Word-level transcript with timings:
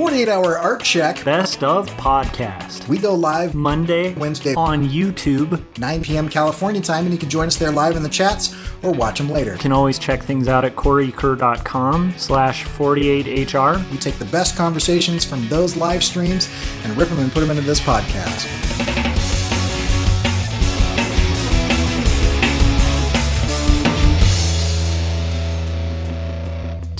48 0.00 0.28
hour 0.30 0.56
art 0.56 0.82
check. 0.82 1.22
Best 1.26 1.62
of 1.62 1.86
podcast. 1.96 2.88
We 2.88 2.96
go 2.96 3.14
live 3.14 3.54
Monday, 3.54 4.14
Wednesday 4.14 4.54
on 4.54 4.88
YouTube. 4.88 5.62
9 5.78 6.02
p.m. 6.02 6.26
California 6.26 6.80
time, 6.80 7.04
and 7.04 7.12
you 7.12 7.18
can 7.18 7.28
join 7.28 7.48
us 7.48 7.56
there 7.56 7.70
live 7.70 7.96
in 7.96 8.02
the 8.02 8.08
chats 8.08 8.56
or 8.82 8.92
watch 8.92 9.18
them 9.18 9.28
later. 9.28 9.52
You 9.52 9.58
can 9.58 9.72
always 9.72 9.98
check 9.98 10.22
things 10.22 10.48
out 10.48 10.64
at 10.64 10.74
coreykerr.com 10.74 12.14
slash 12.16 12.64
48hr. 12.64 13.90
We 13.90 13.98
take 13.98 14.18
the 14.18 14.24
best 14.24 14.56
conversations 14.56 15.26
from 15.26 15.46
those 15.48 15.76
live 15.76 16.02
streams 16.02 16.48
and 16.82 16.96
rip 16.96 17.10
them 17.10 17.18
and 17.18 17.30
put 17.30 17.40
them 17.40 17.50
into 17.50 17.62
this 17.62 17.80
podcast. 17.80 18.79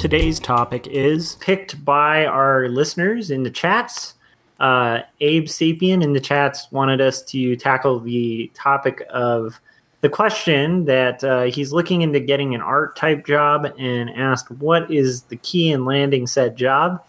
Today's 0.00 0.40
topic 0.40 0.86
is 0.86 1.34
picked 1.42 1.84
by 1.84 2.24
our 2.24 2.70
listeners 2.70 3.30
in 3.30 3.42
the 3.42 3.50
chats. 3.50 4.14
Uh, 4.58 5.00
Abe 5.20 5.44
Sapien 5.44 6.02
in 6.02 6.14
the 6.14 6.20
chats 6.20 6.72
wanted 6.72 7.02
us 7.02 7.22
to 7.24 7.54
tackle 7.54 8.00
the 8.00 8.50
topic 8.54 9.06
of 9.10 9.60
the 10.00 10.08
question 10.08 10.86
that 10.86 11.22
uh, 11.22 11.42
he's 11.42 11.74
looking 11.74 12.00
into 12.00 12.18
getting 12.18 12.54
an 12.54 12.62
art 12.62 12.96
type 12.96 13.26
job 13.26 13.70
and 13.78 14.08
asked 14.16 14.50
what 14.52 14.90
is 14.90 15.24
the 15.24 15.36
key 15.36 15.70
in 15.70 15.84
landing 15.84 16.26
said 16.26 16.56
job. 16.56 17.04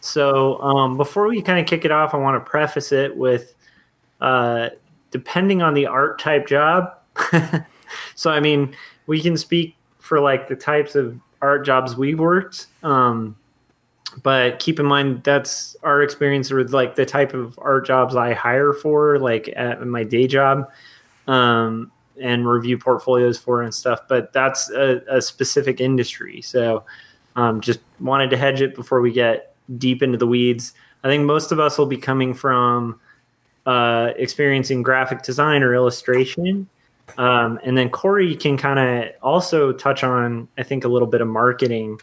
So 0.00 0.60
um, 0.60 0.98
before 0.98 1.28
we 1.28 1.40
kind 1.40 1.58
of 1.58 1.64
kick 1.64 1.86
it 1.86 1.90
off, 1.90 2.12
I 2.12 2.18
want 2.18 2.36
to 2.36 2.50
preface 2.50 2.92
it 2.92 3.16
with 3.16 3.54
uh, 4.20 4.68
depending 5.10 5.62
on 5.62 5.72
the 5.72 5.86
art 5.86 6.18
type 6.18 6.46
job. 6.46 6.98
so 8.14 8.30
I 8.30 8.40
mean, 8.40 8.76
we 9.06 9.22
can 9.22 9.38
speak 9.38 9.74
for 10.00 10.20
like 10.20 10.48
the 10.48 10.54
types 10.54 10.96
of 10.96 11.18
art 11.42 11.64
jobs 11.64 11.96
we've 11.96 12.18
worked. 12.18 12.66
Um, 12.82 13.36
but 14.22 14.58
keep 14.58 14.80
in 14.80 14.86
mind 14.86 15.22
that's 15.24 15.76
our 15.82 16.02
experience 16.02 16.50
with 16.50 16.72
like 16.72 16.94
the 16.94 17.04
type 17.04 17.34
of 17.34 17.58
art 17.60 17.86
jobs 17.86 18.16
I 18.16 18.32
hire 18.32 18.72
for, 18.72 19.18
like 19.18 19.52
at 19.56 19.84
my 19.86 20.04
day 20.04 20.26
job, 20.26 20.70
um, 21.26 21.92
and 22.20 22.48
review 22.48 22.78
portfolios 22.78 23.38
for 23.38 23.62
and 23.62 23.74
stuff. 23.74 24.00
But 24.08 24.32
that's 24.32 24.70
a, 24.70 25.02
a 25.08 25.20
specific 25.20 25.80
industry, 25.80 26.40
so 26.40 26.84
um, 27.34 27.60
just 27.60 27.80
wanted 28.00 28.30
to 28.30 28.36
hedge 28.36 28.62
it 28.62 28.74
before 28.74 29.00
we 29.00 29.12
get 29.12 29.54
deep 29.78 30.02
into 30.02 30.16
the 30.16 30.26
weeds. 30.26 30.72
I 31.04 31.08
think 31.08 31.24
most 31.24 31.52
of 31.52 31.60
us 31.60 31.76
will 31.76 31.86
be 31.86 31.98
coming 31.98 32.32
from 32.32 32.98
uh, 33.66 34.12
experiencing 34.16 34.82
graphic 34.82 35.22
design 35.22 35.62
or 35.62 35.74
illustration, 35.74 36.68
um, 37.18 37.58
and 37.64 37.76
then 37.76 37.88
Corey 37.88 38.34
can 38.34 38.56
kind 38.56 38.78
of 38.78 39.12
also 39.22 39.72
touch 39.72 40.04
on, 40.04 40.48
I 40.58 40.62
think, 40.62 40.84
a 40.84 40.88
little 40.88 41.08
bit 41.08 41.20
of 41.20 41.28
marketing 41.28 42.00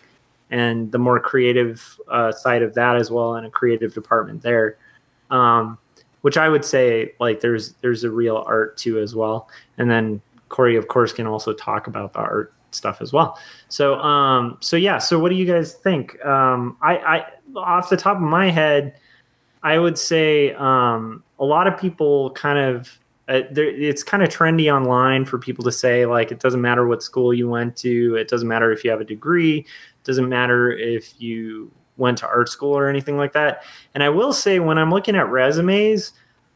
and 0.49 0.91
the 0.91 0.99
more 0.99 1.19
creative 1.19 1.99
uh, 2.09 2.31
side 2.31 2.61
of 2.61 2.73
that 2.75 2.95
as 2.95 3.09
well, 3.09 3.35
and 3.35 3.45
a 3.45 3.49
creative 3.49 3.93
department 3.93 4.41
there. 4.41 4.77
Um, 5.29 5.77
which 6.21 6.37
I 6.37 6.47
would 6.47 6.63
say, 6.63 7.13
like, 7.19 7.41
there's 7.41 7.73
there's 7.81 8.03
a 8.05 8.09
real 8.09 8.43
art 8.47 8.77
to 8.77 8.99
as 8.99 9.13
well. 9.13 9.49
And 9.77 9.91
then 9.91 10.21
Corey, 10.47 10.77
of 10.77 10.87
course, 10.87 11.11
can 11.11 11.27
also 11.27 11.51
talk 11.51 11.87
about 11.87 12.13
the 12.13 12.19
art 12.19 12.53
stuff 12.71 13.01
as 13.01 13.11
well. 13.11 13.37
So, 13.67 13.95
um, 13.95 14.57
so 14.61 14.77
yeah. 14.77 14.99
So, 14.99 15.19
what 15.19 15.29
do 15.29 15.35
you 15.35 15.45
guys 15.45 15.73
think? 15.73 16.23
Um, 16.25 16.77
I, 16.81 16.97
I, 16.97 17.25
off 17.57 17.89
the 17.89 17.97
top 17.97 18.17
of 18.17 18.23
my 18.23 18.49
head, 18.49 18.95
I 19.63 19.77
would 19.79 19.97
say 19.97 20.53
um, 20.53 21.23
a 21.39 21.45
lot 21.45 21.67
of 21.67 21.77
people 21.77 22.31
kind 22.31 22.57
of 22.57 22.99
uh, 23.29 23.41
there, 23.51 23.67
it's 23.67 24.03
kind 24.03 24.21
of 24.21 24.29
trendy 24.29 24.73
online 24.73 25.23
for 25.23 25.37
people 25.37 25.63
to 25.63 25.71
say 25.71 26.05
like 26.05 26.31
it 26.31 26.39
doesn't 26.39 26.61
matter 26.61 26.85
what 26.87 27.01
school 27.01 27.33
you 27.33 27.47
went 27.47 27.75
to 27.77 28.15
it 28.15 28.27
doesn't 28.27 28.49
matter 28.49 28.71
if 28.71 28.83
you 28.83 28.91
have 28.91 28.99
a 28.99 29.05
degree 29.05 29.59
it 29.59 30.03
doesn't 30.03 30.27
matter 30.27 30.71
if 30.71 31.19
you 31.21 31.71
went 31.95 32.17
to 32.17 32.27
art 32.27 32.49
school 32.49 32.75
or 32.77 32.89
anything 32.89 33.17
like 33.17 33.31
that. 33.33 33.63
And 33.93 34.03
i 34.03 34.09
will 34.09 34.33
say 34.33 34.59
when 34.59 34.77
i'm 34.77 34.91
looking 34.91 35.15
at 35.15 35.29
resumes 35.29 36.13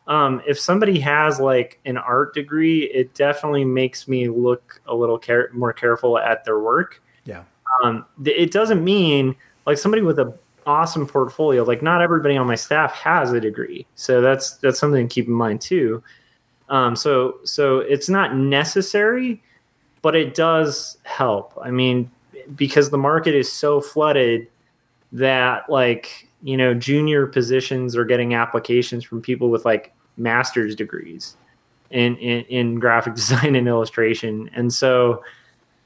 um, 0.07 0.41
if 0.47 0.57
somebody 0.57 0.99
has 1.01 1.39
like 1.39 1.79
an 1.85 1.97
art 1.97 2.33
degree 2.33 2.83
it 2.85 3.13
definitely 3.13 3.65
makes 3.65 4.07
me 4.07 4.27
look 4.27 4.81
a 4.87 4.95
little 4.95 5.17
care- 5.17 5.49
more 5.53 5.73
careful 5.73 6.17
at 6.17 6.45
their 6.45 6.59
work. 6.59 7.03
Yeah. 7.25 7.43
Um, 7.83 8.05
it 8.23 8.51
doesn't 8.51 8.83
mean 8.83 9.35
like 9.65 9.77
somebody 9.77 10.01
with 10.01 10.17
a 10.19 10.33
awesome 10.65 11.07
portfolio 11.07 11.63
like 11.63 11.81
not 11.81 12.01
everybody 12.01 12.35
on 12.35 12.45
my 12.45 12.55
staff 12.55 12.91
has 12.93 13.31
a 13.31 13.39
degree. 13.39 13.85
So 13.95 14.21
that's 14.21 14.57
that's 14.57 14.79
something 14.79 15.07
to 15.07 15.13
keep 15.13 15.27
in 15.27 15.33
mind 15.33 15.61
too 15.61 16.03
um, 16.69 16.95
so 16.95 17.39
so 17.43 17.79
it's 17.79 18.09
not 18.09 18.35
necessary, 18.35 19.41
but 20.01 20.15
it 20.15 20.33
does 20.33 20.97
help. 21.03 21.57
I 21.61 21.71
mean, 21.71 22.11
because 22.55 22.89
the 22.89 22.97
market 22.97 23.35
is 23.35 23.51
so 23.51 23.81
flooded 23.81 24.47
that 25.11 25.69
like 25.69 26.27
you 26.43 26.57
know 26.57 26.73
junior 26.73 27.25
positions 27.25 27.95
are 27.95 28.05
getting 28.05 28.33
applications 28.33 29.03
from 29.03 29.21
people 29.21 29.49
with 29.49 29.65
like 29.65 29.93
master's 30.17 30.75
degrees 30.75 31.37
in 31.91 32.17
in, 32.17 32.43
in 32.45 32.79
graphic 32.79 33.15
design 33.15 33.55
and 33.55 33.67
illustration, 33.67 34.49
and 34.53 34.73
so 34.73 35.23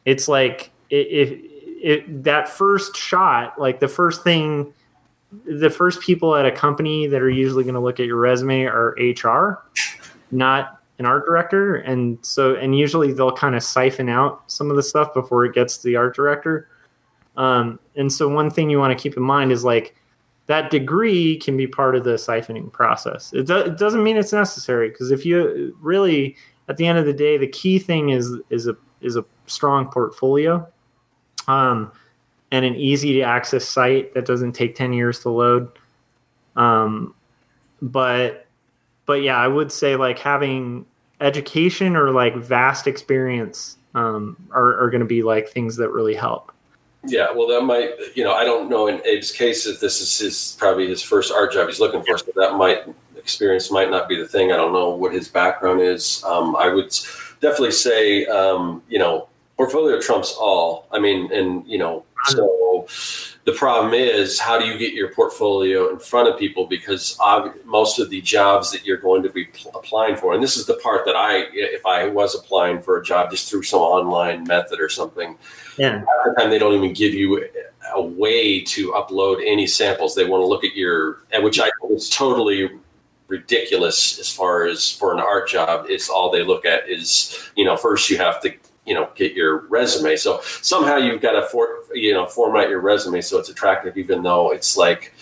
it's 0.05 0.27
like 0.27 0.71
if 0.89 2.03
that 2.07 2.49
first 2.49 2.95
shot, 2.95 3.59
like 3.59 3.79
the 3.79 3.87
first 3.87 4.23
thing 4.23 4.73
the 5.45 5.69
first 5.69 6.01
people 6.01 6.35
at 6.35 6.45
a 6.45 6.51
company 6.51 7.07
that 7.07 7.21
are 7.21 7.29
usually 7.29 7.63
going 7.63 7.73
to 7.73 7.79
look 7.79 8.01
at 8.01 8.05
your 8.05 8.17
resume 8.17 8.65
are 8.65 8.95
HR 8.99 9.63
not 10.31 10.79
an 10.99 11.05
art 11.05 11.25
director 11.25 11.77
and 11.77 12.19
so 12.21 12.55
and 12.55 12.77
usually 12.77 13.11
they'll 13.11 13.31
kind 13.31 13.55
of 13.55 13.63
siphon 13.63 14.07
out 14.07 14.43
some 14.47 14.69
of 14.69 14.75
the 14.75 14.83
stuff 14.83 15.13
before 15.13 15.45
it 15.45 15.53
gets 15.53 15.77
to 15.77 15.87
the 15.87 15.95
art 15.95 16.15
director. 16.15 16.69
Um, 17.37 17.79
and 17.95 18.11
so 18.11 18.27
one 18.29 18.51
thing 18.51 18.69
you 18.69 18.77
want 18.77 18.95
to 18.95 19.01
keep 19.01 19.17
in 19.17 19.23
mind 19.23 19.51
is 19.51 19.63
like 19.63 19.95
that 20.47 20.69
degree 20.69 21.37
can 21.37 21.55
be 21.55 21.65
part 21.65 21.95
of 21.95 22.03
the 22.03 22.15
siphoning 22.15 22.71
process. 22.71 23.31
It, 23.33 23.47
do, 23.47 23.57
it 23.57 23.77
doesn't 23.77 24.03
mean 24.03 24.17
it's 24.17 24.33
necessary 24.33 24.89
because 24.89 25.11
if 25.11 25.25
you 25.25 25.75
really 25.81 26.35
at 26.67 26.77
the 26.77 26.85
end 26.85 26.97
of 26.97 27.05
the 27.05 27.13
day 27.13 27.37
the 27.37 27.47
key 27.47 27.79
thing 27.79 28.09
is 28.09 28.35
is 28.49 28.67
a 28.67 28.75
is 29.01 29.15
a 29.15 29.25
strong 29.47 29.89
portfolio 29.89 30.67
um, 31.47 31.91
and 32.51 32.65
an 32.65 32.75
easy 32.75 33.13
to 33.13 33.21
access 33.21 33.67
site 33.67 34.13
that 34.13 34.25
doesn't 34.25 34.53
take 34.53 34.75
10 34.75 34.93
years 34.93 35.19
to 35.19 35.29
load. 35.29 35.69
Um, 36.55 37.15
but 37.81 38.47
but 39.11 39.23
yeah, 39.23 39.35
I 39.35 39.49
would 39.49 39.73
say 39.73 39.97
like 39.97 40.19
having 40.19 40.85
education 41.19 41.97
or 41.97 42.11
like 42.11 42.33
vast 42.33 42.87
experience 42.87 43.77
um, 43.93 44.37
are, 44.51 44.81
are 44.81 44.89
going 44.89 45.01
to 45.01 45.05
be 45.05 45.21
like 45.21 45.49
things 45.49 45.75
that 45.75 45.89
really 45.89 46.15
help. 46.15 46.49
Yeah, 47.03 47.27
well, 47.35 47.45
that 47.49 47.65
might, 47.65 47.89
you 48.15 48.23
know, 48.23 48.31
I 48.31 48.45
don't 48.45 48.69
know 48.69 48.87
in 48.87 49.01
Abe's 49.01 49.33
case 49.33 49.67
if 49.67 49.81
this 49.81 49.99
is 49.99 50.17
his 50.17 50.55
probably 50.57 50.87
his 50.87 51.03
first 51.03 51.29
art 51.29 51.51
job 51.51 51.67
he's 51.67 51.81
looking 51.81 52.01
for, 52.03 52.17
so 52.17 52.31
that 52.37 52.55
might 52.55 52.85
experience 53.17 53.69
might 53.69 53.89
not 53.89 54.07
be 54.07 54.15
the 54.15 54.25
thing. 54.25 54.53
I 54.53 54.55
don't 54.55 54.71
know 54.71 54.91
what 54.91 55.13
his 55.13 55.27
background 55.27 55.81
is. 55.81 56.23
Um, 56.23 56.55
I 56.55 56.69
would 56.69 56.97
definitely 57.41 57.71
say, 57.71 58.25
um, 58.27 58.81
you 58.87 58.97
know, 58.97 59.27
portfolio 59.57 59.99
trumps 59.99 60.37
all. 60.39 60.87
I 60.89 60.99
mean, 60.99 61.33
and 61.33 61.67
you 61.67 61.79
know, 61.79 62.05
so 62.27 62.87
the 63.43 63.53
problem 63.53 63.93
is 63.93 64.39
how 64.39 64.59
do 64.59 64.65
you 64.65 64.77
get 64.77 64.93
your 64.93 65.11
portfolio 65.13 65.89
in 65.89 65.99
front 65.99 66.29
of 66.29 66.37
people? 66.37 66.67
Because 66.67 67.17
most 67.65 67.99
of 67.99 68.09
the 68.09 68.21
jobs 68.21 68.71
that 68.71 68.85
you're 68.85 68.97
going 68.97 69.23
to 69.23 69.29
be 69.29 69.45
pl- 69.45 69.71
applying 69.73 70.15
for 70.15 70.33
and 70.33 70.43
this 70.43 70.57
is 70.57 70.65
the 70.65 70.75
part 70.75 71.05
that 71.05 71.15
i 71.15 71.45
if 71.53 71.85
i 71.85 72.07
was 72.07 72.35
applying 72.35 72.81
for 72.81 72.97
a 72.97 73.03
job 73.03 73.31
just 73.31 73.49
through 73.49 73.63
some 73.63 73.79
online 73.79 74.43
method 74.43 74.79
or 74.79 74.89
something 74.89 75.37
yeah. 75.77 75.97
at 75.97 76.05
the 76.25 76.35
time 76.37 76.49
they 76.49 76.59
don't 76.59 76.73
even 76.73 76.93
give 76.93 77.13
you 77.13 77.47
a 77.93 78.01
way 78.01 78.61
to 78.61 78.91
upload 78.91 79.41
any 79.45 79.67
samples. 79.67 80.15
They 80.15 80.25
want 80.25 80.41
to 80.41 80.45
look 80.45 80.63
at 80.63 80.75
your 80.75 81.23
which 81.39 81.59
i 81.59 81.69
was 81.81 82.09
totally 82.09 82.69
ridiculous 83.27 84.19
as 84.19 84.29
far 84.29 84.65
as 84.65 84.91
for 84.91 85.13
an 85.13 85.19
art 85.19 85.47
job 85.47 85.85
it's 85.89 86.09
all 86.09 86.29
they 86.29 86.43
look 86.43 86.65
at 86.65 86.89
is 86.89 87.49
you 87.55 87.63
know 87.63 87.77
first 87.77 88.09
you 88.09 88.17
have 88.17 88.41
to 88.41 88.53
you 88.91 88.95
know 88.97 89.09
get 89.15 89.31
your 89.31 89.67
resume 89.67 90.17
so 90.17 90.41
somehow 90.43 90.97
you've 90.97 91.21
got 91.21 91.31
to 91.31 91.43
for, 91.47 91.85
you 91.93 92.11
know 92.13 92.27
format 92.27 92.67
your 92.67 92.81
resume 92.81 93.21
so 93.21 93.39
it's 93.39 93.47
attractive 93.47 93.97
even 93.97 94.21
though 94.21 94.51
it's 94.51 94.75
like 94.75 95.13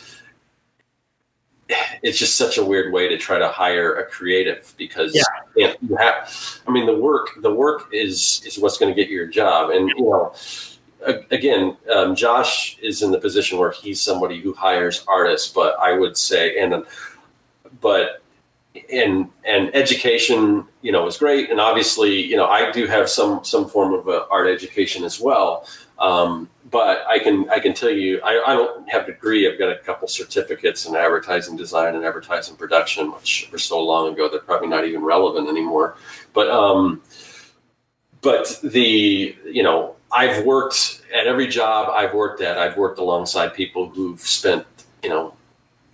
it's 2.01 2.17
just 2.17 2.35
such 2.35 2.57
a 2.57 2.65
weird 2.65 2.91
way 2.91 3.07
to 3.07 3.15
try 3.15 3.37
to 3.37 3.47
hire 3.47 3.97
a 3.97 4.05
creative 4.07 4.73
because 4.75 5.13
yeah. 5.13 5.71
you 5.81 5.95
have 5.95 6.35
i 6.67 6.71
mean 6.71 6.87
the 6.87 6.97
work 6.97 7.39
the 7.43 7.53
work 7.53 7.93
is 7.93 8.41
is 8.43 8.57
what's 8.57 8.79
going 8.79 8.91
to 8.91 8.99
get 8.99 9.07
you 9.07 9.17
your 9.17 9.27
job 9.27 9.69
and 9.69 9.87
you 9.89 10.03
know 10.03 10.33
again 11.29 11.77
um, 11.93 12.15
josh 12.15 12.79
is 12.81 13.03
in 13.03 13.11
the 13.11 13.19
position 13.19 13.59
where 13.59 13.69
he's 13.69 14.01
somebody 14.01 14.41
who 14.41 14.51
hires 14.51 15.05
artists 15.07 15.53
but 15.53 15.77
i 15.79 15.91
would 15.91 16.17
say 16.17 16.57
and 16.57 16.83
but 17.81 18.23
and 18.91 19.29
and 19.45 19.75
education 19.75 20.65
you 20.81 20.91
know 20.91 21.07
is 21.07 21.17
great. 21.17 21.49
And 21.49 21.59
obviously 21.59 22.23
you 22.23 22.37
know 22.37 22.45
i 22.45 22.71
do 22.71 22.85
have 22.87 23.09
some 23.09 23.43
some 23.43 23.67
form 23.67 23.93
of 23.93 24.07
art 24.29 24.47
education 24.47 25.03
as 25.03 25.19
well. 25.19 25.67
Um, 25.97 26.49
but 26.71 27.03
i 27.09 27.19
can 27.19 27.49
i 27.49 27.59
can 27.59 27.73
tell 27.73 27.89
you 27.89 28.21
I, 28.23 28.41
I, 28.45 28.53
don't 28.53 28.87
have 28.89 29.03
a 29.03 29.07
degree. 29.07 29.51
I've 29.51 29.59
got 29.59 29.69
a 29.69 29.77
couple 29.79 30.07
certificates 30.07 30.85
in 30.85 30.95
advertising 30.95 31.57
design 31.57 31.95
and 31.95 32.05
advertising 32.05 32.55
production 32.55 33.11
which 33.11 33.49
were 33.51 33.57
so 33.57 33.83
long 33.83 34.13
ago 34.13 34.29
they're 34.29 34.39
probably 34.39 34.67
not 34.69 34.85
even 34.85 35.01
relevant 35.01 35.49
anymore. 35.49 35.97
But 36.33 36.49
um 36.49 37.01
but 38.21 38.59
the 38.63 39.35
you 39.45 39.63
know 39.63 39.95
i've 40.11 40.45
worked 40.45 41.01
at 41.13 41.27
every 41.27 41.47
job 41.47 41.89
i've 41.93 42.13
worked 42.13 42.41
at. 42.41 42.57
I've 42.57 42.77
worked 42.77 42.99
alongside 42.99 43.53
people 43.53 43.89
who've 43.89 44.21
spent 44.21 44.65
you 45.03 45.09
know 45.09 45.33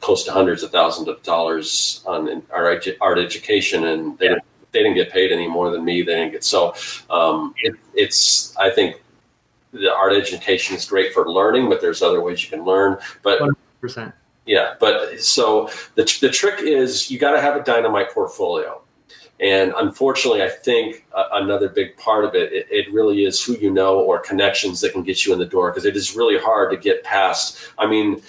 close 0.02 0.24
to 0.26 0.32
hundreds 0.32 0.64
of 0.64 0.72
thousands 0.72 1.08
of 1.08 1.22
dollars 1.24 2.04
on 2.06 2.44
art, 2.52 2.88
art 3.02 3.18
education, 3.20 3.86
and 3.86 4.18
they 4.20 4.28
didn't, 4.28 4.44
they 4.72 4.84
didn't 4.84 4.96
get 4.96 5.12
paid 5.12 5.32
any 5.32 5.48
more 5.48 5.72
than 5.72 5.84
me. 5.86 6.02
They 6.02 6.16
didn't 6.16 6.32
get 6.32 6.44
so. 6.44 6.76
Um, 7.10 7.54
it, 7.62 7.76
it's 7.94 8.56
I 8.58 8.70
think 8.70 9.02
the 9.72 9.94
art 9.94 10.14
education 10.14 10.76
is 10.76 10.86
great 10.86 11.14
for 11.14 11.30
learning, 11.30 11.70
but 11.70 11.82
there's 11.82 12.02
other 12.02 12.22
ways 12.22 12.44
you 12.44 12.50
can 12.50 12.66
learn. 12.66 12.98
But 13.24 13.42
100%. 13.82 14.14
Yeah, 14.46 14.76
but 14.80 15.20
so 15.22 15.70
the 15.96 16.04
the 16.22 16.30
trick 16.30 16.62
is 16.62 17.10
you 17.10 17.18
got 17.18 17.32
to 17.32 17.42
have 17.42 17.56
a 17.56 17.64
dynamite 17.64 18.12
portfolio. 18.12 18.82
And 19.40 19.74
unfortunately, 19.76 20.44
I 20.44 20.50
think 20.50 21.06
uh, 21.14 21.26
another 21.34 21.68
big 21.68 21.98
part 21.98 22.24
of 22.24 22.36
it, 22.36 22.54
it, 22.54 22.68
it, 22.70 22.94
really 22.94 23.26
is 23.26 23.44
who 23.44 23.58
you 23.58 23.70
know 23.70 24.00
or 24.00 24.18
connections 24.20 24.80
that 24.80 24.94
can 24.94 25.04
get 25.04 25.26
you 25.26 25.34
in 25.34 25.40
the 25.40 25.46
door 25.46 25.72
because 25.72 25.84
it 25.84 25.98
is 25.98 26.16
really 26.16 26.40
hard 26.40 26.72
to 26.72 26.78
get 26.78 27.04
past. 27.04 27.58
I 27.78 27.86
mean, 27.86 28.22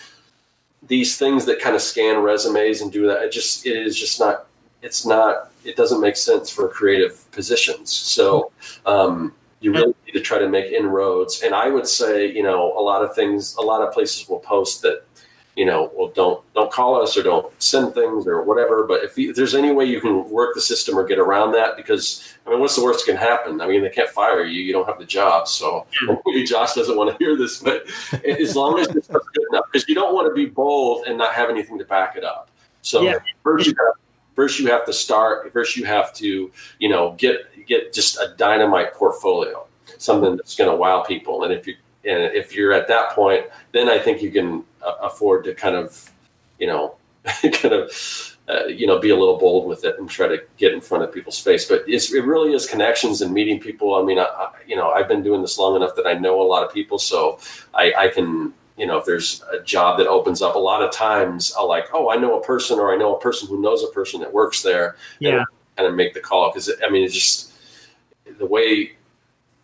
these 0.89 1.19
things 1.19 1.45
that 1.47 1.61
kind 1.61 1.75
of 1.75 1.83
scan 1.83 2.23
resumes 2.23 2.81
and 2.81 2.93
do 2.93 3.07
that, 3.07 3.23
it 3.23 3.33
just 3.33 3.67
it 3.67 3.77
is 3.77 3.99
just 3.99 4.21
not. 4.21 4.47
It's 4.83 5.07
not. 5.07 5.51
It 5.65 5.77
doesn't 5.77 6.01
make 6.01 6.17
sense 6.17 6.51
for 6.51 6.69
creative 6.69 7.29
positions. 7.33 7.91
So 7.91 8.53
um, 8.85 9.35
you 9.61 9.73
really 9.73 9.95
need 10.07 10.13
to 10.13 10.21
try 10.21 10.39
to 10.39 10.49
make 10.49 10.71
inroads. 10.71 11.43
And 11.43 11.55
I 11.55 11.71
would 11.71 11.89
say, 11.89 12.31
you 12.31 12.43
know, 12.43 12.79
a 12.79 12.83
lot 12.83 13.03
of 13.03 13.15
things, 13.15 13.57
a 13.57 13.63
lot 13.63 13.83
of 13.83 13.93
places 13.93 14.29
will 14.29 14.39
post 14.39 14.83
that 14.83 15.06
you 15.57 15.65
know, 15.65 15.91
well, 15.95 16.09
don't 16.09 16.45
don't 16.53 16.71
call 16.71 17.03
us 17.03 17.17
or 17.17 17.23
don't 17.23 17.51
send 17.63 17.95
things 17.95 18.27
or 18.27 18.43
whatever. 18.43 18.85
But 18.87 19.03
if, 19.03 19.17
you, 19.17 19.31
if, 19.31 19.37
there's 19.37 19.55
any 19.55 19.73
way 19.73 19.87
you 19.87 20.03
can 20.03 20.29
work 20.29 20.55
the 20.55 20.61
system 20.61 20.99
or 20.99 21.05
get 21.05 21.19
around 21.19 21.53
that, 21.53 21.79
because 21.79 22.35
I 22.47 22.51
mean, 22.51 22.61
what's 22.61 22.77
the 22.77 22.85
worst 22.85 23.07
that 23.07 23.13
can 23.13 23.21
happen? 23.21 23.63
I 23.63 23.67
mean, 23.67 23.83
they 23.83 23.89
can't 23.89 24.11
fire 24.11 24.45
you; 24.45 24.63
you 24.63 24.73
don't 24.75 24.87
have 24.87 24.99
the 24.99 25.07
job. 25.07 25.49
So 25.49 25.87
maybe 26.27 26.45
Josh 26.45 26.75
doesn't 26.75 26.97
want 26.97 27.11
to 27.11 27.17
hear 27.25 27.37
this, 27.37 27.59
but 27.59 27.87
as 28.25 28.55
long 28.55 28.79
as 28.79 28.89
it's 28.89 29.09
good 29.09 29.45
enough, 29.51 29.65
because 29.73 29.89
you 29.89 29.95
don't 29.95 30.15
want 30.15 30.29
to 30.29 30.35
be 30.35 30.45
bold 30.45 31.07
and 31.07 31.17
not 31.17 31.33
have 31.33 31.49
anything 31.49 31.79
to 31.79 31.85
back 31.87 32.17
it 32.17 32.25
up. 32.25 32.51
So 32.83 33.03
yeah. 33.03 33.15
first, 33.43 33.67
you 33.67 33.75
have, 33.79 33.95
first 34.35 34.61
you 34.61 34.67
have 34.67 34.85
to 34.85 34.93
start. 34.93 35.51
First, 35.55 35.75
you 35.75 35.87
have 35.87 36.13
to 36.15 36.53
you 36.79 36.89
know 36.91 37.15
get 37.17 37.67
get 37.67 37.95
just 37.95 38.19
a 38.19 38.35
dynamite 38.37 38.93
portfolio, 38.93 39.67
something 39.97 40.37
that's 40.37 40.55
going 40.55 40.71
to 40.71 40.77
wow 40.77 41.03
people. 41.03 41.45
And 41.45 41.53
if 41.55 41.67
you 41.67 41.77
and 42.07 42.23
if 42.35 42.55
you're 42.55 42.73
at 42.73 42.89
that 42.89 43.11
point, 43.11 43.47
then 43.73 43.89
I 43.89 43.99
think 43.99 44.23
you 44.23 44.31
can 44.31 44.65
afford 45.03 45.45
to 45.45 45.55
kind 45.55 45.77
of, 45.77 46.11
you 46.59 46.67
know, 46.67 46.97
kind 47.25 47.75
of, 47.75 48.37
uh, 48.49 48.67
you 48.67 48.87
know, 48.87 48.99
be 48.99 49.11
a 49.11 49.17
little 49.17 49.39
bold 49.39 49.67
with 49.67 49.85
it 49.85 49.99
and 49.99 50.09
try 50.09 50.29
to 50.29 50.43
get 50.57 50.73
in 50.73 50.81
front 50.81 51.03
of 51.03 51.13
people's 51.13 51.41
face. 51.41 51.65
But 51.65 51.85
it 51.89 52.09
really 52.13 52.55
is 52.55 52.67
connections 52.67 53.21
and 53.21 53.33
meeting 53.33 53.59
people. 53.61 53.95
I 53.95 54.03
mean, 54.03 54.19
I, 54.19 54.25
I, 54.25 54.51
you 54.67 54.77
know, 54.77 54.91
I've 54.91 55.09
been 55.09 55.23
doing 55.23 55.43
this 55.43 55.59
long 55.59 55.77
enough 55.77 55.97
that 55.97 56.07
I 56.07 56.15
know 56.15 56.41
a 56.41 56.45
lot 56.45 56.65
of 56.65 56.73
people, 56.73 56.99
so 56.99 57.39
I, 57.75 57.93
I 57.97 58.09
can, 58.09 58.53
you 58.77 58.87
know, 58.87 58.99
if 58.99 59.05
there's 59.05 59.43
a 59.53 59.61
job 59.63 59.99
that 59.99 60.07
opens 60.07 60.43
up, 60.43 60.55
a 60.55 60.59
lot 60.59 60.83
of 60.83 60.93
times 60.93 61.53
I'll 61.59 61.69
like, 61.69 61.87
oh, 61.93 62.11
I 62.11 62.17
know 62.17 62.39
a 62.39 62.45
person, 62.45 62.79
or 62.79 62.93
I 62.93 62.97
know 62.97 63.17
a 63.17 63.21
person 63.21 63.49
who 63.49 63.61
knows 63.61 63.83
a 63.83 63.89
person 63.89 64.21
that 64.21 64.33
works 64.33 64.63
there. 64.63 64.97
Yeah, 65.19 65.45
kind 65.77 65.89
of 65.89 65.95
make 65.95 66.15
the 66.15 66.21
call 66.21 66.51
because 66.51 66.71
I 66.85 66.89
mean, 66.91 67.05
it's 67.05 67.15
just 67.15 67.53
the 68.39 68.47
way 68.47 68.96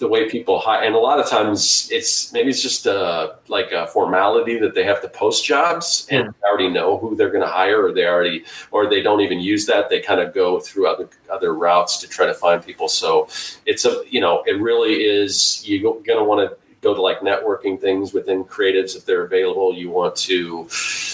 the 0.02 0.08
way 0.08 0.28
people 0.28 0.58
hire, 0.58 0.82
and 0.82 0.96
a 0.96 0.98
lot 0.98 1.20
of 1.20 1.30
times 1.30 1.88
it's 1.92 2.32
maybe 2.32 2.50
it's 2.50 2.60
just 2.60 2.86
a, 2.86 2.98
uh, 2.98 3.36
like 3.46 3.70
a 3.70 3.86
formality 3.86 4.58
that 4.58 4.74
they 4.74 4.82
have 4.82 5.00
to 5.00 5.08
post 5.08 5.44
jobs 5.44 6.08
and 6.10 6.26
they 6.26 6.48
already 6.48 6.68
know 6.68 6.98
who 6.98 7.14
they're 7.14 7.30
going 7.30 7.46
to 7.46 7.54
hire, 7.62 7.86
or 7.86 7.92
they 7.92 8.04
already, 8.04 8.44
or 8.72 8.90
they 8.90 9.00
don't 9.00 9.20
even 9.20 9.38
use 9.38 9.64
that. 9.66 9.88
They 9.88 10.00
kind 10.00 10.20
of 10.20 10.34
go 10.34 10.58
through 10.58 10.88
other 10.88 11.08
other 11.30 11.54
routes 11.54 11.98
to 11.98 12.08
try 12.08 12.26
to 12.26 12.34
find 12.34 12.66
people. 12.66 12.88
So 12.88 13.28
it's 13.64 13.84
a 13.84 14.02
you 14.10 14.20
know 14.20 14.42
it 14.44 14.60
really 14.60 15.04
is 15.04 15.62
you're 15.64 15.80
going 15.80 16.18
to 16.18 16.24
want 16.24 16.50
to 16.50 16.56
go 16.80 16.92
to 16.92 17.00
like 17.00 17.20
networking 17.20 17.80
things 17.80 18.12
within 18.12 18.42
creatives 18.42 18.96
if 18.96 19.06
they're 19.06 19.24
available. 19.24 19.72
You 19.72 19.88
want 19.88 20.16
to 20.16 20.68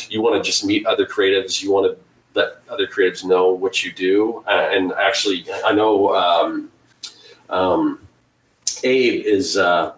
you 0.08 0.22
want 0.22 0.42
to 0.42 0.50
just 0.50 0.64
meet 0.64 0.86
other 0.86 1.04
creatives. 1.04 1.62
You 1.62 1.72
want 1.72 1.92
to 1.92 2.02
let 2.32 2.62
other 2.70 2.86
creatives 2.86 3.22
know 3.22 3.50
what 3.50 3.84
you 3.84 3.92
do. 3.92 4.42
Uh, 4.46 4.70
and 4.72 4.92
actually, 4.92 5.44
I 5.62 5.74
know. 5.74 6.14
Um, 6.14 6.70
um, 7.50 8.07
Abe 8.84 9.24
is 9.24 9.56
uh, 9.56 9.94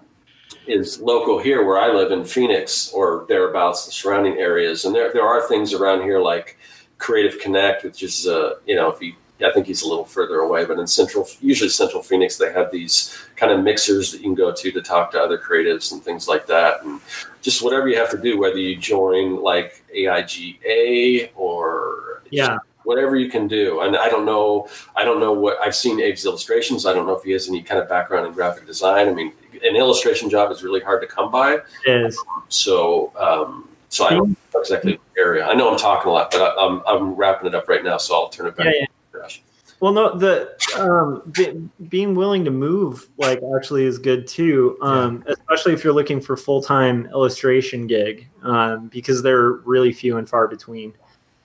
is 0.67 1.00
local 1.00 1.38
here 1.38 1.65
where 1.65 1.79
I 1.79 1.93
live 1.93 2.12
in 2.12 2.25
Phoenix 2.25 2.93
or 2.93 3.27
thereabouts, 3.29 3.87
the 3.87 3.93
surrounding 3.93 4.38
areas, 4.38 4.85
and 4.85 4.94
there 4.94 5.12
there 5.12 5.27
are 5.27 5.47
things 5.49 5.73
around 5.73 6.03
here 6.03 6.21
like 6.21 6.59
Creative 6.99 7.38
Connect, 7.41 7.85
which 7.85 8.03
is 8.03 8.27
uh, 8.27 8.55
you 8.67 8.77
know 8.77 8.91
if 8.91 9.00
you 9.00 9.15
I 9.44 9.53
think 9.53 9.67
he's 9.67 9.82
a 9.82 9.88
little 9.88 10.05
further 10.05 10.41
away, 10.41 10.65
but 10.65 10.79
in 10.79 10.87
central, 10.87 11.27
usually 11.41 11.71
central 11.71 12.03
Phoenix, 12.03 12.37
they 12.37 12.53
have 12.53 12.71
these 12.71 13.17
kind 13.37 13.53
of 13.53 13.62
mixers 13.62 14.12
that 14.12 14.19
you 14.19 14.25
can 14.25 14.35
go 14.35 14.53
to 14.53 14.71
to 14.71 14.83
talk 14.83 15.11
to 15.12 15.21
other 15.21 15.38
creatives 15.38 15.93
and 15.93 16.03
things 16.03 16.29
like 16.29 16.47
that. 16.47 16.83
And 16.85 17.00
just 17.41 17.62
whatever 17.62 17.88
you 17.88 17.97
have 17.97 18.11
to 18.11 18.19
do, 18.19 18.38
whether 18.38 18.59
you 18.59 18.76
join 18.76 19.43
like 19.43 19.83
AIGA 19.97 21.31
or 21.35 22.23
yeah, 22.31 22.59
whatever 22.85 23.17
you 23.17 23.31
can 23.31 23.47
do. 23.47 23.81
And 23.81 23.97
I 23.97 24.09
don't 24.09 24.25
know, 24.25 24.69
I 24.97 25.05
don't 25.05 25.21
know 25.21 25.32
what 25.32 25.59
I've 25.61 25.75
seen 25.75 26.00
Abe's 26.00 26.25
illustrations. 26.25 26.87
I 26.87 26.93
don't 26.93 27.06
know 27.06 27.15
if 27.15 27.25
he 27.25 27.32
has 27.32 27.49
any 27.49 27.62
kind 27.62 27.81
of 27.81 27.88
background 27.88 28.27
in 28.27 28.32
graphic 28.32 28.67
design. 28.67 29.09
I 29.09 29.12
mean, 29.12 29.32
an 29.62 29.77
illustration 29.77 30.31
job 30.31 30.50
is 30.50 30.62
really 30.62 30.81
hard 30.81 31.00
to 31.03 31.06
come 31.06 31.31
by. 31.31 31.59
It 31.87 32.06
is. 32.06 32.23
So, 32.49 33.12
um, 33.17 33.69
so 33.88 34.06
I 34.06 34.11
don't 34.11 34.31
know 34.31 34.61
exactly 34.61 35.00
area. 35.19 35.47
I 35.47 35.55
know 35.55 35.71
I'm 35.71 35.79
talking 35.79 36.09
a 36.09 36.12
lot, 36.12 36.31
but 36.31 36.41
I, 36.41 36.65
am 36.65 36.82
I'm, 36.87 36.97
I'm 36.97 37.15
wrapping 37.15 37.49
it 37.49 37.55
up 37.55 37.69
right 37.69 37.85
now. 37.85 37.99
So 37.99 38.15
I'll 38.15 38.29
turn 38.29 38.47
it 38.47 38.56
back. 38.56 38.67
Yeah, 38.67 38.87
yeah. 39.15 39.21
Josh. 39.21 39.43
Well, 39.81 39.93
no, 39.93 40.17
the 40.17 40.55
um, 40.79 41.23
be, 41.33 41.69
being 41.88 42.15
willing 42.15 42.44
to 42.44 42.50
move 42.50 43.09
like 43.17 43.41
actually 43.56 43.85
is 43.85 43.99
good 43.99 44.26
too, 44.26 44.76
um, 44.83 45.25
yeah. 45.26 45.33
especially 45.33 45.73
if 45.73 45.83
you're 45.83 45.94
looking 45.94 46.21
for 46.21 46.37
full 46.37 46.62
time 46.62 47.06
illustration 47.06 47.87
gig, 47.87 48.29
um, 48.43 48.88
because 48.88 49.23
they're 49.23 49.53
really 49.53 49.93
few 49.93 50.19
and 50.19 50.29
far 50.29 50.49
between. 50.49 50.93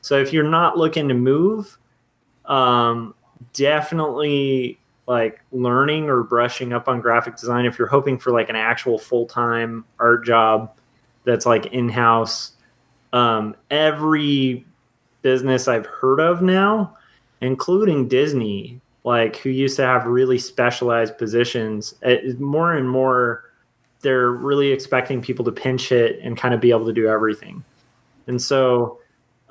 So 0.05 0.21
if 0.21 0.31
you're 0.31 0.47
not 0.47 0.77
looking 0.77 1.07
to 1.07 1.15
move, 1.15 1.79
um, 2.45 3.15
definitely 3.53 4.77
like 5.07 5.41
learning 5.51 6.11
or 6.11 6.21
brushing 6.21 6.73
up 6.73 6.87
on 6.87 7.01
graphic 7.01 7.37
design. 7.37 7.65
If 7.65 7.79
you're 7.79 7.87
hoping 7.87 8.19
for 8.19 8.29
like 8.29 8.47
an 8.47 8.55
actual 8.55 8.99
full 8.99 9.25
time 9.25 9.83
art 9.97 10.23
job 10.23 10.77
that's 11.23 11.47
like 11.47 11.65
in 11.73 11.89
house, 11.89 12.51
um, 13.13 13.55
every 13.71 14.63
business 15.23 15.67
I've 15.67 15.87
heard 15.87 16.19
of 16.19 16.43
now, 16.43 16.95
including 17.41 18.07
Disney, 18.07 18.79
like 19.05 19.37
who 19.37 19.49
used 19.49 19.75
to 19.77 19.87
have 19.87 20.05
really 20.05 20.37
specialized 20.37 21.17
positions, 21.17 21.95
it, 22.03 22.39
more 22.39 22.73
and 22.73 22.87
more 22.87 23.45
they're 24.01 24.29
really 24.29 24.71
expecting 24.71 25.19
people 25.19 25.43
to 25.45 25.51
pinch 25.51 25.89
hit 25.89 26.19
and 26.21 26.37
kind 26.37 26.53
of 26.53 26.61
be 26.61 26.69
able 26.69 26.85
to 26.85 26.93
do 26.93 27.07
everything. 27.07 27.63
And 28.27 28.39
so 28.39 28.99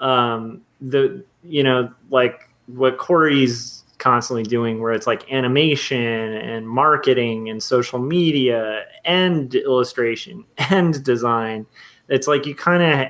um, 0.04 0.60
the 0.80 1.24
you 1.42 1.64
know 1.64 1.92
like 2.10 2.48
what 2.66 2.98
Corey's 2.98 3.82
constantly 3.98 4.42
doing, 4.44 4.80
where 4.80 4.92
it's 4.92 5.06
like 5.06 5.32
animation 5.32 6.34
and 6.34 6.68
marketing 6.68 7.48
and 7.48 7.60
social 7.60 7.98
media 7.98 8.84
and 9.04 9.54
illustration 9.54 10.44
and 10.70 11.02
design. 11.02 11.66
It's 12.08 12.28
like 12.28 12.46
you 12.46 12.54
kind 12.54 12.82
of. 12.82 13.08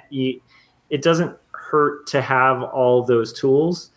It 0.90 1.02
doesn't 1.02 1.36
hurt 1.50 2.06
to 2.08 2.22
have 2.22 2.62
all 2.62 3.02
those 3.02 3.32
tools. 3.32 3.90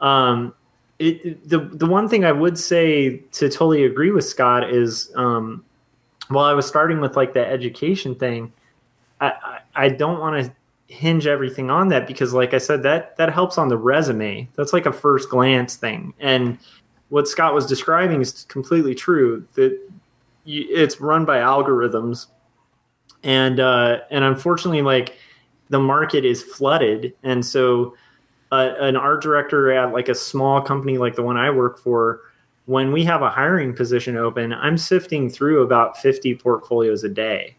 Um, 0.00 0.52
it, 0.98 1.48
the 1.48 1.58
the 1.58 1.86
one 1.86 2.08
thing 2.08 2.24
I 2.26 2.32
would 2.32 2.58
say 2.58 3.18
to 3.32 3.48
totally 3.48 3.84
agree 3.84 4.10
with 4.10 4.26
Scott 4.26 4.68
is 4.68 5.10
um, 5.16 5.64
while 6.28 6.44
I 6.44 6.52
was 6.52 6.66
starting 6.66 7.00
with 7.00 7.16
like 7.16 7.32
the 7.32 7.46
education 7.46 8.14
thing, 8.14 8.52
I, 9.20 9.28
I, 9.28 9.60
I 9.74 9.88
don't 9.88 10.20
want 10.20 10.44
to 10.44 10.52
hinge 10.88 11.26
everything 11.26 11.70
on 11.70 11.88
that 11.88 12.06
because 12.06 12.34
like 12.34 12.52
i 12.52 12.58
said 12.58 12.82
that 12.82 13.16
that 13.16 13.32
helps 13.32 13.56
on 13.56 13.68
the 13.68 13.76
resume. 13.76 14.48
That's 14.54 14.72
like 14.72 14.86
a 14.86 14.92
first 14.92 15.30
glance 15.30 15.76
thing. 15.76 16.12
And 16.20 16.58
what 17.08 17.26
scott 17.26 17.54
was 17.54 17.66
describing 17.66 18.20
is 18.20 18.44
completely 18.48 18.94
true 18.94 19.46
that 19.54 19.78
you, 20.44 20.66
it's 20.68 21.00
run 21.00 21.24
by 21.24 21.38
algorithms. 21.38 22.26
And 23.22 23.60
uh 23.60 24.00
and 24.10 24.24
unfortunately 24.24 24.82
like 24.82 25.16
the 25.70 25.80
market 25.80 26.24
is 26.24 26.42
flooded. 26.42 27.14
And 27.22 27.44
so 27.44 27.94
uh, 28.52 28.74
an 28.78 28.94
art 28.94 29.22
director 29.22 29.72
at 29.72 29.92
like 29.92 30.08
a 30.08 30.14
small 30.14 30.60
company 30.60 30.98
like 30.98 31.16
the 31.16 31.22
one 31.22 31.36
i 31.36 31.50
work 31.50 31.76
for 31.78 32.20
when 32.66 32.92
we 32.92 33.02
have 33.02 33.20
a 33.22 33.30
hiring 33.30 33.74
position 33.74 34.16
open 34.16 34.52
i'm 34.52 34.78
sifting 34.78 35.28
through 35.28 35.62
about 35.62 35.96
50 35.96 36.34
portfolios 36.36 37.04
a 37.04 37.08
day. 37.08 37.56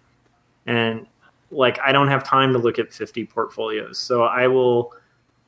And 0.67 1.07
like 1.55 1.79
I 1.83 1.91
don't 1.91 2.07
have 2.07 2.23
time 2.23 2.53
to 2.53 2.59
look 2.59 2.79
at 2.79 2.93
50 2.93 3.25
portfolios. 3.25 3.97
So 3.97 4.23
I 4.23 4.47
will 4.47 4.93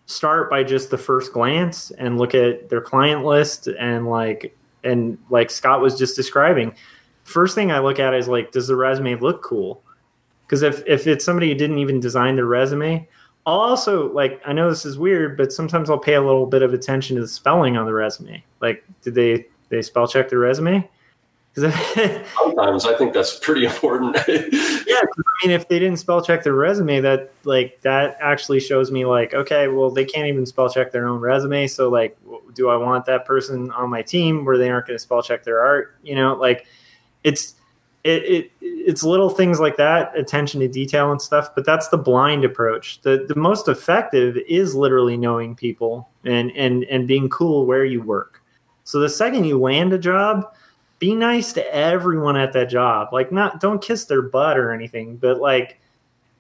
start 0.06 0.50
by 0.50 0.64
just 0.64 0.90
the 0.90 0.98
first 0.98 1.34
glance 1.34 1.92
and 1.92 2.18
look 2.18 2.34
at 2.34 2.70
their 2.70 2.82
client 2.82 3.26
list 3.26 3.68
and 3.68 4.08
like 4.08 4.56
and 4.84 5.18
like 5.30 5.52
Scott 5.52 5.82
was 5.82 5.98
just 5.98 6.16
describing. 6.16 6.74
First 7.24 7.56
thing 7.56 7.72
I 7.72 7.80
look 7.80 8.00
at 8.00 8.14
is 8.14 8.28
like 8.28 8.52
does 8.52 8.68
the 8.68 8.76
resume 8.76 9.16
look 9.16 9.44
cool? 9.44 9.84
Because 10.46 10.64
if 10.64 10.82
if 10.88 11.08
it's 11.08 11.26
somebody 11.26 11.50
who 11.50 11.56
didn't 11.56 11.80
even 11.80 12.00
design 12.00 12.38
their 12.38 12.46
resume, 12.46 13.08
I'll 13.46 13.60
also 13.60 14.12
like 14.14 14.42
I 14.46 14.54
know 14.54 14.70
this 14.70 14.86
is 14.86 14.98
weird, 14.98 15.38
but 15.38 15.52
sometimes 15.52 15.90
I'll 15.90 16.00
pay 16.00 16.14
a 16.14 16.22
little 16.22 16.46
bit 16.46 16.62
of 16.62 16.74
attention 16.74 17.18
to 17.18 17.22
the 17.22 17.28
spelling 17.28 17.76
on 17.76 17.86
the 17.86 17.94
resume. 17.94 18.44
Like 18.62 18.84
did 19.02 19.16
they 19.16 19.46
they 19.70 19.82
spell 19.82 20.08
check 20.08 20.30
their 20.30 20.40
resume? 20.40 20.88
Sometimes 21.58 22.86
I 22.86 22.96
think 23.00 23.14
that's 23.14 23.40
pretty 23.40 23.66
important. 23.66 24.16
yeah, 25.04 25.24
I 25.44 25.48
mean, 25.48 25.56
if 25.56 25.68
they 25.68 25.80
didn't 25.80 25.98
spell 25.98 26.24
check 26.24 26.44
their 26.44 26.54
resume, 26.54 27.00
that 27.02 27.32
like 27.44 27.82
that 27.82 28.18
actually 28.20 28.60
shows 28.60 28.92
me 28.92 29.06
like, 29.06 29.34
okay, 29.34 29.68
well, 29.68 29.90
they 29.90 30.06
can't 30.06 30.28
even 30.28 30.46
spell 30.46 30.70
check 30.70 30.92
their 30.92 31.08
own 31.08 31.20
resume. 31.20 31.68
So 31.68 31.90
like, 31.90 32.18
do 32.54 32.70
I 32.70 32.78
want 32.78 33.06
that 33.06 33.26
person 33.26 33.72
on 33.72 33.90
my 33.90 34.02
team 34.02 34.46
where 34.46 34.58
they 34.58 34.70
aren't 34.70 34.88
going 34.88 34.98
to 34.98 35.02
spell 35.02 35.22
check 35.22 35.44
their 35.44 35.64
art? 35.64 35.96
You 36.04 36.16
know, 36.16 36.36
like 36.36 36.68
it's 37.24 37.56
it, 38.04 38.24
it 38.24 38.52
it's 38.62 39.04
little 39.04 39.30
things 39.30 39.60
like 39.60 39.78
that, 39.78 40.18
attention 40.18 40.62
to 40.62 40.68
detail 40.68 41.12
and 41.12 41.22
stuff. 41.22 41.54
But 41.54 41.66
that's 41.66 41.90
the 41.90 41.98
blind 41.98 42.46
approach. 42.46 43.02
The 43.02 43.26
the 43.28 43.36
most 43.36 43.68
effective 43.68 44.38
is 44.48 44.76
literally 44.76 45.18
knowing 45.18 45.56
people 45.56 46.10
and 46.24 46.52
and 46.56 46.84
and 46.86 47.08
being 47.08 47.30
cool 47.30 47.66
where 47.66 47.86
you 47.86 48.02
work. 48.02 48.42
So 48.84 49.00
the 49.00 49.10
second 49.10 49.44
you 49.44 49.60
land 49.60 49.92
a 49.92 49.98
job, 49.98 50.54
be 51.00 51.16
nice 51.16 51.54
to 51.54 51.76
everyone 51.76 52.38
at 52.38 52.54
that 52.54 52.70
job. 52.70 53.10
Like 53.12 53.32
not 53.32 53.60
don't 53.60 53.82
kiss 53.82 54.06
their 54.06 54.22
butt 54.22 54.58
or 54.58 54.72
anything, 54.72 55.18
but 55.18 55.40
like 55.40 55.80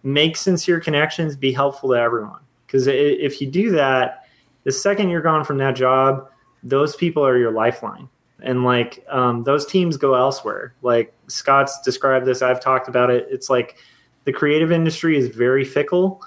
make 0.03 0.37
sincere 0.37 0.79
connections, 0.79 1.35
be 1.35 1.51
helpful 1.51 1.89
to 1.89 1.95
everyone. 1.95 2.39
Because 2.65 2.87
if 2.87 3.39
you 3.39 3.47
do 3.47 3.71
that, 3.71 4.25
the 4.63 4.71
second 4.71 5.09
you're 5.09 5.21
gone 5.21 5.45
from 5.45 5.57
that 5.59 5.75
job, 5.75 6.29
those 6.63 6.95
people 6.95 7.25
are 7.25 7.37
your 7.37 7.51
lifeline. 7.51 8.09
And 8.41 8.63
like 8.63 9.05
um, 9.09 9.43
those 9.43 9.65
teams 9.65 9.97
go 9.97 10.15
elsewhere. 10.15 10.73
Like 10.81 11.13
Scott's 11.27 11.79
described 11.81 12.25
this, 12.25 12.41
I've 12.41 12.61
talked 12.61 12.87
about 12.87 13.09
it. 13.09 13.27
It's 13.29 13.49
like 13.49 13.77
the 14.25 14.33
creative 14.33 14.71
industry 14.71 15.17
is 15.17 15.29
very 15.29 15.63
fickle. 15.63 16.21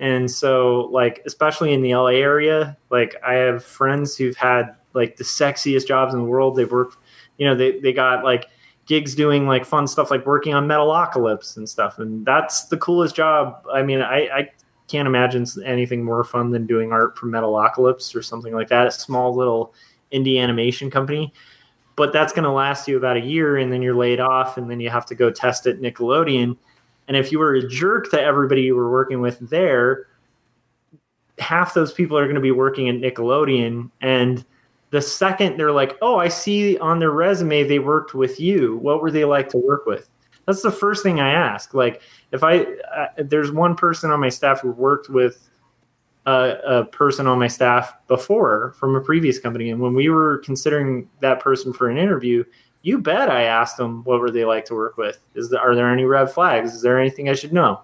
And 0.00 0.28
so, 0.28 0.88
like, 0.90 1.22
especially 1.24 1.72
in 1.72 1.80
the 1.80 1.94
LA 1.94 2.16
area, 2.16 2.76
like, 2.90 3.14
I 3.24 3.34
have 3.34 3.64
friends 3.64 4.16
who've 4.16 4.36
had 4.36 4.74
like 4.92 5.16
the 5.16 5.24
sexiest 5.24 5.86
jobs 5.86 6.14
in 6.14 6.20
the 6.20 6.26
world. 6.26 6.56
They've 6.56 6.70
worked 6.70 6.96
you 7.38 7.46
know 7.46 7.54
they, 7.54 7.78
they 7.80 7.92
got 7.92 8.24
like 8.24 8.48
gigs 8.86 9.14
doing 9.14 9.46
like 9.46 9.64
fun 9.64 9.86
stuff 9.86 10.10
like 10.10 10.26
working 10.26 10.54
on 10.54 10.66
metalocalypse 10.66 11.56
and 11.56 11.68
stuff 11.68 11.98
and 11.98 12.24
that's 12.26 12.64
the 12.66 12.76
coolest 12.76 13.14
job. 13.14 13.64
I 13.72 13.82
mean 13.82 14.00
i, 14.00 14.28
I 14.28 14.50
can't 14.88 15.08
imagine 15.08 15.46
anything 15.64 16.04
more 16.04 16.24
fun 16.24 16.50
than 16.50 16.66
doing 16.66 16.92
art 16.92 17.16
for 17.16 17.26
metalocalypse 17.26 18.14
or 18.14 18.22
something 18.22 18.52
like 18.52 18.68
that 18.68 18.86
a 18.86 18.90
small 18.90 19.34
little 19.34 19.72
indie 20.12 20.38
animation 20.38 20.90
company. 20.90 21.32
But 21.96 22.12
that's 22.12 22.32
going 22.32 22.44
to 22.44 22.50
last 22.50 22.88
you 22.88 22.96
about 22.96 23.16
a 23.16 23.20
year 23.20 23.56
and 23.56 23.72
then 23.72 23.80
you're 23.80 23.94
laid 23.94 24.20
off 24.20 24.58
and 24.58 24.68
then 24.68 24.80
you 24.80 24.90
have 24.90 25.06
to 25.06 25.14
go 25.14 25.30
test 25.30 25.66
at 25.66 25.80
nickelodeon. 25.80 26.56
And 27.06 27.16
if 27.16 27.30
you 27.30 27.38
were 27.38 27.54
a 27.54 27.68
jerk 27.68 28.10
to 28.10 28.20
everybody 28.20 28.62
you 28.62 28.74
were 28.74 28.90
working 28.90 29.20
with 29.20 29.38
there 29.48 30.06
half 31.38 31.74
those 31.74 31.92
people 31.92 32.16
are 32.16 32.24
going 32.24 32.34
to 32.34 32.40
be 32.40 32.50
working 32.50 32.88
at 32.88 32.96
nickelodeon 32.96 33.90
and 34.00 34.44
the 34.94 35.02
second 35.02 35.56
they're 35.56 35.72
like, 35.72 35.98
"Oh, 36.00 36.20
I 36.20 36.28
see 36.28 36.78
on 36.78 37.00
their 37.00 37.10
resume 37.10 37.64
they 37.64 37.80
worked 37.80 38.14
with 38.14 38.38
you. 38.38 38.76
What 38.76 39.02
were 39.02 39.10
they 39.10 39.24
like 39.24 39.48
to 39.48 39.58
work 39.58 39.86
with?" 39.86 40.08
That's 40.46 40.62
the 40.62 40.70
first 40.70 41.02
thing 41.02 41.18
I 41.18 41.30
ask. 41.30 41.74
Like, 41.74 42.00
if 42.30 42.44
I 42.44 42.60
uh, 42.96 43.08
there's 43.18 43.50
one 43.50 43.74
person 43.74 44.12
on 44.12 44.20
my 44.20 44.28
staff 44.28 44.60
who 44.60 44.70
worked 44.70 45.08
with 45.08 45.50
a, 46.26 46.58
a, 46.64 46.84
person 46.84 47.26
on 47.26 47.40
my 47.40 47.48
staff 47.48 47.92
before 48.06 48.72
from 48.78 48.94
a 48.94 49.00
previous 49.00 49.40
company, 49.40 49.70
and 49.70 49.80
when 49.80 49.94
we 49.94 50.10
were 50.10 50.38
considering 50.44 51.10
that 51.18 51.40
person 51.40 51.72
for 51.72 51.90
an 51.90 51.98
interview, 51.98 52.44
you 52.82 52.98
bet 52.98 53.28
I 53.28 53.42
asked 53.42 53.76
them 53.76 54.04
what 54.04 54.20
were 54.20 54.30
they 54.30 54.44
like 54.44 54.64
to 54.66 54.74
work 54.74 54.96
with. 54.96 55.18
Is 55.34 55.50
there, 55.50 55.60
are 55.60 55.74
there 55.74 55.92
any 55.92 56.04
red 56.04 56.30
flags? 56.30 56.72
Is 56.72 56.82
there 56.82 57.00
anything 57.00 57.28
I 57.28 57.34
should 57.34 57.52
know? 57.52 57.80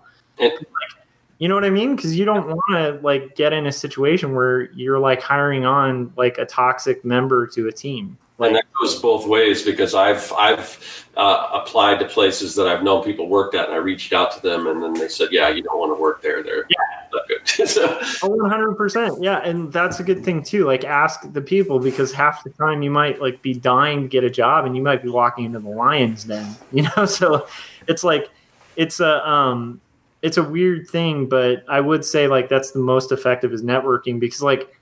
You 1.41 1.49
know 1.49 1.55
what 1.55 1.65
I 1.65 1.71
mean? 1.71 1.97
Because 1.97 2.19
you 2.19 2.27
don't 2.27 2.47
want 2.49 2.63
to 2.73 3.01
like 3.03 3.35
get 3.35 3.55
in 3.55 3.67
a 3.67 3.73
situation 3.73 4.35
where 4.35 4.71
you're 4.73 4.99
like 4.99 5.23
hiring 5.23 5.65
on 5.65 6.13
like 6.17 6.37
a 6.37 6.45
toxic 6.45 7.03
member 7.03 7.47
to 7.49 7.67
a 7.67 7.73
team. 7.73 8.19
Like, 8.37 8.49
and 8.49 8.57
that 8.57 8.67
goes 8.79 9.01
both 9.01 9.27
ways 9.27 9.63
because 9.63 9.95
I've 9.95 10.31
I've 10.35 11.07
uh, 11.17 11.49
applied 11.53 11.99
to 12.01 12.07
places 12.07 12.55
that 12.57 12.67
I've 12.67 12.83
known 12.83 13.03
people 13.03 13.27
worked 13.27 13.55
at, 13.55 13.67
and 13.67 13.75
I 13.75 13.79
reached 13.79 14.13
out 14.13 14.33
to 14.33 14.43
them, 14.43 14.67
and 14.67 14.83
then 14.83 14.93
they 14.93 15.09
said, 15.09 15.29
"Yeah, 15.31 15.49
you 15.49 15.63
don't 15.63 15.79
want 15.79 15.97
to 15.97 16.01
work 16.01 16.23
there. 16.23 16.43
They're 16.43 16.67
yeah. 16.69 17.09
not 17.13 17.29
good." 17.29 18.21
one 18.31 18.51
hundred 18.51 18.75
percent, 18.77 19.23
yeah, 19.23 19.39
and 19.39 19.73
that's 19.73 19.99
a 20.01 20.03
good 20.03 20.23
thing 20.23 20.43
too. 20.43 20.67
Like, 20.67 20.85
ask 20.85 21.31
the 21.33 21.41
people 21.41 21.79
because 21.79 22.13
half 22.13 22.45
the 22.45 22.51
time 22.51 22.83
you 22.83 22.91
might 22.91 23.21
like 23.21 23.41
be 23.41 23.55
dying 23.55 24.03
to 24.03 24.09
get 24.09 24.25
a 24.25 24.31
job, 24.31 24.67
and 24.67 24.77
you 24.77 24.83
might 24.83 25.03
be 25.03 25.09
walking 25.09 25.47
into 25.47 25.59
the 25.61 25.71
lions 25.71 26.25
den. 26.25 26.55
You 26.73 26.87
know, 26.97 27.07
so 27.07 27.47
it's 27.89 28.05
like 28.05 28.31
it's 28.77 29.01
a 29.01 29.27
um 29.29 29.81
it's 30.23 30.37
a 30.37 30.43
weird 30.43 30.89
thing, 30.89 31.29
but 31.29 31.65
I 31.69 31.81
would 31.81 32.05
say 32.05 32.29
like 32.29 32.49
that's 32.49 32.73
the 32.73 32.79
most 32.79 33.13
effective 33.13 33.53
is 33.53 33.63
networking 33.63 34.21
because 34.21 34.43
like 34.43 34.77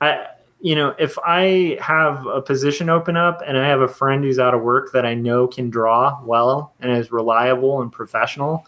I 0.00 0.26
you 0.60 0.74
know 0.74 0.94
if 0.98 1.18
I 1.24 1.78
have 1.80 2.26
a 2.26 2.40
position 2.40 2.88
open 2.88 3.16
up 3.16 3.42
and 3.46 3.58
I 3.58 3.66
have 3.66 3.80
a 3.80 3.88
friend 3.88 4.22
who's 4.22 4.38
out 4.38 4.54
of 4.54 4.62
work 4.62 4.92
that 4.92 5.04
I 5.04 5.14
know 5.14 5.46
can 5.46 5.70
draw 5.70 6.20
well 6.24 6.74
and 6.80 6.92
is 6.92 7.10
reliable 7.10 7.82
and 7.82 7.90
professional, 7.90 8.66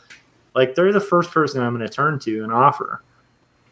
like 0.54 0.75
they're 0.75 0.92
the 0.92 1.00
first 1.00 1.30
person 1.30 1.62
I'm 1.62 1.76
going 1.76 1.87
to 1.87 1.92
turn 1.92 2.18
to 2.21 2.42
and 2.42 2.52
offer. 2.52 3.02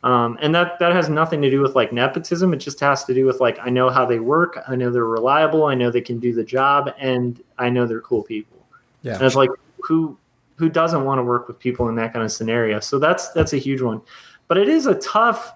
Um, 0.05 0.39
and 0.43 0.55
that 0.55 0.79
that 0.81 0.93
has 0.93 1.09
nothing 1.09 1.41
to 1.43 1.51
do 1.51 1.61
with 1.61 1.75
like 1.75 1.93
nepotism. 1.93 2.53
It 2.53 2.59
just 2.59 2.79
has 2.81 3.05
to 3.07 3.15
do 3.15 3.25
with 3.25 3.41
like 3.41 3.59
I 3.61 3.71
know 3.71 3.89
how 3.89 4.05
they 4.05 4.21
work, 4.21 4.63
I 4.69 4.77
know 4.77 4.91
they're 4.91 5.07
reliable, 5.07 5.65
I 5.65 5.75
know 5.75 5.91
they 5.91 6.03
can 6.03 6.21
do 6.21 6.35
the 6.35 6.45
job, 6.45 6.93
and 6.99 7.43
I 7.59 7.71
know 7.71 7.87
they're 7.87 8.03
cool 8.03 8.23
people. 8.23 8.67
Yeah, 9.03 9.15
and 9.15 9.23
it's 9.23 9.35
like 9.35 9.49
who 9.79 10.19
who 10.57 10.69
doesn't 10.69 11.05
want 11.05 11.19
to 11.19 11.23
work 11.23 11.49
with 11.49 11.59
people 11.59 11.89
in 11.89 11.97
that 11.97 12.13
kind 12.13 12.25
of 12.25 12.33
scenario? 12.33 12.81
So 12.81 12.99
that's 12.99 13.31
that's 13.31 13.53
a 13.53 13.59
huge 13.59 13.81
one. 13.81 14.01
But 14.49 14.59
it 14.59 14.69
is 14.69 14.87
a 14.87 14.95
tough 14.97 15.53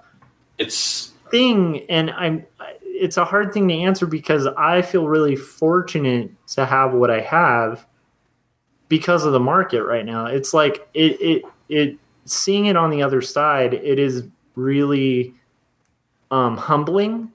it's 0.59 1.13
thing 1.31 1.85
and 1.89 2.11
I'm 2.11 2.45
it's 2.83 3.17
a 3.17 3.25
hard 3.25 3.53
thing 3.53 3.69
to 3.69 3.75
answer 3.75 4.07
because 4.07 4.47
I 4.47 4.83
feel 4.83 5.07
really 5.07 5.37
fortunate 5.37 6.31
to 6.49 6.67
have 6.67 6.93
what 6.93 7.11
I 7.11 7.21
have 7.21 7.87
because 8.89 9.25
of 9.25 9.33
the 9.33 9.41
market 9.41 9.85
right 9.85 10.05
now. 10.05 10.27
It's 10.27 10.53
like 10.53 10.89
it 10.95 11.21
it 11.21 11.43
it 11.69 11.99
seeing 12.25 12.67
it 12.67 12.77
on 12.77 12.91
the 12.91 13.03
other 13.03 13.23
side, 13.23 13.75
it 13.75 13.99
is 13.99 14.27
really 14.57 15.35
um 16.31 16.57
humbling 16.57 17.31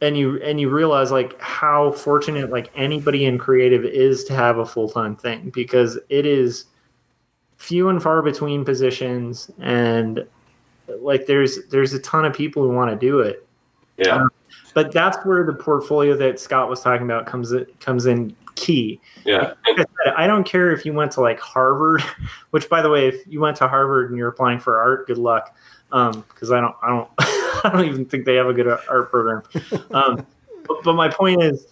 and 0.00 0.16
you 0.16 0.40
and 0.42 0.60
you 0.60 0.68
realize 0.68 1.10
like 1.10 1.40
how 1.40 1.92
fortunate 1.92 2.50
like 2.50 2.70
anybody 2.74 3.24
in 3.24 3.38
creative 3.38 3.84
is 3.84 4.24
to 4.24 4.34
have 4.34 4.58
a 4.58 4.66
full-time 4.66 5.14
thing 5.14 5.50
because 5.50 5.98
it 6.08 6.26
is 6.26 6.66
few 7.64 7.88
and 7.88 8.02
far 8.02 8.20
between 8.20 8.62
positions 8.62 9.50
and 9.58 10.26
like 11.00 11.24
there's 11.24 11.66
there's 11.70 11.94
a 11.94 11.98
ton 12.00 12.26
of 12.26 12.34
people 12.34 12.62
who 12.62 12.68
want 12.68 12.90
to 12.90 12.96
do 12.96 13.20
it. 13.20 13.46
Yeah. 13.96 14.16
Um, 14.16 14.28
but 14.74 14.92
that's 14.92 15.16
where 15.24 15.44
the 15.46 15.54
portfolio 15.54 16.14
that 16.16 16.38
scott 16.38 16.68
was 16.68 16.82
talking 16.82 17.06
about 17.06 17.24
comes 17.24 17.54
comes 17.80 18.04
in 18.04 18.36
key. 18.54 19.00
Yeah. 19.24 19.54
Like 19.66 19.78
I, 19.78 19.84
said, 20.04 20.14
I 20.14 20.26
don't 20.26 20.44
care 20.44 20.72
if 20.72 20.84
you 20.84 20.92
went 20.92 21.10
to 21.12 21.22
like 21.22 21.40
harvard 21.40 22.02
which 22.50 22.68
by 22.68 22.82
the 22.82 22.90
way 22.90 23.08
if 23.08 23.26
you 23.26 23.40
went 23.40 23.56
to 23.58 23.68
harvard 23.68 24.10
and 24.10 24.18
you're 24.18 24.28
applying 24.28 24.58
for 24.58 24.78
art 24.78 25.06
good 25.06 25.18
luck. 25.18 25.56
Because 25.90 26.50
um, 26.50 26.56
i 26.56 26.60
don't 26.60 26.76
i 26.82 26.88
don't 26.88 27.08
i 27.18 27.70
don't 27.72 27.86
even 27.86 28.04
think 28.04 28.26
they 28.26 28.34
have 28.34 28.46
a 28.46 28.52
good 28.52 28.68
art 28.68 29.10
program. 29.10 29.42
Um, 29.90 30.26
but, 30.66 30.82
but 30.82 30.92
my 30.94 31.08
point 31.08 31.42
is 31.42 31.66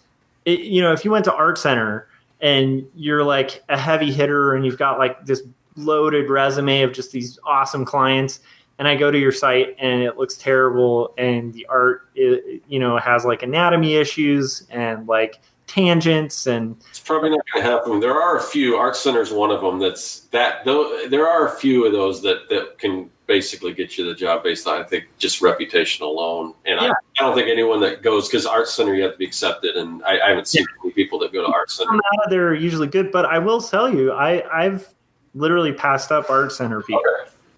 it, 0.45 0.61
you 0.61 0.81
know 0.81 0.91
if 0.91 1.05
you 1.05 1.11
went 1.11 1.25
to 1.25 1.33
art 1.33 1.59
center 1.59 2.07
and 2.41 2.85
you're 2.95 3.23
like 3.23 3.63
a 3.69 3.77
heavy 3.77 4.11
hitter 4.11 4.55
and 4.55 4.65
you've 4.65 4.77
got 4.77 4.97
like 4.97 5.23
this 5.25 5.43
loaded 5.75 6.29
resume 6.29 6.81
of 6.81 6.93
just 6.93 7.11
these 7.11 7.39
awesome 7.45 7.85
clients 7.85 8.39
and 8.79 8.87
I 8.87 8.95
go 8.95 9.11
to 9.11 9.17
your 9.17 9.31
site 9.31 9.75
and 9.79 10.01
it 10.01 10.17
looks 10.17 10.35
terrible 10.35 11.13
and 11.17 11.53
the 11.53 11.65
art 11.67 12.09
it, 12.15 12.63
you 12.67 12.79
know 12.79 12.97
has 12.97 13.25
like 13.25 13.43
anatomy 13.43 13.95
issues 13.95 14.65
and 14.69 15.07
like 15.07 15.39
tangents 15.67 16.47
and 16.47 16.75
it's 16.89 16.99
probably 16.99 17.29
not 17.29 17.39
going 17.51 17.63
to 17.63 17.71
happen. 17.71 17.99
There 17.99 18.19
are 18.19 18.37
a 18.37 18.41
few 18.41 18.75
art 18.75 18.95
centers 18.95 19.31
one 19.31 19.51
of 19.51 19.61
them 19.61 19.79
that's 19.79 20.21
that 20.31 20.65
though 20.65 21.07
there 21.07 21.27
are 21.27 21.47
a 21.47 21.51
few 21.51 21.85
of 21.85 21.93
those 21.93 22.21
that 22.23 22.49
that 22.49 22.77
can 22.77 23.09
basically 23.25 23.73
get 23.73 23.97
you 23.97 24.05
the 24.05 24.13
job 24.13 24.43
based 24.43 24.67
on 24.67 24.81
I 24.81 24.83
think 24.83 25.05
just 25.17 25.41
reputation 25.41 26.03
alone. 26.03 26.53
And 26.65 26.81
yeah. 26.81 26.87
I, 26.87 26.91
I, 26.91 27.25
don't 27.25 27.35
think 27.35 27.47
anyone 27.47 27.79
that 27.81 28.01
goes 28.01 28.27
because 28.27 28.45
art 28.45 28.67
center 28.67 28.93
you 28.93 29.03
have 29.03 29.13
to 29.13 29.17
be 29.17 29.25
accepted 29.25 29.75
and 29.75 30.03
I, 30.03 30.19
I 30.19 30.29
haven't 30.29 30.47
seen 30.47 30.63
yeah. 30.63 30.83
many 30.83 30.93
people 30.93 31.19
that 31.19 31.31
go 31.31 31.45
to 31.45 31.53
art 31.53 31.71
center. 31.71 31.97
They're 32.29 32.53
usually 32.53 32.87
good, 32.87 33.11
but 33.11 33.25
I 33.25 33.39
will 33.39 33.61
tell 33.61 33.93
you 33.93 34.11
I 34.11 34.43
I've 34.51 34.93
literally 35.35 35.73
passed 35.73 36.11
up 36.11 36.29
art 36.29 36.51
center 36.51 36.81
people. 36.81 37.01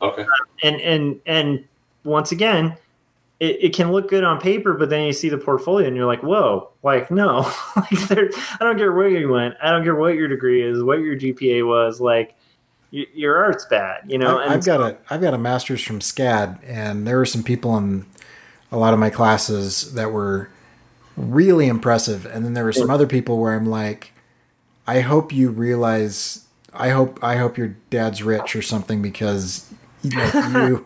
Okay. 0.01 0.21
okay. 0.21 0.29
And 0.63 0.81
and 0.81 1.21
and 1.25 1.65
once 2.03 2.31
again, 2.31 2.77
it, 3.39 3.63
it, 3.65 3.73
can 3.73 3.91
look 3.91 4.09
good 4.09 4.23
on 4.23 4.39
paper, 4.39 4.73
but 4.73 4.89
then 4.89 5.05
you 5.05 5.13
see 5.13 5.27
the 5.27 5.37
portfolio 5.37 5.87
and 5.87 5.95
you're 5.95 6.05
like, 6.05 6.23
whoa, 6.23 6.69
like 6.83 7.11
no, 7.11 7.51
like 7.75 8.07
there, 8.07 8.29
I 8.59 8.63
don't 8.63 8.77
care 8.77 8.93
where 8.93 9.09
you 9.09 9.29
went, 9.29 9.55
I 9.61 9.71
don't 9.71 9.83
care 9.83 9.95
what 9.95 10.15
your 10.15 10.27
degree 10.27 10.63
is, 10.63 10.81
what 10.81 10.99
your 10.99 11.17
GPA 11.17 11.67
was, 11.67 11.99
like 11.99 12.35
y- 12.93 13.07
your 13.13 13.43
art's 13.43 13.65
bad, 13.65 14.03
you 14.07 14.17
know. 14.17 14.39
I, 14.39 14.53
have 14.53 14.65
got 14.65 14.79
a 14.79 14.97
I've 15.09 15.21
got 15.21 15.33
a 15.33 15.37
master's 15.37 15.83
from 15.83 15.99
SCAD, 15.99 16.59
and 16.65 17.05
there 17.05 17.17
were 17.17 17.25
some 17.25 17.43
people 17.43 17.77
in 17.77 18.05
a 18.71 18.77
lot 18.77 18.93
of 18.93 18.99
my 18.99 19.09
classes 19.09 19.93
that 19.95 20.11
were 20.11 20.49
really 21.17 21.67
impressive, 21.67 22.25
and 22.25 22.45
then 22.45 22.53
there 22.53 22.63
were 22.63 22.73
some 22.73 22.89
other 22.89 23.07
people 23.07 23.39
where 23.39 23.53
I'm 23.53 23.65
like, 23.65 24.13
I 24.87 25.01
hope 25.01 25.33
you 25.33 25.49
realize 25.49 26.44
I 26.77 26.89
hope 26.89 27.23
I 27.23 27.37
hope 27.37 27.57
your 27.57 27.75
dad's 27.89 28.21
rich 28.23 28.55
or 28.55 28.61
something 28.61 29.01
because 29.01 29.71
like 30.03 30.33
you 30.53 30.85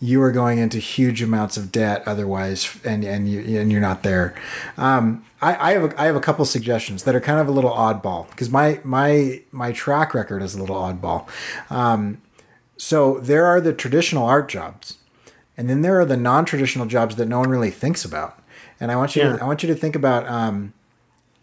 you 0.00 0.20
are 0.22 0.32
going 0.32 0.58
into 0.58 0.78
huge 0.78 1.22
amounts 1.22 1.56
of 1.56 1.72
debt 1.72 2.02
otherwise, 2.06 2.78
and 2.84 3.04
and 3.04 3.28
you 3.30 3.58
and 3.60 3.70
you're 3.72 3.80
not 3.80 4.02
there. 4.02 4.34
Um, 4.76 5.24
I, 5.40 5.70
I 5.70 5.72
have 5.72 5.84
a, 5.92 6.00
I 6.00 6.06
have 6.06 6.16
a 6.16 6.20
couple 6.20 6.44
suggestions 6.44 7.04
that 7.04 7.14
are 7.14 7.20
kind 7.20 7.40
of 7.40 7.48
a 7.48 7.52
little 7.52 7.70
oddball 7.70 8.28
because 8.30 8.50
my 8.50 8.80
my 8.84 9.42
my 9.52 9.72
track 9.72 10.12
record 10.14 10.42
is 10.42 10.54
a 10.54 10.60
little 10.60 10.76
oddball. 10.76 11.28
Um, 11.70 12.20
so 12.76 13.18
there 13.20 13.46
are 13.46 13.60
the 13.60 13.72
traditional 13.72 14.24
art 14.26 14.48
jobs, 14.48 14.98
and 15.56 15.70
then 15.70 15.82
there 15.82 15.98
are 16.00 16.04
the 16.04 16.16
non-traditional 16.16 16.86
jobs 16.86 17.16
that 17.16 17.26
no 17.26 17.38
one 17.38 17.48
really 17.48 17.70
thinks 17.70 18.04
about. 18.04 18.38
And 18.80 18.90
I 18.90 18.96
want 18.96 19.14
you 19.16 19.22
Yeah. 19.22 19.36
to 19.36 19.42
I 19.42 19.46
want 19.46 19.62
you 19.62 19.68
to 19.68 19.74
think 19.74 19.94
about 19.96 20.26
um, 20.28 20.72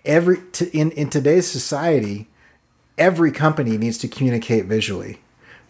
every 0.06 0.38
in 0.74 0.92
in 0.92 1.10
today's 1.10 1.48
society, 1.50 2.28
every 2.98 3.32
company 3.32 3.78
needs 3.78 3.98
to 4.00 4.08
communicate 4.08 4.66
visually, 4.66 5.20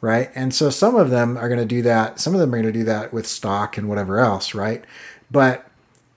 right? 0.02 0.30
And 0.36 0.54
so 0.54 0.70
some 0.70 0.96
of 0.96 1.10
them 1.10 1.38
are 1.38 1.48
going 1.48 1.60
to 1.60 1.66
do 1.66 1.82
that. 1.84 2.20
Some 2.20 2.34
of 2.34 2.40
them 2.40 2.54
are 2.54 2.62
going 2.62 2.74
to 2.74 2.80
do 2.80 2.86
that 2.86 3.14
with 3.14 3.28
stock 3.28 3.78
and 3.78 3.88
whatever 3.88 4.20
else, 4.20 4.54
right? 4.54 4.84
But 5.30 5.72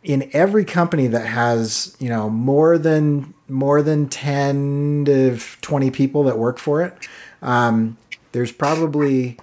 in 0.05 0.29
every 0.35 0.65
company 0.65 1.07
that 1.07 1.27
has 1.27 1.97
you 1.99 2.11
know 2.11 2.29
more 2.29 2.79
than 2.79 3.35
more 3.49 3.83
than 3.83 4.09
10 4.09 5.07
to 5.07 5.39
20 5.63 5.91
people 5.91 6.23
that 6.25 6.39
work 6.39 6.59
for 6.59 6.83
it 6.83 7.09
um, 7.43 7.97
there's 8.33 8.53
probably 8.53 9.39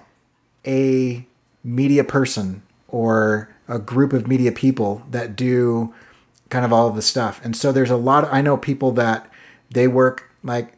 a 0.66 1.26
media 1.64 2.04
person 2.04 2.62
or 2.88 3.52
a 3.68 3.78
group 3.78 4.12
of 4.12 4.26
media 4.26 4.52
people 4.52 5.02
that 5.10 5.36
do 5.36 5.92
kind 6.48 6.64
of 6.64 6.72
all 6.72 6.88
of 6.88 6.94
the 6.94 7.02
stuff 7.02 7.40
and 7.44 7.56
so 7.56 7.72
there's 7.72 7.90
a 7.90 7.96
lot 7.96 8.24
i 8.32 8.40
know 8.40 8.56
people 8.56 8.92
that 8.92 9.28
they 9.70 9.88
work 9.88 10.30
like 10.44 10.74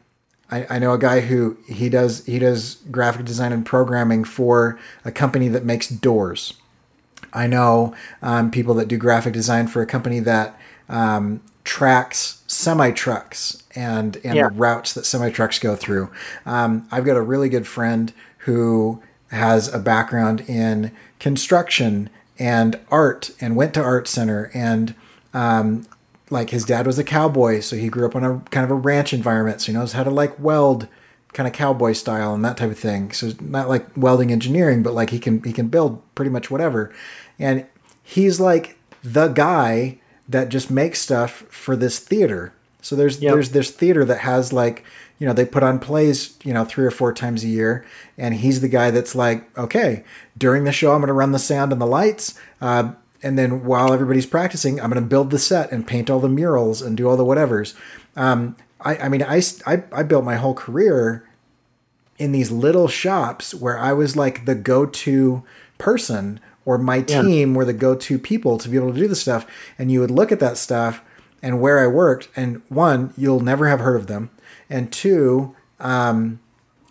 I, 0.51 0.65
I 0.69 0.79
know 0.79 0.93
a 0.93 0.99
guy 0.99 1.21
who 1.21 1.57
he 1.67 1.89
does 1.89 2.25
he 2.25 2.39
does 2.39 2.75
graphic 2.91 3.25
design 3.25 3.51
and 3.51 3.65
programming 3.65 4.23
for 4.23 4.79
a 5.03 5.11
company 5.11 5.47
that 5.49 5.65
makes 5.65 5.87
doors 5.89 6.53
I 7.33 7.47
know 7.47 7.93
um, 8.21 8.49
people 8.51 8.73
that 8.75 8.87
do 8.87 8.97
graphic 8.97 9.33
design 9.33 9.67
for 9.67 9.81
a 9.81 9.85
company 9.85 10.19
that 10.21 10.57
um, 10.87 11.41
tracks 11.65 12.43
semi 12.47 12.91
trucks 12.91 13.63
and 13.75 14.17
and 14.23 14.35
Yeah. 14.35 14.49
the 14.49 14.55
routes 14.55 14.93
that 14.93 15.05
semi 15.05 15.29
trucks 15.31 15.59
go 15.59 15.75
through. 15.75 16.09
Um, 16.45 16.87
I've 16.91 17.03
got 17.05 17.17
a 17.17 17.21
really 17.21 17.49
good 17.49 17.67
friend 17.67 18.13
who 18.39 19.01
has 19.31 19.73
a 19.73 19.79
background 19.79 20.41
in 20.47 20.91
construction 21.19 22.09
and 22.39 22.79
art 22.89 23.31
and 23.41 23.55
went 23.55 23.73
to 23.73 23.81
art 23.81 24.07
center 24.07 24.51
and 24.53 24.93
um, 25.33 25.85
like 26.29 26.49
his 26.49 26.65
dad 26.65 26.85
was 26.87 26.97
a 26.97 27.03
cowboy, 27.03 27.59
so 27.59 27.75
he 27.75 27.87
grew 27.89 28.05
up 28.05 28.15
in 28.15 28.23
a 28.23 28.39
kind 28.51 28.63
of 28.63 28.71
a 28.71 28.75
ranch 28.75 29.13
environment, 29.13 29.61
so 29.61 29.67
he 29.67 29.73
knows 29.77 29.93
how 29.93 30.03
to 30.03 30.09
like 30.09 30.39
weld 30.39 30.87
kind 31.33 31.47
of 31.47 31.53
cowboy 31.53 31.91
style 31.91 32.33
and 32.33 32.45
that 32.45 32.57
type 32.57 32.71
of 32.71 32.79
thing. 32.79 33.11
So 33.11 33.33
not 33.41 33.67
like 33.69 33.85
welding 33.95 34.31
engineering, 34.31 34.81
but 34.83 34.93
like 34.93 35.09
he 35.09 35.19
can 35.19 35.43
he 35.43 35.51
can 35.53 35.67
build 35.67 36.01
pretty 36.15 36.31
much 36.31 36.49
whatever. 36.49 36.93
And 37.37 37.65
he's 38.01 38.39
like 38.39 38.77
the 39.03 39.27
guy 39.27 39.99
that 40.29 40.49
just 40.49 40.71
makes 40.71 40.99
stuff 41.01 41.43
for 41.49 41.75
this 41.75 41.99
theater. 41.99 42.53
So 42.81 42.95
there's 42.95 43.21
Yep. 43.21 43.33
there's 43.33 43.49
this 43.51 43.69
theater 43.71 44.05
that 44.05 44.19
has 44.19 44.53
like 44.53 44.83
you 45.19 45.27
know 45.27 45.33
they 45.33 45.45
put 45.45 45.61
on 45.63 45.77
plays 45.79 46.37
you 46.43 46.53
know 46.53 46.65
three 46.65 46.85
or 46.85 46.91
four 46.91 47.13
times 47.13 47.43
a 47.43 47.47
year, 47.47 47.85
and 48.17 48.33
he's 48.35 48.61
the 48.61 48.67
guy 48.69 48.89
that's 48.89 49.13
like 49.13 49.55
okay 49.57 50.03
during 50.37 50.63
the 50.63 50.71
show 50.71 50.93
I'm 50.93 51.01
going 51.01 51.07
to 51.07 51.13
run 51.13 51.33
the 51.33 51.39
sound 51.39 51.71
and 51.71 51.81
the 51.81 51.85
lights. 51.85 52.33
Uh, 52.61 52.93
and 53.23 53.37
then 53.37 53.63
while 53.65 53.93
everybody's 53.93 54.25
practicing, 54.25 54.79
I'm 54.79 54.89
going 54.91 55.01
to 55.03 55.07
build 55.09 55.31
the 55.31 55.39
set 55.39 55.71
and 55.71 55.87
paint 55.87 56.09
all 56.09 56.19
the 56.19 56.29
murals 56.29 56.81
and 56.81 56.95
do 56.97 57.07
all 57.09 57.17
the 57.17 57.25
whatevers. 57.25 57.73
Um, 58.15 58.55
I, 58.81 58.97
I 58.97 59.09
mean, 59.09 59.23
I, 59.23 59.41
I, 59.65 59.83
I 59.91 60.03
built 60.03 60.23
my 60.23 60.35
whole 60.35 60.53
career 60.53 61.27
in 62.17 62.31
these 62.31 62.51
little 62.51 62.87
shops 62.87 63.53
where 63.53 63.77
I 63.77 63.93
was 63.93 64.15
like 64.15 64.45
the 64.45 64.55
go-to 64.55 65.43
person 65.77 66.39
or 66.65 66.77
my 66.77 66.97
Yeah. 67.07 67.21
team 67.21 67.53
were 67.53 67.65
the 67.65 67.73
go-to 67.73 68.17
people 68.19 68.57
to 68.57 68.69
be 68.69 68.77
able 68.77 68.93
to 68.93 68.99
do 68.99 69.07
the 69.07 69.15
stuff. 69.15 69.45
And 69.77 69.91
you 69.91 69.99
would 69.99 70.11
look 70.11 70.31
at 70.31 70.39
that 70.39 70.57
stuff 70.57 71.01
and 71.41 71.61
where 71.61 71.79
I 71.79 71.87
worked, 71.87 72.29
and 72.35 72.61
one, 72.69 73.13
you'll 73.17 73.39
never 73.41 73.67
have 73.67 73.79
heard 73.79 73.97
of 73.97 74.07
them, 74.07 74.31
and 74.67 74.91
two, 74.91 75.55
um, 75.79 76.39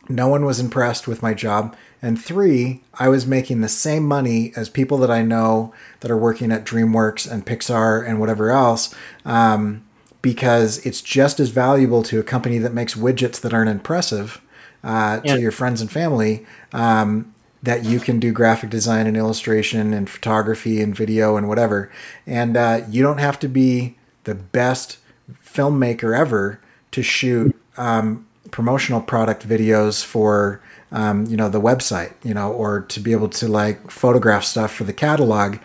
no 0.08 0.28
one 0.28 0.44
was 0.44 0.60
impressed 0.60 1.08
with 1.08 1.22
my 1.22 1.34
job. 1.34 1.74
And 2.04 2.22
three, 2.22 2.82
I 2.94 3.08
was 3.08 3.26
making 3.26 3.62
the 3.62 3.68
same 3.68 4.04
money 4.06 4.52
as 4.56 4.68
people 4.68 4.98
that 4.98 5.10
I 5.10 5.22
know 5.22 5.72
that 6.00 6.10
are 6.10 6.18
working 6.18 6.52
at 6.52 6.66
DreamWorks 6.66 7.30
and 7.30 7.46
Pixar 7.46 8.06
and 8.06 8.20
whatever 8.20 8.50
else, 8.50 8.94
um, 9.24 9.82
because 10.20 10.84
it's 10.84 11.00
just 11.00 11.40
as 11.40 11.48
valuable 11.48 12.02
to 12.02 12.20
a 12.20 12.22
company 12.22 12.58
that 12.58 12.74
makes 12.74 12.94
widgets 12.94 13.40
that 13.40 13.54
aren't 13.54 13.70
impressive 13.70 14.42
uh, 14.82 15.20
Yeah. 15.24 15.36
to 15.36 15.40
your 15.40 15.50
friends 15.50 15.80
and 15.80 15.90
family 15.90 16.44
um, 16.74 17.32
that 17.62 17.86
you 17.86 17.98
can 17.98 18.20
do 18.20 18.32
graphic 18.32 18.68
design 18.68 19.06
and 19.06 19.16
illustration 19.16 19.94
and 19.94 20.10
photography 20.10 20.82
and 20.82 20.94
video 20.94 21.38
and 21.38 21.48
whatever. 21.48 21.90
And 22.26 22.54
uh, 22.54 22.82
you 22.90 23.02
don't 23.02 23.18
have 23.28 23.38
to 23.40 23.48
be 23.48 23.96
the 24.24 24.34
best 24.34 24.98
filmmaker 25.42 26.14
ever 26.14 26.60
to 26.90 27.02
shoot 27.02 27.56
um, 27.78 28.26
promotional 28.50 29.00
product 29.00 29.48
videos 29.48 30.04
for 30.04 30.60
um, 30.94 31.26
you 31.26 31.36
know 31.36 31.48
the 31.50 31.60
website 31.60 32.12
you 32.22 32.32
know 32.32 32.50
or 32.52 32.80
to 32.82 32.98
be 33.00 33.12
able 33.12 33.28
to 33.28 33.46
like 33.48 33.90
photograph 33.90 34.44
stuff 34.44 34.72
for 34.72 34.84
the 34.84 34.92
catalog 35.06 35.56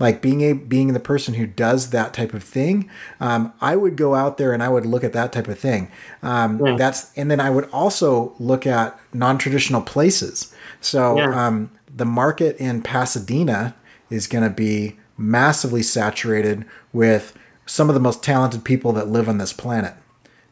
like 0.00 0.22
being 0.22 0.40
a 0.40 0.52
being 0.54 0.94
the 0.94 1.00
person 1.12 1.34
who 1.34 1.46
does 1.46 1.90
that 1.90 2.14
type 2.14 2.32
of 2.34 2.42
thing 2.42 2.88
um, 3.20 3.52
i 3.60 3.76
would 3.76 3.94
go 3.96 4.14
out 4.14 4.38
there 4.38 4.52
and 4.54 4.62
i 4.62 4.68
would 4.68 4.86
look 4.86 5.04
at 5.04 5.12
that 5.12 5.30
type 5.32 5.46
of 5.48 5.58
thing. 5.58 5.88
Um, 6.22 6.58
Yeah. 6.64 6.76
that's 6.76 7.12
and 7.18 7.30
then 7.30 7.40
i 7.40 7.50
would 7.50 7.68
also 7.72 8.32
look 8.38 8.66
at 8.66 8.98
non-traditional 9.12 9.82
places. 9.82 10.52
So 10.80 11.18
Yeah. 11.18 11.46
um, 11.46 11.70
the 11.94 12.06
market 12.06 12.56
in 12.56 12.80
pasadena 12.82 13.74
is 14.08 14.26
going 14.26 14.44
to 14.44 14.50
be 14.50 14.96
massively 15.18 15.82
saturated 15.82 16.64
with 16.92 17.34
some 17.66 17.90
of 17.90 17.94
the 17.94 18.00
most 18.00 18.22
talented 18.22 18.64
people 18.64 18.92
that 18.94 19.08
live 19.08 19.28
on 19.28 19.36
this 19.38 19.52
planet. 19.52 19.92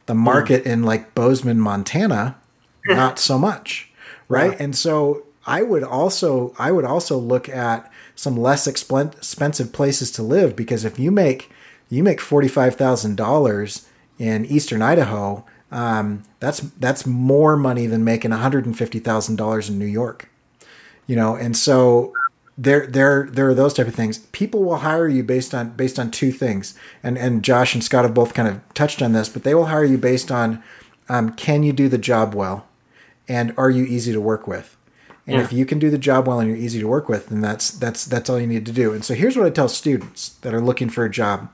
The 0.07 0.15
market 0.15 0.65
in 0.67 0.83
like 0.83 1.15
Bozeman, 1.15 1.59
Montana, 1.61 2.37
not 2.87 3.19
so 3.19 3.39
much, 3.39 3.88
right? 4.29 4.59
And 4.61 4.77
so 4.77 5.25
I 5.47 5.63
would 5.63 5.83
also 5.83 6.55
I 6.59 6.71
would 6.71 6.85
also 6.85 7.17
look 7.17 7.49
at 7.49 7.91
some 8.15 8.37
less 8.37 8.67
expensive 8.67 9.73
places 9.73 10.11
to 10.13 10.23
live 10.23 10.55
because 10.55 10.85
if 10.85 10.99
you 10.99 11.11
make 11.11 11.51
you 11.89 12.03
make 12.03 12.21
forty 12.21 12.49
five 12.49 12.77
thousand 12.77 13.17
dollars 13.17 13.89
in 14.19 14.45
Eastern 14.47 14.83
Idaho, 14.83 15.45
um, 15.73 16.25
that's 16.41 16.61
that's 16.61 17.07
more 17.07 17.57
money 17.57 17.87
than 17.87 18.05
making 18.05 18.31
one 18.31 18.41
hundred 18.41 18.67
and 18.67 18.77
fifty 18.77 18.99
thousand 18.99 19.37
dollars 19.37 19.71
in 19.71 19.79
New 19.79 19.87
York. 19.87 20.29
You 21.07 21.17
know 21.17 21.35
and 21.35 21.57
so 21.57 22.13
there 22.59 22.87
there 22.87 23.29
there 23.31 23.49
are 23.49 23.55
those 23.55 23.73
type 23.73 23.89
of 23.89 23.95
things. 23.95 24.19
People 24.19 24.65
will 24.65 24.79
hire 24.79 25.09
you 25.09 25.23
based 25.23 25.55
on 25.55 25.71
based 25.71 25.99
on 25.99 26.11
two 26.11 26.33
things. 26.33 26.75
And 27.03 27.17
and 27.17 27.43
josh 27.43 27.75
and 27.75 27.83
scott 27.83 28.05
have 28.05 28.13
both 28.13 28.35
kind 28.35 28.49
of 28.49 28.61
touched 28.75 29.01
on 29.01 29.13
this 29.13 29.31
but 29.31 29.45
they 29.45 29.55
will 29.55 29.67
hire 29.67 29.85
you 29.85 29.97
based 29.97 30.31
on 30.31 30.63
um, 31.09 31.33
can 31.33 31.63
you 31.63 31.73
do 31.73 31.89
the 31.89 31.97
job 31.97 32.35
well 32.35 32.68
and 33.29 33.53
are 33.57 33.71
you 33.71 33.85
easy 33.85 34.13
to 34.13 34.21
work 34.21 34.47
with 34.47 34.77
and 35.27 35.37
Yeah. 35.37 35.43
if 35.43 35.53
you 35.53 35.67
can 35.67 35.79
do 35.79 35.91
the 35.91 35.99
job 35.99 36.27
well 36.27 36.41
and 36.41 36.49
you're 36.49 36.57
easy 36.59 36.81
to 36.81 36.89
work 36.89 37.09
with 37.09 37.29
then 37.29 37.41
that's 37.41 37.71
that's 37.71 38.05
that's 38.05 38.29
all 38.31 38.41
you 38.41 38.47
need 38.47 38.67
to 38.67 38.73
do 38.73 38.93
and 38.93 39.05
so 39.05 39.15
here's 39.15 39.37
what 39.37 39.47
i 39.47 39.51
tell 39.51 39.69
students 39.69 40.31
that 40.41 40.55
are 40.55 40.61
looking 40.61 40.89
for 40.89 41.05
a 41.05 41.11
job 41.11 41.49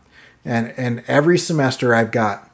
and 0.45 0.73
and 0.77 1.03
every 1.09 1.39
semester 1.39 1.95
i've 1.95 2.11
got 2.11 2.51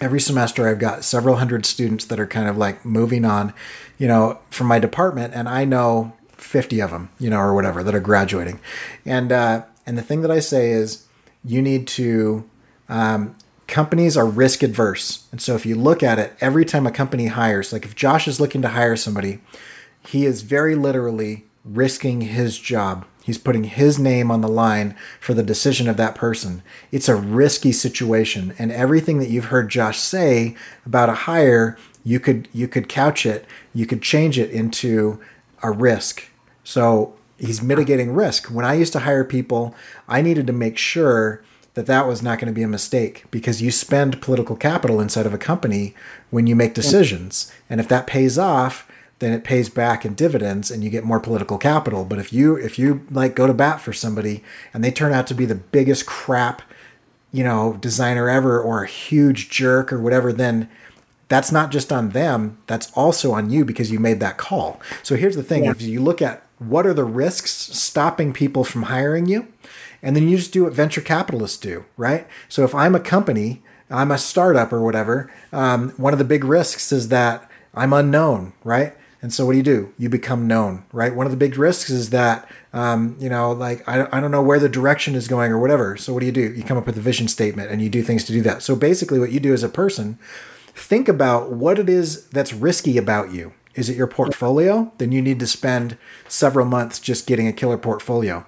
every 0.00 0.20
semester 0.20 0.66
I've 0.66 0.78
got 0.78 1.04
several 1.04 1.36
hundred 1.36 1.66
students 1.66 2.06
that 2.06 2.18
are 2.18 2.26
kind 2.26 2.48
of 2.48 2.56
like 2.56 2.86
moving 2.86 3.26
on, 3.26 3.52
you 3.98 4.08
know, 4.08 4.38
from 4.48 4.66
my 4.66 4.78
department, 4.78 5.34
and 5.34 5.46
I 5.46 5.66
know 5.66 6.14
50 6.38 6.80
of 6.80 6.90
them, 6.90 7.10
you 7.18 7.28
know, 7.28 7.36
or 7.38 7.52
whatever 7.54 7.82
that 7.82 7.94
are 7.94 8.00
graduating. 8.00 8.60
And 9.04 9.30
uh, 9.30 9.64
and 9.84 9.98
the 9.98 10.02
thing 10.02 10.22
that 10.22 10.30
I 10.30 10.40
say 10.40 10.70
is, 10.70 11.06
you 11.44 11.60
need 11.60 11.86
to. 11.88 12.48
Um, 12.88 13.36
companies 13.70 14.16
are 14.16 14.26
risk 14.26 14.62
adverse, 14.62 15.26
and 15.32 15.40
so 15.40 15.54
if 15.54 15.64
you 15.64 15.74
look 15.74 16.02
at 16.02 16.18
it, 16.18 16.34
every 16.40 16.64
time 16.64 16.86
a 16.86 16.90
company 16.90 17.28
hires, 17.28 17.72
like 17.72 17.84
if 17.84 17.94
Josh 17.94 18.28
is 18.28 18.40
looking 18.40 18.60
to 18.62 18.68
hire 18.68 18.96
somebody, 18.96 19.40
he 20.06 20.26
is 20.26 20.42
very 20.42 20.74
literally 20.74 21.46
risking 21.64 22.22
his 22.22 22.58
job. 22.58 23.06
He's 23.22 23.38
putting 23.38 23.64
his 23.64 23.98
name 23.98 24.30
on 24.30 24.40
the 24.40 24.48
line 24.48 24.96
for 25.20 25.34
the 25.34 25.42
decision 25.42 25.88
of 25.88 25.96
that 25.98 26.14
person. 26.14 26.62
It's 26.90 27.08
a 27.08 27.14
risky 27.14 27.72
situation, 27.72 28.54
and 28.58 28.72
everything 28.72 29.18
that 29.18 29.30
you've 29.30 29.46
heard 29.46 29.70
Josh 29.70 29.98
say 29.98 30.56
about 30.84 31.08
a 31.08 31.14
hire, 31.14 31.78
you 32.04 32.18
could 32.18 32.48
you 32.52 32.66
could 32.66 32.88
couch 32.88 33.24
it, 33.24 33.46
you 33.72 33.86
could 33.86 34.02
change 34.02 34.38
it 34.38 34.50
into 34.50 35.20
a 35.62 35.70
risk. 35.70 36.24
So 36.64 37.14
he's 37.38 37.62
mitigating 37.62 38.12
risk. 38.14 38.46
When 38.46 38.64
I 38.64 38.74
used 38.74 38.92
to 38.94 39.00
hire 39.00 39.24
people, 39.24 39.74
I 40.08 40.22
needed 40.22 40.46
to 40.46 40.52
make 40.52 40.76
sure 40.76 41.42
that 41.74 41.86
that 41.86 42.06
was 42.06 42.22
not 42.22 42.38
going 42.38 42.52
to 42.52 42.56
be 42.58 42.62
a 42.62 42.68
mistake 42.68 43.24
because 43.30 43.62
you 43.62 43.70
spend 43.70 44.20
political 44.20 44.56
capital 44.56 45.00
inside 45.00 45.26
of 45.26 45.34
a 45.34 45.38
company 45.38 45.94
when 46.30 46.46
you 46.46 46.56
make 46.56 46.74
decisions, 46.74 47.52
and 47.68 47.80
if 47.80 47.88
that 47.88 48.06
pays 48.06 48.38
off, 48.38 48.86
then 49.20 49.32
it 49.32 49.44
pays 49.44 49.68
back 49.68 50.04
in 50.04 50.14
dividends 50.14 50.70
and 50.70 50.82
you 50.82 50.88
get 50.90 51.04
more 51.04 51.20
political 51.20 51.58
capital. 51.58 52.04
But 52.04 52.18
if 52.18 52.32
you 52.32 52.56
if 52.56 52.78
you 52.78 53.06
like 53.10 53.34
go 53.34 53.46
to 53.46 53.52
bat 53.54 53.80
for 53.80 53.92
somebody 53.92 54.42
and 54.72 54.82
they 54.82 54.90
turn 54.90 55.12
out 55.12 55.26
to 55.28 55.34
be 55.34 55.44
the 55.44 55.54
biggest 55.54 56.06
crap, 56.06 56.62
you 57.32 57.44
know, 57.44 57.76
designer 57.80 58.28
ever 58.30 58.60
or 58.60 58.82
a 58.82 58.88
huge 58.88 59.50
jerk 59.50 59.92
or 59.92 60.00
whatever, 60.00 60.32
then 60.32 60.68
that's 61.28 61.52
not 61.52 61.70
just 61.70 61.92
on 61.92 62.10
them, 62.10 62.58
that's 62.66 62.90
also 62.92 63.32
on 63.32 63.50
you 63.50 63.64
because 63.64 63.92
you 63.92 64.00
made 64.00 64.18
that 64.20 64.36
call. 64.38 64.80
So 65.02 65.14
here's 65.14 65.36
the 65.36 65.44
thing, 65.44 65.64
Yeah. 65.64 65.70
if 65.70 65.80
you 65.82 66.00
look 66.00 66.20
at 66.20 66.42
what 66.58 66.86
are 66.86 66.92
the 66.94 67.04
risks 67.04 67.50
stopping 67.52 68.32
people 68.32 68.64
from 68.64 68.84
hiring 68.84 69.26
you? 69.26 69.46
And 70.02 70.16
then 70.16 70.28
you 70.28 70.36
just 70.36 70.52
do 70.52 70.64
what 70.64 70.72
venture 70.72 71.00
capitalists 71.00 71.58
do, 71.58 71.84
right? 71.96 72.26
So 72.48 72.64
if 72.64 72.74
I'm 72.74 72.94
a 72.94 73.00
company, 73.00 73.62
I'm 73.90 74.10
a 74.10 74.18
startup 74.18 74.72
or 74.72 74.80
whatever, 74.82 75.30
um, 75.52 75.90
one 75.90 76.12
of 76.12 76.18
the 76.18 76.24
big 76.24 76.44
risks 76.44 76.92
is 76.92 77.08
that 77.08 77.50
I'm 77.74 77.92
unknown, 77.92 78.52
right? 78.64 78.94
And 79.22 79.32
so 79.32 79.44
what 79.44 79.52
do 79.52 79.58
you 79.58 79.64
do? 79.64 79.92
You 79.98 80.08
become 80.08 80.46
known, 80.46 80.84
right? 80.92 81.14
One 81.14 81.26
of 81.26 81.32
the 81.32 81.36
big 81.36 81.58
risks 81.58 81.90
is 81.90 82.10
that, 82.10 82.48
um, 82.72 83.16
you 83.20 83.28
know, 83.28 83.52
like 83.52 83.86
I, 83.86 84.06
I 84.10 84.20
don't 84.20 84.30
know 84.30 84.42
where 84.42 84.58
the 84.58 84.68
direction 84.68 85.14
is 85.14 85.28
going 85.28 85.52
or 85.52 85.58
whatever. 85.58 85.96
So 85.96 86.14
what 86.14 86.20
do 86.20 86.26
you 86.26 86.32
do? 86.32 86.52
You 86.54 86.62
come 86.62 86.78
up 86.78 86.86
with 86.86 86.96
a 86.96 87.02
vision 87.02 87.28
statement 87.28 87.70
and 87.70 87.82
you 87.82 87.90
do 87.90 88.02
things 88.02 88.24
to 88.24 88.32
do 88.32 88.40
that. 88.42 88.62
So 88.62 88.74
basically, 88.74 89.18
what 89.18 89.32
you 89.32 89.40
do 89.40 89.52
as 89.52 89.62
a 89.62 89.68
person, 89.68 90.18
think 90.74 91.08
about 91.08 91.50
what 91.50 91.78
it 91.78 91.90
is 91.90 92.26
that's 92.28 92.54
risky 92.54 92.96
about 92.96 93.30
you. 93.32 93.52
Is 93.74 93.90
it 93.90 93.96
your 93.96 94.06
portfolio? 94.06 94.90
Then 94.98 95.12
you 95.12 95.20
need 95.20 95.38
to 95.40 95.46
spend 95.46 95.98
several 96.26 96.66
months 96.66 96.98
just 96.98 97.26
getting 97.26 97.46
a 97.46 97.52
killer 97.52 97.78
portfolio. 97.78 98.46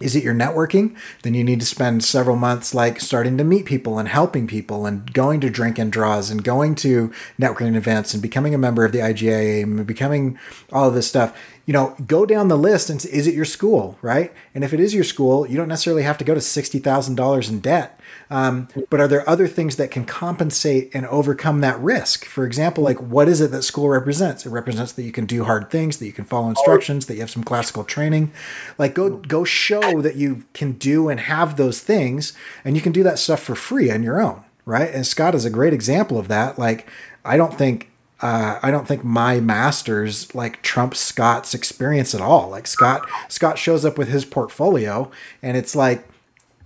Is 0.00 0.16
it 0.16 0.24
your 0.24 0.34
networking? 0.34 0.96
Then 1.22 1.34
you 1.34 1.44
need 1.44 1.60
to 1.60 1.66
spend 1.66 2.02
several 2.02 2.36
months 2.36 2.74
like 2.74 3.00
starting 3.00 3.38
to 3.38 3.44
meet 3.44 3.64
people 3.64 3.98
and 3.98 4.08
helping 4.08 4.48
people 4.48 4.86
and 4.86 5.12
going 5.12 5.40
to 5.40 5.50
drink 5.50 5.78
and 5.78 5.92
draws 5.92 6.30
and 6.30 6.42
going 6.42 6.74
to 6.76 7.12
networking 7.40 7.76
events 7.76 8.12
and 8.12 8.22
becoming 8.22 8.54
a 8.54 8.58
member 8.58 8.84
of 8.84 8.90
the 8.90 8.98
AIGA 8.98 9.62
and 9.62 9.86
becoming 9.86 10.36
all 10.72 10.88
of 10.88 10.94
this 10.94 11.06
stuff. 11.06 11.38
You 11.64 11.72
know, 11.72 11.94
go 12.06 12.26
down 12.26 12.48
the 12.48 12.58
list 12.58 12.90
and 12.90 13.04
is 13.04 13.28
it 13.28 13.34
your 13.34 13.44
school, 13.44 13.96
right? 14.02 14.32
And 14.52 14.64
if 14.64 14.74
it 14.74 14.80
is 14.80 14.94
your 14.94 15.04
school, 15.04 15.46
you 15.48 15.56
don't 15.56 15.68
necessarily 15.68 16.02
have 16.02 16.18
to 16.18 16.24
go 16.24 16.34
to 16.34 16.40
$60,000 16.40 17.48
in 17.48 17.60
debt. 17.60 18.00
Um, 18.30 18.68
but 18.90 19.00
are 19.00 19.08
there 19.08 19.28
other 19.28 19.46
things 19.46 19.76
that 19.76 19.90
can 19.90 20.04
compensate 20.04 20.90
and 20.94 21.06
overcome 21.06 21.60
that 21.60 21.78
risk? 21.80 22.24
For 22.24 22.44
example, 22.46 22.84
like 22.84 23.00
what 23.00 23.28
is 23.28 23.40
it 23.40 23.50
that 23.50 23.62
school 23.62 23.88
represents? 23.88 24.46
It 24.46 24.50
represents 24.50 24.92
that 24.92 25.02
you 25.02 25.12
can 25.12 25.26
do 25.26 25.44
hard 25.44 25.70
things, 25.70 25.98
that 25.98 26.06
you 26.06 26.12
can 26.12 26.24
follow 26.24 26.48
instructions, 26.48 27.06
that 27.06 27.14
you 27.14 27.20
have 27.20 27.30
some 27.30 27.44
classical 27.44 27.84
training. 27.84 28.32
Like 28.78 28.94
go 28.94 29.16
go 29.16 29.44
show 29.44 30.00
that 30.00 30.16
you 30.16 30.44
can 30.54 30.72
do 30.72 31.08
and 31.08 31.20
have 31.20 31.56
those 31.56 31.80
things, 31.80 32.32
and 32.64 32.76
you 32.76 32.82
can 32.82 32.92
do 32.92 33.02
that 33.02 33.18
stuff 33.18 33.40
for 33.40 33.54
free 33.54 33.90
on 33.90 34.02
your 34.02 34.20
own, 34.20 34.42
right? 34.64 34.92
And 34.92 35.06
Scott 35.06 35.34
is 35.34 35.44
a 35.44 35.50
great 35.50 35.72
example 35.72 36.18
of 36.18 36.28
that. 36.28 36.58
Like 36.58 36.88
I 37.24 37.36
don't 37.36 37.54
think 37.54 37.90
uh, 38.20 38.58
I 38.62 38.70
don't 38.70 38.88
think 38.88 39.04
my 39.04 39.40
masters 39.40 40.34
like 40.34 40.62
trump 40.62 40.94
Scott's 40.94 41.52
experience 41.52 42.14
at 42.14 42.20
all. 42.20 42.48
Like 42.48 42.66
Scott, 42.66 43.06
Scott 43.28 43.58
shows 43.58 43.84
up 43.84 43.98
with 43.98 44.08
his 44.08 44.24
portfolio, 44.24 45.10
and 45.42 45.56
it's 45.56 45.76
like 45.76 46.08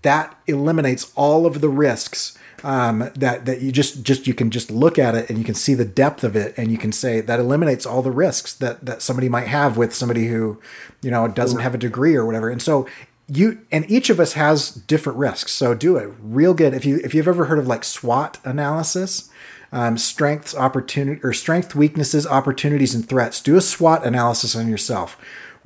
that 0.02 0.38
eliminates 0.46 1.12
all 1.14 1.46
of 1.46 1.60
the 1.60 1.68
risks 1.68 2.38
um, 2.64 3.10
that 3.14 3.44
that 3.46 3.60
you 3.60 3.70
just 3.70 4.02
just 4.02 4.26
you 4.26 4.34
can 4.34 4.50
just 4.50 4.70
look 4.70 4.98
at 4.98 5.14
it 5.14 5.28
and 5.28 5.38
you 5.38 5.44
can 5.44 5.54
see 5.54 5.74
the 5.74 5.84
depth 5.84 6.24
of 6.24 6.34
it 6.34 6.54
and 6.56 6.72
you 6.72 6.78
can 6.78 6.92
say 6.92 7.20
that 7.20 7.38
eliminates 7.38 7.86
all 7.86 8.02
the 8.02 8.10
risks 8.10 8.54
that 8.54 8.84
that 8.84 9.02
somebody 9.02 9.28
might 9.28 9.46
have 9.46 9.76
with 9.76 9.94
somebody 9.94 10.26
who 10.26 10.60
you 11.02 11.10
know 11.10 11.28
doesn't 11.28 11.60
have 11.60 11.74
a 11.74 11.78
degree 11.78 12.16
or 12.16 12.24
whatever. 12.24 12.48
And 12.50 12.60
so 12.60 12.86
you 13.28 13.60
and 13.70 13.88
each 13.90 14.10
of 14.10 14.18
us 14.18 14.32
has 14.32 14.70
different 14.70 15.18
risks. 15.18 15.52
So 15.52 15.74
do 15.74 15.96
it 15.96 16.10
real 16.20 16.54
good. 16.54 16.74
If 16.74 16.84
you 16.84 17.00
if 17.04 17.14
you've 17.14 17.28
ever 17.28 17.44
heard 17.44 17.58
of 17.58 17.66
like 17.66 17.84
SWOT 17.84 18.38
analysis 18.44 19.30
um, 19.70 19.98
strengths 19.98 20.54
opportunity 20.54 21.20
or 21.22 21.32
strength 21.32 21.74
weaknesses 21.74 22.26
opportunities 22.26 22.94
and 22.94 23.06
threats 23.06 23.40
do 23.40 23.56
a 23.56 23.60
SWOT 23.60 24.04
analysis 24.04 24.56
on 24.56 24.68
yourself 24.68 25.16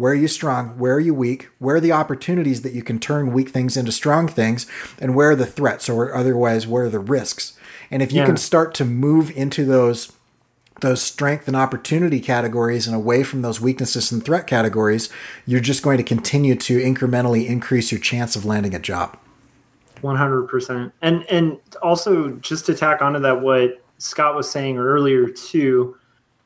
where 0.02 0.10
are 0.10 0.16
you 0.16 0.26
strong? 0.26 0.70
Where 0.80 0.96
are 0.96 1.00
you 1.00 1.14
weak? 1.14 1.48
Where 1.60 1.76
are 1.76 1.80
the 1.80 1.92
opportunities 1.92 2.62
that 2.62 2.72
you 2.72 2.82
can 2.82 2.98
turn 2.98 3.32
weak 3.32 3.50
things 3.50 3.76
into 3.76 3.92
strong 3.92 4.26
things? 4.26 4.66
And 5.00 5.14
where 5.14 5.30
are 5.30 5.36
the 5.36 5.46
threats 5.46 5.88
or 5.88 6.12
otherwise 6.12 6.66
where 6.66 6.86
are 6.86 6.88
the 6.88 6.98
risks? 6.98 7.56
And 7.88 8.02
if 8.02 8.10
you 8.10 8.18
yeah. 8.18 8.26
can 8.26 8.36
start 8.36 8.74
to 8.74 8.84
move 8.84 9.30
into 9.36 9.64
those 9.64 10.12
those 10.80 11.00
strength 11.00 11.46
and 11.46 11.56
opportunity 11.56 12.18
categories 12.18 12.88
and 12.88 12.96
away 12.96 13.22
from 13.22 13.42
those 13.42 13.60
weaknesses 13.60 14.10
and 14.10 14.24
threat 14.24 14.48
categories, 14.48 15.08
you're 15.46 15.60
just 15.60 15.84
going 15.84 15.98
to 15.98 16.02
continue 16.02 16.56
to 16.56 16.80
incrementally 16.80 17.46
increase 17.46 17.92
your 17.92 18.00
chance 18.00 18.34
of 18.34 18.44
landing 18.44 18.74
a 18.74 18.80
job. 18.80 19.16
100%. 20.02 20.90
And 21.00 21.24
and 21.30 21.60
also 21.80 22.30
just 22.38 22.66
to 22.66 22.74
tack 22.74 23.02
onto 23.02 23.20
that 23.20 23.40
what 23.40 23.80
Scott 23.98 24.34
was 24.34 24.50
saying 24.50 24.78
earlier 24.78 25.28
too, 25.28 25.96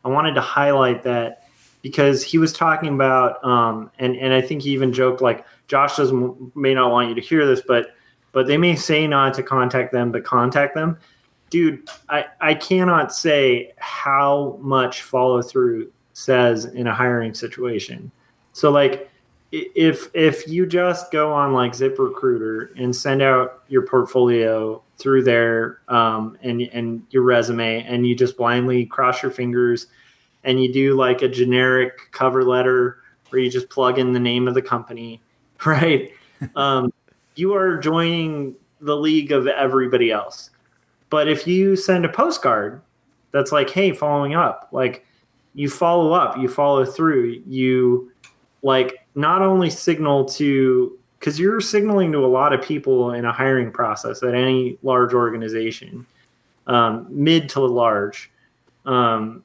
I 0.05 0.09
wanted 0.09 0.35
to 0.35 0.43
highlight 0.43 1.05
that 1.05 1.46
because 1.83 2.23
he 2.23 2.39
was 2.39 2.53
talking 2.53 2.95
about 2.95 3.43
um, 3.45 3.91
and 3.99 4.17
and 4.17 4.33
I 4.33 4.41
think 4.41 4.63
he 4.63 4.71
even 4.71 4.93
joked 4.93 5.21
like 5.21 5.45
Josh 5.69 5.97
doesn't 5.97 6.57
may 6.57 6.75
not 6.75 6.91
want 6.91 7.09
you 7.09 7.15
to 7.15 7.21
hear 7.21 7.47
this, 7.47 7.63
but 7.67 7.95
but 8.33 8.47
they 8.47 8.59
may 8.59 8.77
say 8.77 9.07
not 9.07 9.35
to 9.35 9.43
contact 9.43 9.93
them, 9.93 10.13
but 10.13 10.25
contact 10.25 10.75
them. 10.75 10.99
Dude, 11.49 11.89
I, 12.09 12.27
I 12.41 12.55
cannot 12.55 13.15
say 13.15 13.73
how 13.79 14.59
much 14.61 15.03
follow 15.03 15.41
through 15.43 15.91
says 16.13 16.65
in 16.67 16.87
a 16.87 16.95
hiring 16.95 17.35
situation. 17.35 18.11
So 18.53 18.71
like 18.71 19.11
if 19.53 20.11
if 20.15 20.49
you 20.49 20.67
just 20.67 21.11
go 21.11 21.33
on 21.33 21.53
like 21.53 21.73
ZipRecruiter 21.73 22.79
and 22.79 22.95
send 22.95 23.23
out 23.23 23.63
your 23.69 23.83
portfolio 23.87 24.83
through 24.99 25.23
there 25.23 25.81
um, 25.89 26.37
and 26.43 26.63
and 26.63 27.07
your 27.11 27.23
resume 27.23 27.85
and 27.85 28.07
you 28.07 28.15
just 28.15 28.37
blindly 28.37 28.87
cross 28.87 29.23
your 29.23 29.31
fingers 29.31 29.87
and 30.47 30.63
you 30.63 30.73
do 30.73 30.95
like 30.95 31.21
a 31.21 31.29
generic 31.29 32.13
cover 32.13 32.45
letter 32.45 32.99
where 33.29 33.43
you 33.43 33.51
just 33.51 33.69
plug 33.69 33.99
in 33.99 34.13
the 34.13 34.21
name 34.21 34.49
of 34.49 34.55
the 34.55 34.63
company, 34.63 35.21
right? 35.67 36.13
um, 36.55 36.93
you 37.35 37.55
are 37.55 37.77
joining 37.77 38.55
the 38.81 38.97
league 38.97 39.33
of 39.33 39.47
everybody 39.47 40.11
else. 40.11 40.51
But 41.11 41.29
if 41.29 41.47
you 41.47 41.77
send 41.77 42.05
a 42.05 42.09
postcard 42.09 42.81
that's 43.33 43.53
like, 43.53 43.69
hey, 43.69 43.93
following 43.93 44.35
up, 44.35 44.69
like 44.73 45.05
you 45.55 45.69
follow 45.69 46.13
up, 46.13 46.39
you 46.39 46.49
follow 46.49 46.85
through, 46.85 47.43
you 47.47 48.11
like 48.63 49.07
not 49.15 49.43
only 49.43 49.71
signal 49.71 50.25
to, 50.27 50.97
because 51.19 51.39
you're 51.39 51.61
signaling 51.61 52.13
to 52.13 52.19
a 52.19 52.27
lot 52.27 52.53
of 52.53 52.63
people 52.63 53.13
in 53.13 53.25
a 53.25 53.33
hiring 53.33 53.71
process 53.73 54.23
at 54.23 54.35
any 54.35 54.79
large 54.83 55.13
organization, 55.13 56.07
um, 56.67 57.07
mid 57.11 57.49
to 57.51 57.61
large. 57.61 58.31
Um, 58.85 59.43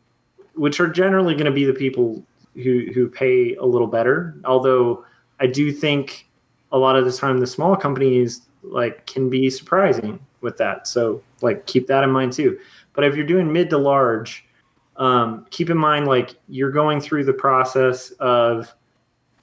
which 0.56 0.80
are 0.80 0.88
generally 0.88 1.34
going 1.34 1.46
to 1.46 1.52
be 1.52 1.66
the 1.66 1.74
people 1.74 2.24
who 2.56 2.88
who 2.94 3.08
pay 3.08 3.56
a 3.56 3.66
little 3.66 3.88
better. 3.88 4.36
Although 4.46 5.06
I 5.40 5.48
do 5.48 5.72
think 5.72 6.28
a 6.72 6.78
lot 6.78 6.96
of 6.96 7.06
the 7.06 7.12
time 7.12 7.40
the 7.40 7.48
small 7.48 7.76
companies 7.76 8.42
like 8.64 9.06
can 9.08 9.30
be 9.30 9.50
surprising 9.50 10.20
with 10.42 10.58
that. 10.58 10.88
So 10.88 11.22
like 11.42 11.66
keep 11.66 11.88
that 11.88 12.04
in 12.04 12.12
mind 12.12 12.34
too. 12.34 12.60
But 12.94 13.06
if 13.06 13.16
you're 13.16 13.26
doing 13.26 13.52
mid 13.52 13.70
to 13.70 13.78
large, 13.78 14.46
um, 14.98 15.46
keep 15.50 15.70
in 15.70 15.78
mind 15.78 16.08
like 16.08 16.36
you're 16.48 16.72
going 16.72 17.00
through 17.02 17.26
the 17.26 17.34
process 17.34 18.12
of 18.20 18.74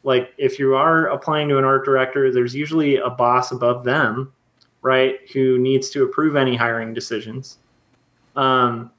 like 0.04 0.32
if 0.38 0.58
you 0.58 0.74
are 0.74 1.06
applying 1.08 1.48
to 1.48 1.58
an 1.58 1.64
art 1.64 1.84
director, 1.84 2.32
there's 2.32 2.54
usually 2.54 2.96
a 2.96 3.10
boss 3.10 3.52
above 3.52 3.84
them, 3.84 4.32
right, 4.82 5.18
who 5.32 5.58
needs 5.58 5.90
to 5.90 6.04
approve 6.04 6.36
any 6.36 6.54
hiring 6.54 6.94
decisions. 6.94 7.58
Um, 8.36 8.90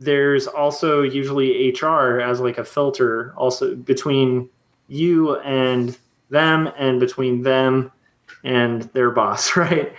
there's 0.00 0.46
also 0.46 1.02
usually 1.02 1.70
HR 1.72 2.20
as 2.20 2.40
like 2.40 2.58
a 2.58 2.64
filter 2.64 3.34
also 3.36 3.74
between 3.74 4.48
you 4.88 5.36
and 5.40 5.96
them 6.30 6.70
and 6.78 7.00
between 7.00 7.42
them 7.42 7.90
and 8.44 8.82
their 8.92 9.10
boss, 9.10 9.56
right? 9.56 9.92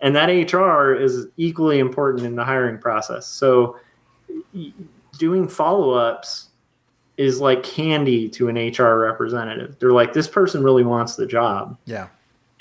And 0.00 0.14
that 0.16 0.26
HR 0.26 0.94
is 0.94 1.28
equally 1.36 1.78
important 1.78 2.26
in 2.26 2.34
the 2.34 2.44
hiring 2.44 2.78
process. 2.78 3.26
So 3.26 3.78
doing 5.18 5.48
follow-ups 5.48 6.48
is 7.16 7.40
like 7.40 7.62
candy 7.62 8.28
to 8.28 8.48
an 8.48 8.56
HR 8.56 8.98
representative. 8.98 9.76
They're 9.78 9.92
like 9.92 10.12
this 10.12 10.28
person 10.28 10.64
really 10.64 10.82
wants 10.82 11.14
the 11.16 11.26
job. 11.26 11.78
Yeah. 11.84 12.08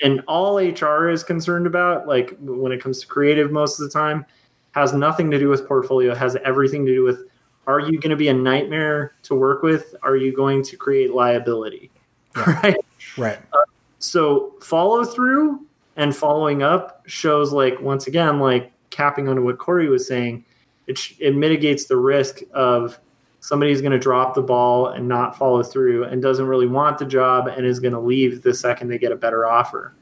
And 0.02 0.22
all 0.28 0.58
HR 0.58 1.10
is 1.10 1.24
concerned 1.24 1.66
about 1.66 2.08
like 2.08 2.38
when 2.40 2.72
it 2.72 2.82
comes 2.82 3.00
to 3.02 3.08
creative 3.08 3.52
most 3.52 3.80
of 3.80 3.86
the 3.86 3.92
time 3.92 4.26
has 4.74 4.94
nothing 4.94 5.32
to 5.32 5.40
do 5.40 5.50
with 5.50 5.68
portfolio, 5.68 6.14
has 6.14 6.36
everything 6.44 6.86
to 6.86 6.94
do 6.94 7.04
with 7.04 7.24
are 7.66 7.80
you 7.80 8.00
going 8.00 8.10
to 8.10 8.18
be 8.18 8.28
a 8.28 8.34
nightmare 8.34 9.14
to 9.24 9.36
work 9.36 9.64
with? 9.64 9.96
Are 10.04 10.18
you 10.18 10.36
going 10.36 10.64
to 10.64 10.76
create 10.76 11.14
liability? 11.14 11.90
Yeah. 12.36 12.44
Right. 12.64 12.78
Right. 13.18 13.38
Uh, 13.54 13.58
so 14.00 14.56
follow 14.60 15.06
through 15.06 15.66
and 15.96 16.16
following 16.16 16.64
up 16.64 17.04
shows 17.06 17.54
like 17.54 17.80
once 17.80 18.08
again 18.08 18.40
like 18.40 18.72
capping 18.90 19.30
onto 19.30 19.44
what 19.44 19.60
Corey 19.60 19.88
was 19.88 20.08
saying, 20.08 20.44
it 20.88 20.98
sh- 20.98 21.14
it 21.20 21.36
mitigates 21.36 21.86
the 21.86 21.96
risk 21.96 22.40
of 22.54 23.00
somebody's 23.40 23.82
going 23.82 23.92
to 23.92 24.00
drop 24.00 24.34
the 24.34 24.42
ball 24.42 24.88
and 24.88 25.08
not 25.08 25.38
follow 25.38 25.62
through 25.62 26.06
and 26.06 26.22
doesn't 26.22 26.48
really 26.48 26.68
want 26.68 26.98
the 26.98 27.06
job 27.06 27.48
and 27.48 27.66
is 27.66 27.80
going 27.80 27.94
to 27.94 28.00
leave 28.00 28.42
the 28.42 28.54
second 28.54 28.88
they 28.88 28.98
get 28.98 29.12
a 29.12 29.16
better 29.16 29.46
offer. 29.46 29.94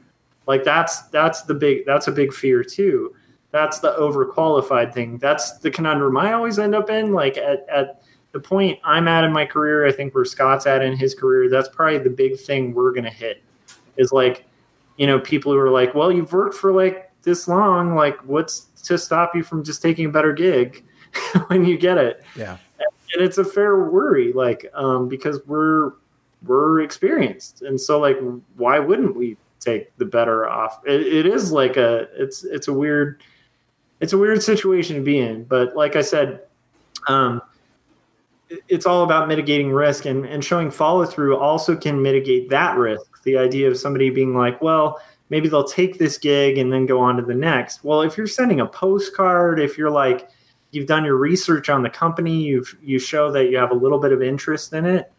Like 0.46 0.64
that's 0.64 1.02
that's 1.08 1.42
the 1.42 1.54
big 1.54 1.84
that's 1.84 2.08
a 2.08 2.12
big 2.12 2.32
fear 2.32 2.64
too 2.64 3.14
that's 3.52 3.78
the 3.80 3.92
overqualified 3.92 4.92
thing. 4.92 5.18
That's 5.18 5.58
the 5.58 5.70
conundrum 5.70 6.16
I 6.16 6.32
always 6.32 6.58
end 6.58 6.74
up 6.74 6.90
in. 6.90 7.12
Like 7.12 7.36
at, 7.36 7.66
at 7.68 8.02
the 8.32 8.40
point 8.40 8.80
I'm 8.82 9.06
at 9.06 9.24
in 9.24 9.32
my 9.32 9.44
career, 9.44 9.86
I 9.86 9.92
think 9.92 10.14
where 10.14 10.24
Scott's 10.24 10.66
at 10.66 10.82
in 10.82 10.96
his 10.96 11.14
career, 11.14 11.48
that's 11.50 11.68
probably 11.68 11.98
the 11.98 12.10
big 12.10 12.40
thing 12.40 12.72
we're 12.72 12.92
going 12.92 13.04
to 13.04 13.10
hit 13.10 13.42
is 13.98 14.10
like, 14.10 14.46
you 14.96 15.06
know, 15.06 15.20
people 15.20 15.52
who 15.52 15.58
are 15.58 15.70
like, 15.70 15.94
well, 15.94 16.10
you've 16.10 16.32
worked 16.32 16.54
for 16.54 16.72
like 16.72 17.10
this 17.22 17.46
long. 17.46 17.94
Like, 17.94 18.18
what's 18.20 18.68
to 18.84 18.96
stop 18.96 19.34
you 19.34 19.42
from 19.42 19.62
just 19.62 19.82
taking 19.82 20.06
a 20.06 20.10
better 20.10 20.32
gig 20.32 20.82
when 21.48 21.64
you 21.66 21.76
get 21.76 21.98
it? 21.98 22.24
Yeah. 22.34 22.56
And 23.14 23.22
it's 23.22 23.36
a 23.36 23.44
fair 23.44 23.90
worry, 23.90 24.32
like, 24.32 24.70
um, 24.72 25.06
because 25.06 25.40
we're, 25.46 25.92
we're 26.46 26.80
experienced, 26.80 27.60
and 27.60 27.78
so 27.78 28.00
like, 28.00 28.16
why 28.56 28.78
wouldn't 28.78 29.14
we 29.14 29.36
take 29.60 29.94
the 29.98 30.04
better 30.06 30.48
off? 30.48 30.80
it, 30.86 31.02
it 31.02 31.26
is 31.26 31.52
like 31.52 31.76
a 31.76 32.08
it's 32.14 32.42
it's 32.42 32.66
a 32.66 32.72
weird 32.72 33.22
it's 34.02 34.12
a 34.12 34.18
weird 34.18 34.42
situation 34.42 34.96
to 34.96 35.02
be 35.02 35.20
in. 35.20 35.44
But 35.44 35.76
like 35.76 35.94
I 35.94 36.02
said, 36.02 36.42
um, 37.06 37.40
it's 38.68 38.84
all 38.84 39.04
about 39.04 39.28
mitigating 39.28 39.70
risk 39.70 40.04
and, 40.04 40.26
and 40.26 40.44
showing 40.44 40.70
follow 40.70 41.06
through 41.06 41.38
also 41.38 41.76
can 41.76 42.02
mitigate 42.02 42.50
that 42.50 42.76
risk. 42.76 43.22
The 43.22 43.38
idea 43.38 43.70
of 43.70 43.78
somebody 43.78 44.10
being 44.10 44.36
like, 44.36 44.60
well, 44.60 45.00
maybe 45.30 45.48
they'll 45.48 45.64
take 45.64 45.98
this 45.98 46.18
gig 46.18 46.58
and 46.58 46.70
then 46.70 46.84
go 46.84 46.98
on 46.98 47.16
to 47.16 47.22
the 47.22 47.34
next. 47.34 47.84
Well, 47.84 48.02
if 48.02 48.18
you're 48.18 48.26
sending 48.26 48.60
a 48.60 48.66
postcard, 48.66 49.60
if 49.60 49.78
you're 49.78 49.90
like, 49.90 50.28
you've 50.72 50.88
done 50.88 51.04
your 51.04 51.16
research 51.16 51.70
on 51.70 51.82
the 51.82 51.90
company, 51.90 52.42
you've 52.42 52.76
you 52.82 52.98
show 52.98 53.30
that 53.30 53.50
you 53.50 53.56
have 53.56 53.70
a 53.70 53.74
little 53.74 54.00
bit 54.00 54.12
of 54.12 54.20
interest 54.20 54.72
in 54.72 54.84
it. 54.84 55.12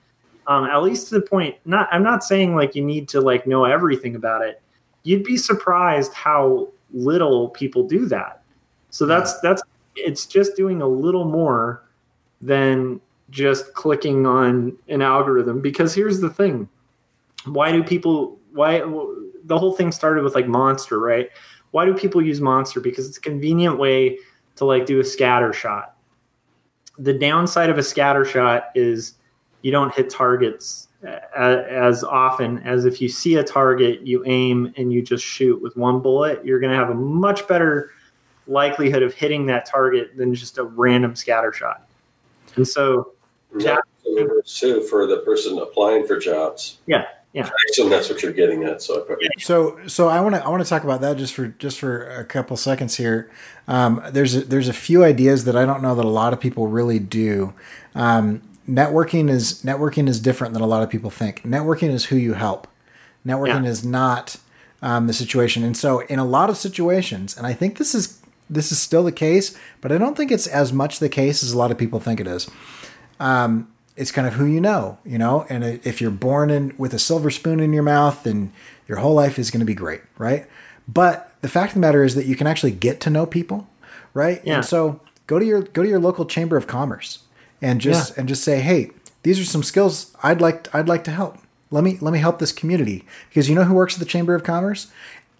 Um, 0.45 0.65
at 0.65 0.83
least 0.83 1.07
to 1.07 1.15
the 1.15 1.21
point. 1.21 1.55
Not, 1.63 1.87
I'm 1.89 2.03
not 2.03 2.21
saying 2.21 2.53
like 2.53 2.75
you 2.75 2.83
need 2.83 3.07
to 3.09 3.21
like 3.21 3.47
know 3.47 3.63
everything 3.63 4.17
about 4.17 4.41
it. 4.41 4.61
You'd 5.03 5.23
be 5.23 5.37
surprised 5.37 6.13
how 6.13 6.67
little 6.91 7.47
people 7.49 7.87
do 7.87 8.05
that. 8.07 8.42
So 8.93 9.07
that's 9.07 9.39
that's 9.39 9.63
it's 9.95 10.27
just 10.27 10.55
doing 10.55 10.83
a 10.83 10.87
little 10.87 11.25
more 11.25 11.83
than 12.41 13.01
just 13.31 13.73
clicking 13.73 14.27
on 14.27 14.77
an 14.87 15.01
algorithm 15.01 15.61
because 15.61 15.95
here's 15.95 16.19
the 16.19 16.29
thing. 16.29 16.69
Why 17.45 17.71
do 17.71 17.83
people 17.83 18.37
why 18.51 18.81
the 19.45 19.57
whole 19.57 19.73
thing 19.73 19.91
started 19.91 20.23
with 20.23 20.35
like 20.35 20.47
Monster, 20.47 20.99
right? 20.99 21.31
Why 21.71 21.85
do 21.85 21.95
people 21.95 22.21
use 22.21 22.39
Monster? 22.39 22.81
Because 22.81 23.07
it's 23.07 23.17
a 23.17 23.21
convenient 23.21 23.79
way 23.79 24.19
to 24.57 24.65
like 24.65 24.85
do 24.85 24.99
a 24.99 25.03
scatter 25.03 25.53
shot. 25.53 25.97
The 26.99 27.17
downside 27.17 27.71
of 27.71 27.79
a 27.79 27.83
scatter 27.83 28.23
shot 28.23 28.65
is 28.75 29.15
you 29.63 29.71
don't 29.71 29.91
hit 29.91 30.11
targets 30.11 30.89
as 31.35 32.03
often 32.03 32.59
as 32.59 32.85
if 32.85 33.01
you 33.01 33.09
see 33.09 33.37
a 33.37 33.43
target, 33.43 34.05
you 34.05 34.23
aim 34.27 34.71
and 34.77 34.93
you 34.93 35.01
just 35.01 35.25
shoot 35.25 35.59
with 35.63 35.75
one 35.75 35.99
bullet. 35.99 36.45
You're 36.45 36.59
going 36.59 36.71
to 36.71 36.77
have 36.77 36.91
a 36.91 36.95
much 36.95 37.47
better 37.47 37.89
likelihood 38.47 39.03
of 39.03 39.13
hitting 39.13 39.45
that 39.47 39.65
target 39.65 40.17
than 40.17 40.33
just 40.35 40.57
a 40.57 40.63
random 40.63 41.15
scatter 41.15 41.53
shot. 41.53 41.87
And 42.55 42.67
so, 42.67 43.13
yeah, 43.57 43.77
too 44.45 44.81
for 44.89 45.07
the 45.07 45.17
person 45.25 45.57
applying 45.57 46.05
for 46.05 46.17
jobs. 46.17 46.77
Yeah, 46.85 47.05
yeah. 47.33 47.45
I 47.45 47.69
assume 47.71 47.89
that's 47.89 48.09
what 48.09 48.21
you're 48.21 48.33
getting 48.33 48.63
at. 48.63 48.81
So, 48.81 49.07
so, 49.39 49.79
so 49.87 50.07
I 50.07 50.21
want 50.21 50.35
to 50.35 50.45
I 50.45 50.49
want 50.49 50.63
to 50.63 50.69
talk 50.69 50.83
about 50.83 51.01
that 51.01 51.17
just 51.17 51.33
for 51.33 51.47
just 51.47 51.79
for 51.79 52.07
a 52.09 52.25
couple 52.25 52.57
seconds 52.57 52.97
here. 52.97 53.31
Um, 53.67 54.03
there's 54.11 54.35
a, 54.35 54.41
there's 54.41 54.67
a 54.67 54.73
few 54.73 55.03
ideas 55.03 55.45
that 55.45 55.55
I 55.55 55.65
don't 55.65 55.81
know 55.81 55.95
that 55.95 56.05
a 56.05 56.09
lot 56.09 56.33
of 56.33 56.39
people 56.39 56.67
really 56.67 56.99
do. 56.99 57.53
Um, 57.95 58.41
networking 58.67 59.29
is 59.29 59.63
networking 59.63 60.07
is 60.07 60.19
different 60.19 60.53
than 60.53 60.61
a 60.61 60.67
lot 60.67 60.83
of 60.83 60.89
people 60.89 61.09
think. 61.09 61.43
Networking 61.43 61.89
is 61.89 62.05
who 62.05 62.15
you 62.15 62.33
help. 62.33 62.67
Networking 63.25 63.63
yeah. 63.63 63.69
is 63.69 63.85
not 63.85 64.37
um, 64.81 65.07
the 65.07 65.13
situation. 65.13 65.63
And 65.63 65.75
so, 65.75 66.01
in 66.01 66.19
a 66.19 66.25
lot 66.25 66.49
of 66.49 66.57
situations, 66.57 67.37
and 67.37 67.47
I 67.47 67.53
think 67.53 67.77
this 67.77 67.95
is 67.95 68.21
this 68.49 68.71
is 68.71 68.79
still 68.79 69.03
the 69.03 69.11
case, 69.11 69.57
but 69.81 69.91
I 69.91 69.97
don't 69.97 70.15
think 70.15 70.31
it's 70.31 70.47
as 70.47 70.73
much 70.73 70.99
the 70.99 71.09
case 71.09 71.43
as 71.43 71.51
a 71.51 71.57
lot 71.57 71.71
of 71.71 71.77
people 71.77 71.99
think 71.99 72.19
it 72.19 72.27
is. 72.27 72.49
Um, 73.19 73.71
it's 73.95 74.11
kind 74.11 74.27
of 74.27 74.33
who 74.33 74.45
you 74.45 74.59
know, 74.59 74.97
you 75.05 75.17
know, 75.17 75.45
and 75.49 75.63
if 75.63 76.01
you're 76.01 76.11
born 76.11 76.49
in 76.49 76.73
with 76.77 76.93
a 76.93 76.99
silver 76.99 77.29
spoon 77.29 77.59
in 77.59 77.73
your 77.73 77.83
mouth, 77.83 78.23
then 78.23 78.51
your 78.87 78.97
whole 78.97 79.13
life 79.13 79.37
is 79.37 79.51
going 79.51 79.59
to 79.59 79.65
be 79.65 79.75
great, 79.75 80.01
right? 80.17 80.47
But 80.87 81.31
the 81.41 81.47
fact 81.47 81.71
of 81.71 81.73
the 81.75 81.79
matter 81.81 82.03
is 82.03 82.15
that 82.15 82.25
you 82.25 82.35
can 82.35 82.47
actually 82.47 82.71
get 82.71 82.99
to 83.01 83.09
know 83.09 83.25
people, 83.25 83.67
right? 84.13 84.41
Yeah. 84.43 84.55
And 84.55 84.65
so 84.65 84.99
go 85.27 85.39
to 85.39 85.45
your 85.45 85.61
go 85.61 85.83
to 85.83 85.89
your 85.89 85.99
local 85.99 86.25
chamber 86.25 86.57
of 86.57 86.67
commerce 86.67 87.19
and 87.61 87.79
just 87.79 88.11
yeah. 88.11 88.21
and 88.21 88.27
just 88.27 88.43
say, 88.43 88.59
hey, 88.59 88.91
these 89.23 89.39
are 89.39 89.45
some 89.45 89.63
skills 89.63 90.15
I'd 90.23 90.41
like 90.41 90.73
I'd 90.73 90.87
like 90.87 91.03
to 91.05 91.11
help. 91.11 91.37
Let 91.71 91.83
me 91.83 91.97
let 92.01 92.11
me 92.11 92.19
help 92.19 92.39
this 92.39 92.51
community 92.51 93.05
because 93.29 93.49
you 93.49 93.55
know 93.55 93.63
who 93.63 93.73
works 93.73 93.93
at 93.93 93.99
the 93.99 94.05
chamber 94.05 94.35
of 94.35 94.43
commerce 94.43 94.91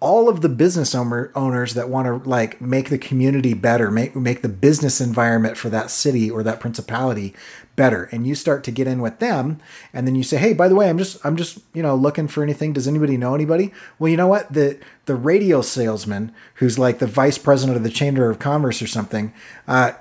all 0.04 0.28
of 0.28 0.42
the 0.42 0.50
business 0.50 0.94
owner, 0.94 1.32
owners 1.34 1.72
that 1.72 1.88
want 1.88 2.06
to 2.06 2.28
like 2.28 2.60
make 2.60 2.90
the 2.90 2.98
community 2.98 3.54
better, 3.54 3.90
make 3.90 4.14
make 4.14 4.42
the 4.42 4.50
business 4.50 5.00
environment 5.00 5.56
for 5.56 5.70
that 5.70 5.90
city 5.90 6.30
or 6.30 6.42
that 6.42 6.60
principality 6.60 7.34
better, 7.74 8.10
and 8.12 8.26
you 8.26 8.34
start 8.34 8.62
to 8.64 8.70
get 8.70 8.86
in 8.86 9.00
with 9.00 9.18
them, 9.18 9.58
and 9.94 10.06
then 10.06 10.14
you 10.14 10.22
say, 10.22 10.36
hey, 10.36 10.52
by 10.52 10.68
the 10.68 10.74
way, 10.74 10.90
I'm 10.90 10.98
just 10.98 11.24
I'm 11.24 11.36
just 11.36 11.58
you 11.72 11.82
know 11.82 11.94
looking 11.94 12.28
for 12.28 12.42
anything. 12.42 12.74
Does 12.74 12.86
anybody 12.86 13.16
know 13.16 13.34
anybody? 13.34 13.72
Well, 13.98 14.10
you 14.10 14.18
know 14.18 14.26
what 14.26 14.52
the 14.52 14.78
the 15.06 15.14
radio 15.14 15.62
salesman 15.62 16.34
who's 16.56 16.78
like 16.78 16.98
the 16.98 17.06
vice 17.06 17.38
president 17.38 17.78
of 17.78 17.82
the 17.82 17.88
Chamber 17.88 18.28
of 18.28 18.38
Commerce 18.38 18.82
or 18.82 18.86
something. 18.86 19.32
Uh, 19.66 19.92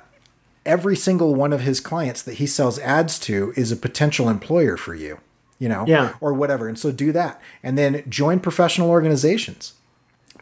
every 0.65 0.97
single 0.97 1.33
one 1.33 1.53
of 1.53 1.61
his 1.61 1.79
clients 1.79 2.21
that 2.23 2.35
he 2.35 2.45
sells 2.45 2.77
ads 2.79 3.17
to 3.19 3.53
is 3.55 3.71
a 3.71 3.77
potential 3.77 4.27
employer 4.27 4.75
for 4.75 4.95
you 4.95 5.19
you 5.59 5.69
know, 5.69 5.85
yeah. 5.87 6.13
or 6.19 6.33
whatever. 6.33 6.67
And 6.67 6.77
so 6.77 6.91
do 6.91 7.13
that. 7.13 7.39
And 7.61 7.77
then 7.77 8.03
join 8.09 8.41
professional 8.41 8.89
organizations 8.89 9.75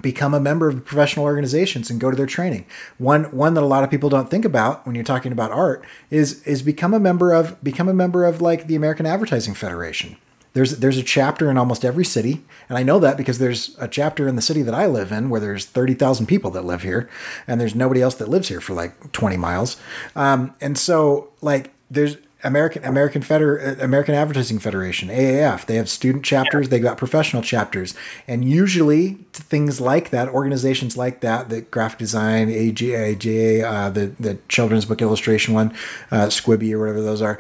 become 0.02 0.34
a 0.34 0.40
member 0.40 0.68
of 0.70 0.86
professional 0.86 1.26
organizations 1.26 1.90
and 1.90 2.00
go 2.00 2.10
to 2.10 2.18
their 2.18 2.26
training. 2.26 2.66
One 2.98 3.26
one 3.26 3.54
that 3.54 3.64
a 3.64 3.66
lot 3.66 3.84
of 3.84 3.90
people 3.90 4.10
don't 4.10 4.30
think 4.30 4.46
about 4.46 4.86
when 4.86 4.96
you're 4.96 5.04
talking 5.04 5.32
about 5.32 5.52
art 5.52 5.84
is 6.10 6.42
is 6.44 6.62
become 6.62 6.94
a 6.94 7.00
member 7.00 7.34
of 7.34 7.62
become 7.64 7.90
a 7.90 7.94
member 7.94 8.26
of 8.26 8.42
like 8.42 8.68
the 8.68 8.76
American 8.76 9.06
Advertising 9.06 9.54
Federation. 9.54 10.18
There's 10.54 10.80
there's 10.80 10.98
a 10.98 11.04
chapter 11.04 11.50
in 11.50 11.58
almost 11.58 11.86
every 11.86 12.04
city, 12.04 12.44
and 12.68 12.78
I 12.78 12.84
know 12.84 13.00
that 13.00 13.16
because 13.16 13.40
there's 13.40 13.76
a 13.80 13.88
chapter 13.88 14.28
in 14.28 14.36
the 14.36 14.42
city 14.42 14.62
that 14.64 14.74
I 14.74 14.86
live 14.86 15.12
in 15.12 15.30
where 15.30 15.40
there's 15.40 15.66
thirty 15.66 15.94
thousand 15.94 16.26
people 16.26 16.52
that 16.52 16.66
live 16.66 16.82
here, 16.82 17.10
and 17.48 17.62
there's 17.62 17.76
nobody 17.76 18.02
else 18.02 18.16
that 18.16 18.28
lives 18.28 18.50
here 18.50 18.60
for 18.60 18.74
like 18.74 19.14
twenty 19.14 19.38
miles. 19.38 19.78
Um, 20.14 20.54
and 20.60 20.78
so 20.78 21.32
like 21.42 21.72
there's 21.90 22.18
American 22.44 22.84
American 22.84 23.22
Feder 23.22 23.58
American 23.80 24.16
Advertising 24.16 24.60
Federation 24.60 25.10
AAF. 25.10 25.66
They 25.66 25.76
have 25.76 25.90
student 25.90 26.26
chapters. 26.26 26.70
They 26.70 26.80
got 26.80 26.98
professional 26.98 27.42
chapters, 27.42 27.94
and 28.28 28.44
usually 28.44 29.18
things 29.34 29.80
like 29.80 30.10
that, 30.10 30.30
organizations 30.30 30.98
like 30.98 31.22
that, 31.22 31.50
the 31.50 31.62
graphic 31.62 32.00
design, 32.00 32.50
AIGA, 32.50 33.64
uh, 33.64 33.90
the 33.90 34.08
the 34.20 34.38
children's 34.48 34.86
book 34.86 35.02
illustration 35.02 35.54
one, 35.54 35.72
uh, 36.12 36.28
SCBWI 36.28 36.74
or 36.74 36.80
whatever 36.80 37.02
those 37.02 37.22
are 37.22 37.40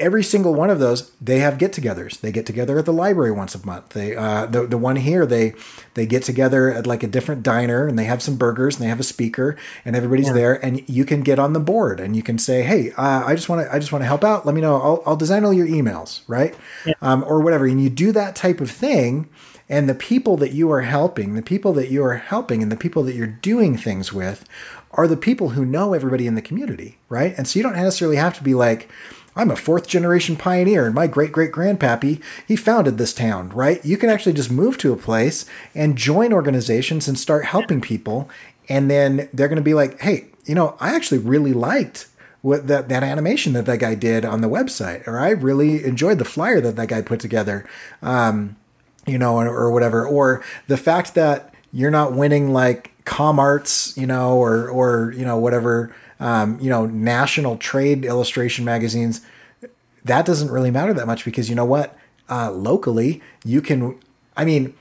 every 0.00 0.22
single 0.22 0.54
one 0.54 0.70
of 0.70 0.78
those 0.78 1.10
they 1.20 1.38
have 1.38 1.58
get-togethers. 1.58 2.20
They 2.20 2.32
get 2.32 2.46
together 2.46 2.78
at 2.78 2.86
the 2.86 2.92
library 2.92 3.30
once 3.30 3.54
a 3.54 3.64
month. 3.64 3.90
They 3.90 4.16
uh, 4.16 4.46
the, 4.46 4.66
the 4.66 4.78
one 4.78 4.96
here 4.96 5.26
they 5.26 5.54
they 5.94 6.06
get 6.06 6.22
together 6.22 6.72
at 6.72 6.86
like 6.86 7.02
a 7.02 7.06
different 7.06 7.42
diner 7.42 7.86
and 7.86 7.98
they 7.98 8.04
have 8.04 8.22
some 8.22 8.36
burgers 8.36 8.76
and 8.76 8.84
they 8.84 8.88
have 8.88 9.00
a 9.00 9.04
speaker 9.04 9.56
and 9.84 9.94
everybody's 9.94 10.28
yeah. 10.28 10.32
there 10.32 10.64
and 10.64 10.88
you 10.88 11.04
can 11.04 11.20
get 11.22 11.38
on 11.38 11.52
the 11.52 11.60
board 11.60 12.00
and 12.00 12.16
you 12.16 12.22
can 12.22 12.38
say 12.38 12.62
hey 12.62 12.92
uh, 12.96 13.24
i 13.26 13.34
just 13.34 13.48
want 13.48 13.64
to 13.64 13.74
i 13.74 13.78
just 13.78 13.92
want 13.92 14.02
to 14.02 14.06
help 14.06 14.24
out. 14.24 14.46
Let 14.46 14.54
me 14.54 14.60
know. 14.60 14.76
I'll, 14.76 15.02
I'll 15.06 15.16
design 15.16 15.44
all 15.44 15.52
your 15.52 15.66
emails 15.66 16.22
right? 16.26 16.54
Yeah. 16.86 16.94
um, 17.02 17.24
or 17.24 17.40
whatever. 17.40 17.66
And 17.66 17.82
you 17.82 17.90
do 17.90 18.12
that 18.12 18.34
type 18.34 18.60
of 18.60 18.70
thing 18.70 19.28
and 19.68 19.88
the 19.88 19.94
people 19.94 20.36
that 20.38 20.52
you 20.52 20.70
are 20.72 20.82
helping 20.82 21.34
the 21.34 21.42
people 21.42 21.72
that 21.74 21.90
you 21.90 22.02
are 22.02 22.16
helping 22.16 22.62
and 22.62 22.72
the 22.72 22.76
people 22.76 23.02
that 23.04 23.14
you're 23.14 23.26
doing 23.26 23.76
things 23.76 24.12
with 24.12 24.48
are 24.92 25.06
the 25.06 25.16
people 25.16 25.50
who 25.50 25.64
know 25.64 25.94
everybody 25.94 26.26
in 26.26 26.34
the 26.34 26.42
community 26.42 26.98
right? 27.10 27.34
And 27.36 27.46
so 27.46 27.58
you 27.58 27.62
don't 27.62 27.74
necessarily 27.74 28.16
have 28.16 28.36
to 28.38 28.44
be 28.44 28.54
like 28.54 28.88
I'm 29.40 29.50
a 29.50 29.56
fourth 29.56 29.86
generation 29.86 30.36
pioneer, 30.36 30.84
and 30.84 30.94
my 30.94 31.06
great 31.06 31.32
great 31.32 31.50
grandpappy, 31.50 32.22
he 32.46 32.56
founded 32.56 32.98
this 32.98 33.14
town, 33.14 33.48
right? 33.50 33.82
You 33.82 33.96
can 33.96 34.10
actually 34.10 34.34
just 34.34 34.50
move 34.50 34.76
to 34.78 34.92
a 34.92 34.98
place 34.98 35.46
and 35.74 35.96
join 35.96 36.30
organizations 36.34 37.08
and 37.08 37.18
start 37.18 37.46
helping 37.46 37.80
people. 37.80 38.28
And 38.68 38.90
then 38.90 39.30
they're 39.32 39.48
going 39.48 39.56
to 39.56 39.62
be 39.62 39.72
like, 39.72 39.98
hey, 40.00 40.26
you 40.44 40.54
know, 40.54 40.76
I 40.78 40.94
actually 40.94 41.18
really 41.18 41.54
liked 41.54 42.06
what 42.42 42.66
that, 42.66 42.90
that 42.90 43.02
animation 43.02 43.54
that 43.54 43.64
that 43.64 43.78
guy 43.78 43.94
did 43.94 44.26
on 44.26 44.42
the 44.42 44.48
website, 44.48 45.06
or 45.08 45.18
I 45.18 45.30
really 45.30 45.84
enjoyed 45.84 46.18
the 46.18 46.24
flyer 46.26 46.60
that 46.60 46.76
that 46.76 46.88
guy 46.88 47.00
put 47.00 47.20
together, 47.20 47.66
um, 48.02 48.56
you 49.06 49.16
know, 49.16 49.36
or, 49.36 49.48
or 49.48 49.72
whatever. 49.72 50.06
Or 50.06 50.44
the 50.66 50.76
fact 50.76 51.14
that 51.14 51.54
you're 51.72 51.90
not 51.90 52.12
winning 52.12 52.52
like 52.52 52.92
com 53.06 53.38
arts, 53.38 53.96
you 53.96 54.06
know, 54.06 54.36
or, 54.36 54.68
or, 54.68 55.14
you 55.16 55.24
know, 55.24 55.38
whatever 55.38 55.94
um, 56.20 56.58
you 56.60 56.70
know, 56.70 56.86
national 56.86 57.56
trade 57.56 58.04
illustration 58.04 58.64
magazines, 58.64 59.22
that 60.04 60.24
doesn't 60.24 60.50
really 60.50 60.70
matter 60.70 60.94
that 60.94 61.06
much 61.06 61.24
because 61.24 61.48
you 61.48 61.56
know 61.56 61.64
what? 61.64 61.96
Uh, 62.28 62.50
locally, 62.52 63.20
you 63.44 63.60
can, 63.60 63.98
I 64.36 64.44
mean, 64.44 64.74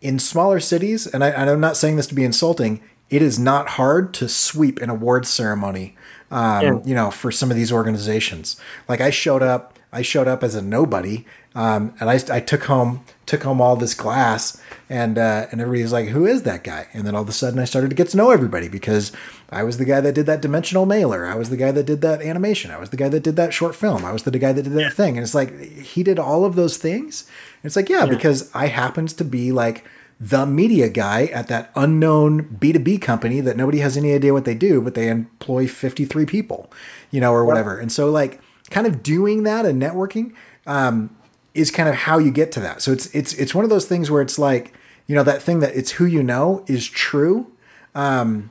in 0.00 0.18
smaller 0.18 0.60
cities, 0.60 1.06
and, 1.06 1.24
I, 1.24 1.30
and 1.30 1.50
I'm 1.50 1.60
not 1.60 1.76
saying 1.76 1.96
this 1.96 2.06
to 2.08 2.14
be 2.14 2.24
insulting, 2.24 2.80
it 3.10 3.22
is 3.22 3.38
not 3.38 3.70
hard 3.70 4.14
to 4.14 4.28
sweep 4.28 4.80
an 4.80 4.90
awards 4.90 5.28
ceremony, 5.28 5.96
um, 6.30 6.62
yeah. 6.62 6.78
you 6.84 6.94
know, 6.94 7.10
for 7.10 7.32
some 7.32 7.50
of 7.50 7.56
these 7.56 7.72
organizations. 7.72 8.60
Like 8.86 9.00
I 9.00 9.10
showed 9.10 9.42
up, 9.42 9.77
I 9.92 10.02
showed 10.02 10.28
up 10.28 10.42
as 10.42 10.54
a 10.54 10.62
nobody, 10.62 11.24
um, 11.54 11.94
and 11.98 12.10
I, 12.10 12.20
I 12.30 12.40
took 12.40 12.64
home 12.64 13.04
took 13.26 13.42
home 13.42 13.60
all 13.60 13.76
this 13.76 13.94
glass, 13.94 14.60
and 14.88 15.18
uh, 15.18 15.46
and 15.50 15.60
everybody 15.60 15.82
was 15.82 15.92
like, 15.92 16.08
"Who 16.08 16.26
is 16.26 16.42
that 16.42 16.64
guy?" 16.64 16.88
And 16.92 17.06
then 17.06 17.14
all 17.14 17.22
of 17.22 17.28
a 17.28 17.32
sudden, 17.32 17.58
I 17.58 17.64
started 17.64 17.90
to 17.90 17.96
get 17.96 18.08
to 18.08 18.16
know 18.16 18.30
everybody 18.30 18.68
because 18.68 19.12
I 19.50 19.62
was 19.62 19.78
the 19.78 19.84
guy 19.86 20.00
that 20.00 20.14
did 20.14 20.26
that 20.26 20.42
dimensional 20.42 20.84
mailer. 20.84 21.26
I 21.26 21.34
was 21.34 21.48
the 21.48 21.56
guy 21.56 21.72
that 21.72 21.86
did 21.86 22.02
that 22.02 22.20
animation. 22.20 22.70
I 22.70 22.78
was 22.78 22.90
the 22.90 22.96
guy 22.96 23.08
that 23.08 23.22
did 23.22 23.36
that 23.36 23.54
short 23.54 23.74
film. 23.74 24.04
I 24.04 24.12
was 24.12 24.24
the 24.24 24.38
guy 24.38 24.52
that 24.52 24.62
did 24.62 24.74
that 24.74 24.92
thing. 24.92 25.16
And 25.16 25.24
it's 25.24 25.34
like 25.34 25.58
he 25.60 26.02
did 26.02 26.18
all 26.18 26.44
of 26.44 26.54
those 26.54 26.76
things. 26.76 27.22
And 27.62 27.68
it's 27.68 27.76
like, 27.76 27.88
yeah, 27.88 28.04
yeah, 28.04 28.10
because 28.10 28.50
I 28.54 28.66
happened 28.66 29.08
to 29.10 29.24
be 29.24 29.52
like 29.52 29.84
the 30.20 30.44
media 30.44 30.88
guy 30.88 31.26
at 31.26 31.48
that 31.48 31.70
unknown 31.76 32.56
B2B 32.60 33.00
company 33.00 33.40
that 33.40 33.56
nobody 33.56 33.78
has 33.78 33.96
any 33.96 34.12
idea 34.12 34.34
what 34.34 34.44
they 34.44 34.54
do, 34.54 34.82
but 34.82 34.94
they 34.94 35.08
employ 35.08 35.66
53 35.66 36.26
people, 36.26 36.70
you 37.10 37.20
know, 37.20 37.32
or 37.32 37.44
whatever. 37.44 37.78
And 37.78 37.90
so 37.90 38.10
like 38.10 38.40
kind 38.70 38.86
of 38.86 39.02
doing 39.02 39.42
that 39.44 39.64
and 39.66 39.80
networking, 39.80 40.34
um, 40.66 41.14
is 41.54 41.70
kind 41.70 41.88
of 41.88 41.94
how 41.94 42.18
you 42.18 42.30
get 42.30 42.52
to 42.52 42.60
that. 42.60 42.82
So 42.82 42.92
it's 42.92 43.06
it's 43.14 43.32
it's 43.34 43.54
one 43.54 43.64
of 43.64 43.70
those 43.70 43.86
things 43.86 44.10
where 44.10 44.22
it's 44.22 44.38
like 44.38 44.72
you 45.06 45.14
know 45.14 45.22
that 45.24 45.42
thing 45.42 45.60
that 45.60 45.74
it's 45.74 45.92
who 45.92 46.04
you 46.06 46.22
know 46.22 46.64
is 46.66 46.86
true, 46.86 47.50
um, 47.94 48.50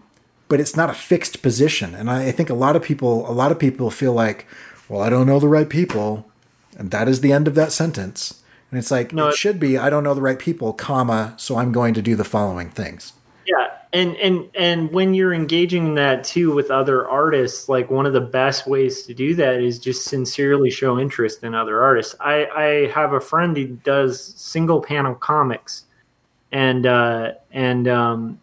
but 0.50 0.60
it's 0.60 0.76
not 0.76 0.90
a 0.90 0.94
fixed 0.94 1.42
position. 1.42 1.94
And 1.96 2.10
I, 2.10 2.28
I 2.28 2.32
think 2.32 2.50
a 2.50 2.54
lot 2.56 2.76
of 2.76 2.82
people 2.84 3.30
a 3.30 3.34
lot 3.34 3.52
of 3.52 3.60
people 3.60 3.90
feel 3.92 4.14
like, 4.14 4.48
well, 4.90 5.02
I 5.02 5.10
don't 5.10 5.28
know 5.28 5.40
the 5.40 5.48
right 5.48 5.70
people, 5.70 6.26
and 6.78 6.92
that 6.92 7.08
is 7.08 7.22
the 7.22 7.32
end 7.32 7.48
of 7.48 7.56
that 7.56 7.72
sentence. 7.72 8.42
And 8.72 8.78
it's 8.78 8.92
like 8.92 9.14
No, 9.14 9.28
it 9.28 9.30
it- 9.30 9.36
should 9.38 9.60
be 9.60 9.78
I 9.78 9.90
don't 9.90 10.04
know 10.04 10.14
the 10.14 10.22
right 10.22 10.40
people, 10.40 10.74
comma. 10.74 11.34
So 11.38 11.58
I'm 11.58 11.72
going 11.72 11.94
to 11.94 12.02
do 12.02 12.16
the 12.16 12.26
following 12.26 12.70
things. 12.70 13.14
Yeah, 13.46 13.68
and 13.94 14.16
and 14.18 14.50
and 14.56 14.92
when 14.92 15.14
you're 15.14 15.34
engaging 15.34 15.88
in 15.88 15.96
that 15.96 16.24
too 16.24 16.54
with 16.54 16.70
other 16.72 17.08
artists, 17.08 17.70
like 17.70 17.90
one 17.90 18.06
of 18.06 18.14
the 18.14 18.22
best 18.22 18.68
ways 18.68 19.04
to 19.04 19.14
do 19.14 19.34
that 19.36 19.62
is 19.62 19.80
just 19.80 20.06
sincerely 20.06 20.70
show 20.70 21.00
interest 21.00 21.44
in 21.44 21.56
other 21.56 21.82
artists. 21.82 22.16
I 22.20 22.46
I 22.48 22.92
have 22.94 23.14
a 23.14 23.20
friend 23.20 23.56
who 23.56 23.68
does 23.68 24.34
single 24.36 24.82
panel 24.82 25.16
comics, 25.16 25.86
and 26.52 26.86
uh, 26.86 27.34
and 27.52 27.88
um, 27.88 28.42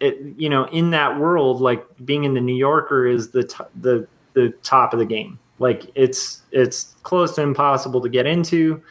it 0.00 0.18
you 0.36 0.48
know 0.48 0.64
in 0.66 0.90
that 0.90 1.18
world, 1.18 1.60
like 1.60 1.84
being 2.04 2.24
in 2.24 2.32
the 2.32 2.40
New 2.40 2.56
Yorker 2.56 3.06
is 3.06 3.30
the 3.30 3.44
t- 3.44 3.64
the 3.80 4.08
the 4.32 4.50
top 4.62 4.94
of 4.94 4.98
the 4.98 5.06
game. 5.06 5.38
Like 5.58 5.90
it's 5.94 6.42
it's 6.52 6.94
close 7.02 7.34
to 7.34 7.42
impossible 7.42 8.00
to 8.00 8.08
get 8.08 8.26
into, 8.26 8.82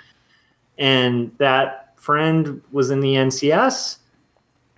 and 0.78 1.32
that 1.40 2.00
friend 2.00 2.62
was 2.72 2.92
in 2.92 3.00
the 3.00 3.16
NCS. 3.16 3.98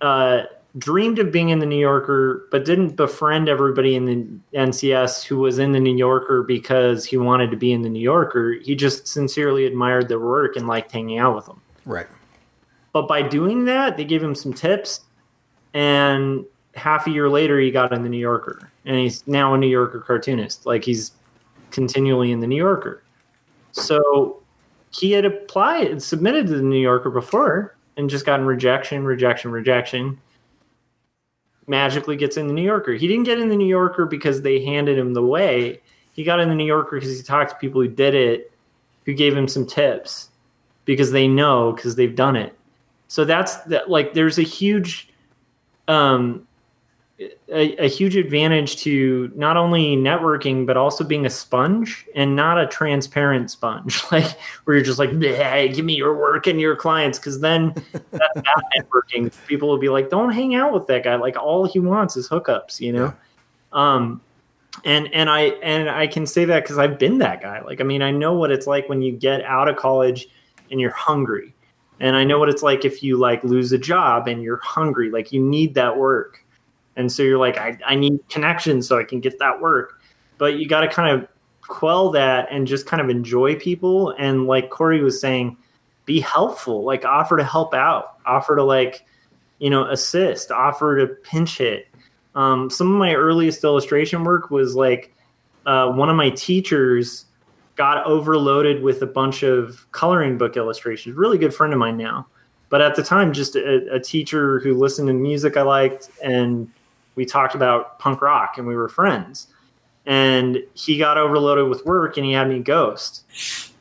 Uh, 0.00 0.42
dreamed 0.76 1.18
of 1.18 1.32
being 1.32 1.48
in 1.48 1.60
the 1.60 1.66
New 1.66 1.78
Yorker, 1.78 2.46
but 2.50 2.64
didn't 2.64 2.96
befriend 2.96 3.48
everybody 3.48 3.94
in 3.94 4.04
the 4.04 4.58
NCS 4.58 5.24
who 5.24 5.38
was 5.38 5.58
in 5.58 5.72
the 5.72 5.80
New 5.80 5.96
Yorker 5.96 6.42
because 6.42 7.04
he 7.04 7.16
wanted 7.16 7.50
to 7.50 7.56
be 7.56 7.72
in 7.72 7.82
the 7.82 7.88
New 7.88 8.00
Yorker. 8.00 8.52
He 8.52 8.74
just 8.74 9.08
sincerely 9.08 9.64
admired 9.64 10.08
their 10.08 10.20
work 10.20 10.56
and 10.56 10.66
liked 10.66 10.92
hanging 10.92 11.18
out 11.18 11.34
with 11.34 11.46
them. 11.46 11.60
Right. 11.86 12.06
But 12.92 13.08
by 13.08 13.22
doing 13.22 13.64
that, 13.64 13.96
they 13.96 14.04
gave 14.04 14.22
him 14.22 14.34
some 14.34 14.52
tips, 14.52 15.00
and 15.72 16.44
half 16.74 17.06
a 17.06 17.10
year 17.10 17.28
later, 17.28 17.58
he 17.58 17.70
got 17.70 17.92
in 17.92 18.02
the 18.02 18.08
New 18.08 18.18
Yorker, 18.18 18.70
and 18.84 18.96
he's 18.96 19.26
now 19.26 19.54
a 19.54 19.58
New 19.58 19.68
Yorker 19.68 20.00
cartoonist. 20.00 20.66
Like 20.66 20.84
he's 20.84 21.12
continually 21.70 22.32
in 22.32 22.40
the 22.40 22.46
New 22.46 22.56
Yorker. 22.56 23.02
So 23.72 24.42
he 24.90 25.12
had 25.12 25.24
applied, 25.24 25.88
and 25.88 26.02
submitted 26.02 26.46
to 26.46 26.56
the 26.56 26.62
New 26.62 26.80
Yorker 26.80 27.10
before, 27.10 27.76
and 27.96 28.08
just 28.08 28.24
gotten 28.24 28.46
rejection, 28.46 29.04
rejection, 29.04 29.50
rejection. 29.50 30.18
Magically 31.68 32.16
gets 32.16 32.36
in 32.36 32.46
the 32.46 32.54
New 32.54 32.62
Yorker. 32.62 32.94
He 32.94 33.06
didn't 33.06 33.24
get 33.24 33.38
in 33.38 33.50
the 33.50 33.56
New 33.56 33.68
Yorker 33.68 34.06
because 34.06 34.40
they 34.40 34.64
handed 34.64 34.98
him 34.98 35.12
the 35.12 35.22
way. 35.22 35.80
He 36.14 36.24
got 36.24 36.40
in 36.40 36.48
the 36.48 36.54
New 36.54 36.64
Yorker 36.64 36.96
because 36.98 37.14
he 37.16 37.22
talked 37.22 37.50
to 37.50 37.56
people 37.58 37.82
who 37.82 37.88
did 37.88 38.14
it, 38.14 38.50
who 39.04 39.12
gave 39.12 39.36
him 39.36 39.46
some 39.46 39.66
tips 39.66 40.30
because 40.86 41.12
they 41.12 41.28
know 41.28 41.72
because 41.72 41.94
they've 41.94 42.16
done 42.16 42.34
it. 42.34 42.58
So 43.06 43.26
that's 43.26 43.56
that. 43.64 43.90
Like, 43.90 44.14
there's 44.14 44.38
a 44.38 44.42
huge, 44.42 45.10
um, 45.86 46.47
a, 47.20 47.84
a 47.84 47.88
huge 47.88 48.16
advantage 48.16 48.76
to 48.76 49.30
not 49.34 49.56
only 49.56 49.96
networking 49.96 50.64
but 50.64 50.76
also 50.76 51.02
being 51.02 51.26
a 51.26 51.30
sponge 51.30 52.06
and 52.14 52.36
not 52.36 52.60
a 52.60 52.66
transparent 52.66 53.50
sponge, 53.50 54.00
like 54.12 54.38
where 54.64 54.76
you're 54.76 54.84
just 54.84 54.98
like, 54.98 55.10
hey, 55.10 55.68
give 55.68 55.84
me 55.84 55.94
your 55.94 56.16
work 56.16 56.46
and 56.46 56.60
your 56.60 56.76
clients, 56.76 57.18
because 57.18 57.40
then 57.40 57.74
that's 57.92 58.36
not 58.36 58.64
networking. 58.78 59.32
People 59.46 59.68
will 59.68 59.78
be 59.78 59.88
like, 59.88 60.10
don't 60.10 60.30
hang 60.30 60.54
out 60.54 60.72
with 60.72 60.86
that 60.86 61.02
guy. 61.02 61.16
Like, 61.16 61.36
all 61.36 61.66
he 61.66 61.80
wants 61.80 62.16
is 62.16 62.28
hookups, 62.28 62.80
you 62.80 62.92
know. 62.92 63.14
Um, 63.72 64.20
and 64.84 65.12
and 65.12 65.28
I 65.28 65.40
and 65.62 65.90
I 65.90 66.06
can 66.06 66.24
say 66.24 66.44
that 66.44 66.62
because 66.62 66.78
I've 66.78 66.98
been 66.98 67.18
that 67.18 67.42
guy. 67.42 67.60
Like, 67.62 67.80
I 67.80 67.84
mean, 67.84 68.02
I 68.02 68.12
know 68.12 68.34
what 68.34 68.52
it's 68.52 68.66
like 68.66 68.88
when 68.88 69.02
you 69.02 69.12
get 69.12 69.42
out 69.44 69.68
of 69.68 69.76
college 69.76 70.28
and 70.70 70.80
you're 70.80 70.92
hungry, 70.92 71.52
and 71.98 72.14
I 72.14 72.22
know 72.22 72.38
what 72.38 72.48
it's 72.48 72.62
like 72.62 72.84
if 72.84 73.02
you 73.02 73.16
like 73.16 73.42
lose 73.42 73.72
a 73.72 73.78
job 73.78 74.28
and 74.28 74.40
you're 74.42 74.60
hungry. 74.62 75.10
Like, 75.10 75.32
you 75.32 75.42
need 75.42 75.74
that 75.74 75.96
work, 75.96 76.44
and 76.98 77.10
so 77.10 77.22
you're 77.22 77.38
like, 77.38 77.56
I 77.56 77.78
I 77.86 77.94
need 77.94 78.20
connections 78.28 78.86
so 78.86 78.98
I 78.98 79.04
can 79.04 79.20
get 79.20 79.38
that 79.38 79.60
work. 79.60 80.00
But 80.36 80.58
you 80.58 80.68
got 80.68 80.82
to 80.82 80.88
kind 80.88 81.18
of 81.18 81.28
quell 81.62 82.10
that 82.10 82.48
and 82.50 82.66
just 82.66 82.86
kind 82.86 83.00
of 83.00 83.08
enjoy 83.08 83.56
people. 83.56 84.14
And 84.18 84.46
like 84.46 84.70
Corey 84.70 85.02
was 85.02 85.20
saying, 85.20 85.56
be 86.04 86.20
helpful. 86.20 86.84
Like, 86.84 87.04
offer 87.04 87.36
to 87.36 87.44
help 87.44 87.74
out. 87.74 88.18
Offer 88.26 88.56
to 88.56 88.64
like, 88.64 89.06
you 89.58 89.70
know, 89.70 89.84
assist. 89.88 90.50
Offer 90.50 90.98
to 90.98 91.06
pinch 91.06 91.58
hit. 91.58 91.88
Um, 92.34 92.70
some 92.70 92.92
of 92.92 92.98
my 92.98 93.14
earliest 93.14 93.64
illustration 93.64 94.24
work 94.24 94.50
was 94.50 94.74
like 94.74 95.14
uh, 95.66 95.90
one 95.90 96.08
of 96.08 96.16
my 96.16 96.30
teachers 96.30 97.24
got 97.76 98.04
overloaded 98.06 98.82
with 98.82 99.02
a 99.02 99.06
bunch 99.06 99.42
of 99.42 99.86
coloring 99.92 100.38
book 100.38 100.56
illustrations. 100.56 101.16
Really 101.16 101.38
good 101.38 101.54
friend 101.54 101.72
of 101.72 101.78
mine 101.78 101.96
now, 101.96 102.26
but 102.70 102.80
at 102.80 102.96
the 102.96 103.02
time, 103.02 103.32
just 103.32 103.56
a, 103.56 103.94
a 103.94 104.00
teacher 104.00 104.60
who 104.60 104.74
listened 104.74 105.08
to 105.08 105.14
music 105.14 105.56
I 105.56 105.62
liked, 105.62 106.10
and 106.22 106.70
we 107.18 107.26
talked 107.26 107.56
about 107.56 107.98
punk 107.98 108.22
rock, 108.22 108.58
and 108.58 108.66
we 108.66 108.76
were 108.76 108.88
friends. 108.88 109.48
And 110.06 110.62
he 110.74 110.96
got 110.96 111.18
overloaded 111.18 111.68
with 111.68 111.84
work, 111.84 112.16
and 112.16 112.24
he 112.24 112.32
had 112.32 112.48
me 112.48 112.60
ghost 112.60 113.24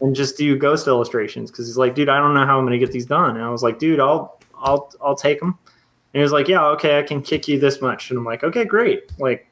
and 0.02 0.15
just 0.15 0.38
do 0.38 0.58
ghost 0.58 0.88
illustrations 0.88 1.52
because 1.52 1.67
he's 1.67 1.78
like, 1.78 1.93
dude, 1.93 2.10
I 2.10 2.17
don't 2.17 2.34
know 2.34 2.47
how 2.47 2.58
I'm 2.58 2.65
gonna 2.65 2.80
get 2.80 2.91
these 2.91 3.06
done. 3.06 3.36
And 3.36 3.45
I 3.45 3.50
was 3.50 3.62
like, 3.62 3.78
dude, 3.78 4.00
I'll 4.00 4.39
I'll 4.58 4.91
I'll 5.00 5.15
take 5.15 5.39
them. 5.39 5.50
And 6.13 6.19
he 6.19 6.23
was 6.23 6.32
like, 6.32 6.47
yeah, 6.47 6.65
okay, 6.69 6.97
I 6.97 7.04
can 7.04 7.21
kick 7.21 7.47
you 7.47 7.60
this 7.60 7.80
much. 7.80 8.10
And 8.10 8.17
I'm 8.17 8.26
like, 8.26 8.43
okay, 8.43 8.65
great. 8.65 9.12
Like 9.19 9.47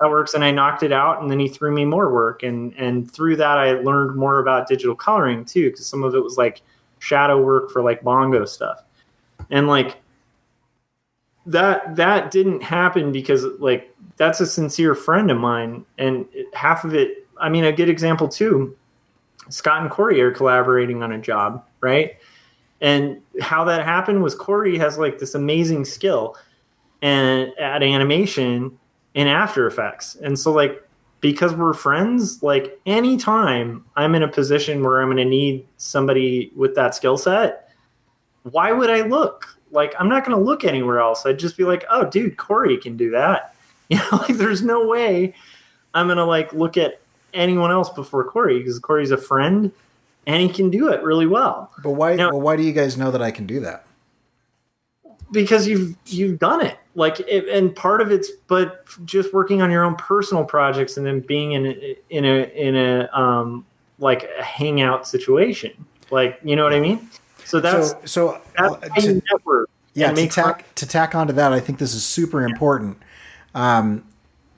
that 0.00 0.08
works. 0.08 0.34
And 0.34 0.44
I 0.44 0.52
knocked 0.52 0.84
it 0.84 0.92
out. 0.92 1.20
And 1.20 1.28
then 1.28 1.40
he 1.40 1.48
threw 1.48 1.72
me 1.72 1.84
more 1.84 2.12
work. 2.12 2.44
And, 2.44 2.72
and 2.74 3.10
through 3.10 3.34
that, 3.36 3.58
I 3.58 3.72
learned 3.72 4.16
more 4.16 4.38
about 4.38 4.68
digital 4.68 4.94
coloring 4.94 5.44
too. 5.44 5.72
Cause 5.72 5.86
some 5.86 6.04
of 6.04 6.14
it 6.14 6.22
was 6.22 6.36
like 6.36 6.62
shadow 7.00 7.42
work 7.42 7.72
for 7.72 7.82
like 7.82 8.02
bongo 8.02 8.44
stuff. 8.44 8.84
And 9.50 9.66
like 9.66 9.96
that, 11.46 11.96
that 11.96 12.30
didn't 12.30 12.62
happen 12.62 13.12
because 13.12 13.44
like, 13.58 13.94
that's 14.16 14.40
a 14.40 14.46
sincere 14.46 14.94
friend 14.94 15.30
of 15.30 15.38
mine. 15.38 15.84
And 15.98 16.26
half 16.52 16.84
of 16.84 16.94
it, 16.94 17.26
I 17.38 17.48
mean, 17.48 17.64
a 17.64 17.72
good 17.72 17.88
example 17.88 18.28
too, 18.28 18.76
Scott 19.48 19.82
and 19.82 19.90
Corey 19.90 20.20
are 20.20 20.30
collaborating 20.30 21.02
on 21.02 21.12
a 21.12 21.18
job, 21.18 21.64
right? 21.80 22.16
And 22.80 23.20
how 23.40 23.64
that 23.64 23.84
happened 23.84 24.22
was 24.22 24.34
Corey 24.34 24.78
has 24.78 24.98
like 24.98 25.18
this 25.18 25.34
amazing 25.34 25.84
skill 25.84 26.36
and 27.02 27.52
at 27.58 27.82
animation 27.82 28.78
in 29.14 29.26
After 29.26 29.66
Effects. 29.66 30.16
And 30.16 30.38
so 30.38 30.52
like 30.52 30.82
because 31.20 31.54
we're 31.54 31.72
friends, 31.72 32.42
like 32.42 32.78
anytime 32.84 33.82
I'm 33.96 34.14
in 34.14 34.22
a 34.22 34.28
position 34.28 34.82
where 34.82 35.00
I'm 35.00 35.08
gonna 35.08 35.24
need 35.24 35.66
somebody 35.78 36.52
with 36.54 36.74
that 36.74 36.94
skill 36.94 37.16
set, 37.16 37.70
why 38.42 38.72
would 38.72 38.90
I 38.90 39.02
look? 39.02 39.53
Like 39.74 39.94
I'm 39.98 40.08
not 40.08 40.24
gonna 40.24 40.40
look 40.40 40.64
anywhere 40.64 41.00
else. 41.00 41.26
I'd 41.26 41.38
just 41.38 41.56
be 41.56 41.64
like, 41.64 41.84
oh 41.90 42.06
dude, 42.08 42.36
Corey 42.38 42.78
can 42.78 42.96
do 42.96 43.10
that. 43.10 43.50
You 43.90 43.98
know, 43.98 44.04
like 44.12 44.38
there's 44.38 44.62
no 44.62 44.86
way 44.86 45.34
I'm 45.92 46.08
gonna 46.08 46.24
like 46.24 46.54
look 46.54 46.78
at 46.78 47.02
anyone 47.34 47.70
else 47.70 47.90
before 47.90 48.24
Corey 48.24 48.58
because 48.58 48.78
Corey's 48.78 49.10
a 49.10 49.18
friend 49.18 49.70
and 50.26 50.40
he 50.42 50.48
can 50.48 50.70
do 50.70 50.88
it 50.88 51.02
really 51.02 51.26
well 51.26 51.70
But 51.82 51.90
why? 51.90 52.14
No. 52.14 52.30
well, 52.30 52.40
why 52.40 52.56
do 52.56 52.62
you 52.62 52.72
guys 52.72 52.96
know 52.96 53.10
that 53.10 53.20
I 53.20 53.30
can 53.30 53.44
do 53.46 53.60
that? 53.60 53.84
because 55.34 55.66
you've 55.66 55.96
you've 56.06 56.38
done 56.38 56.64
it 56.64 56.78
like 56.94 57.20
it, 57.20 57.48
and 57.48 57.74
part 57.74 58.00
of 58.00 58.10
it's 58.10 58.30
but 58.46 58.86
just 59.04 59.34
working 59.34 59.60
on 59.60 59.70
your 59.70 59.84
own 59.84 59.96
personal 59.96 60.44
projects 60.44 60.96
and 60.96 61.04
then 61.04 61.20
being 61.20 61.52
in 61.52 61.66
a, 61.66 61.96
in 62.10 62.24
a 62.24 62.44
in 62.54 62.76
a 62.76 63.08
um 63.12 63.66
like 63.98 64.30
a 64.38 64.42
hangout 64.42 65.06
situation 65.06 65.72
like 66.10 66.38
you 66.42 66.56
know 66.56 66.64
what 66.64 66.72
i 66.72 66.80
mean 66.80 67.06
so 67.44 67.60
that's 67.60 67.90
so, 67.90 68.00
so 68.04 68.40
that's 68.58 68.74
uh, 68.74 69.00
to- 69.00 69.22
network 69.32 69.70
yeah 69.94 70.10
to 70.12 70.26
tack 70.28 70.74
to 70.74 70.86
tack 70.86 71.14
onto 71.14 71.32
that 71.32 71.52
i 71.52 71.60
think 71.60 71.78
this 71.78 71.94
is 71.94 72.04
super 72.04 72.42
important. 72.44 72.98
Um, 73.54 74.04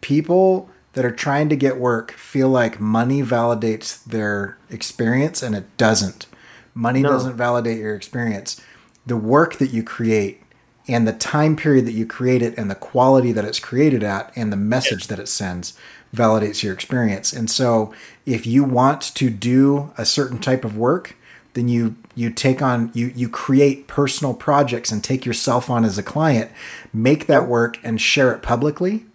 people 0.01 0.71
that 0.95 1.05
are 1.05 1.11
trying 1.11 1.49
to 1.51 1.57
get 1.57 1.79
work 1.79 2.13
feel 2.13 2.49
like 2.49 2.81
money 2.81 3.23
validates 3.23 4.03
their 4.05 4.57
experience 4.71 5.43
and 5.43 5.55
it 5.55 5.77
doesn't. 5.77 6.27
Money 6.75 7.03
No. 7.03 7.11
doesn't 7.11 7.37
validate 7.37 7.79
your 7.79 7.95
experience. 7.95 8.61
The 9.05 9.17
work 9.17 9.57
that 9.57 9.71
you 9.73 9.83
create 9.83 10.43
and 10.89 11.07
the 11.07 11.13
time 11.13 11.57
period 11.57 11.87
that 11.87 11.93
you 11.93 12.07
create 12.07 12.41
it 12.41 12.57
and 12.57 12.71
the 12.71 12.75
quality 12.77 13.33
that 13.33 13.45
it's 13.45 13.59
created 13.59 14.03
at 14.05 14.33
and 14.37 14.53
the 14.53 14.57
message 14.57 15.09
that 15.09 15.19
it 15.19 15.29
sends 15.29 15.75
validates 16.15 16.63
your 16.63 16.73
experience. 16.73 17.33
And 17.33 17.51
so 17.51 17.93
if 18.25 18.47
you 18.47 18.63
want 18.65 19.03
to 19.03 19.29
do 19.29 19.93
a 19.99 20.07
certain 20.07 20.39
type 20.39 20.65
of 20.65 20.79
work 20.79 21.16
then 21.57 21.69
you 21.69 21.97
you 22.15 22.31
take 22.31 22.63
on 22.63 22.93
you 22.95 23.11
you 23.17 23.29
create 23.29 23.89
personal 23.89 24.35
projects 24.35 24.93
and 24.93 25.03
take 25.03 25.27
yourself 25.27 25.69
on 25.69 25.85
as 25.85 25.99
a 25.99 26.03
client 26.03 26.53
make 26.93 27.27
that 27.27 27.49
work 27.49 27.79
and 27.83 28.01
share 28.01 28.33
it 28.33 28.43
publicly 28.43 29.07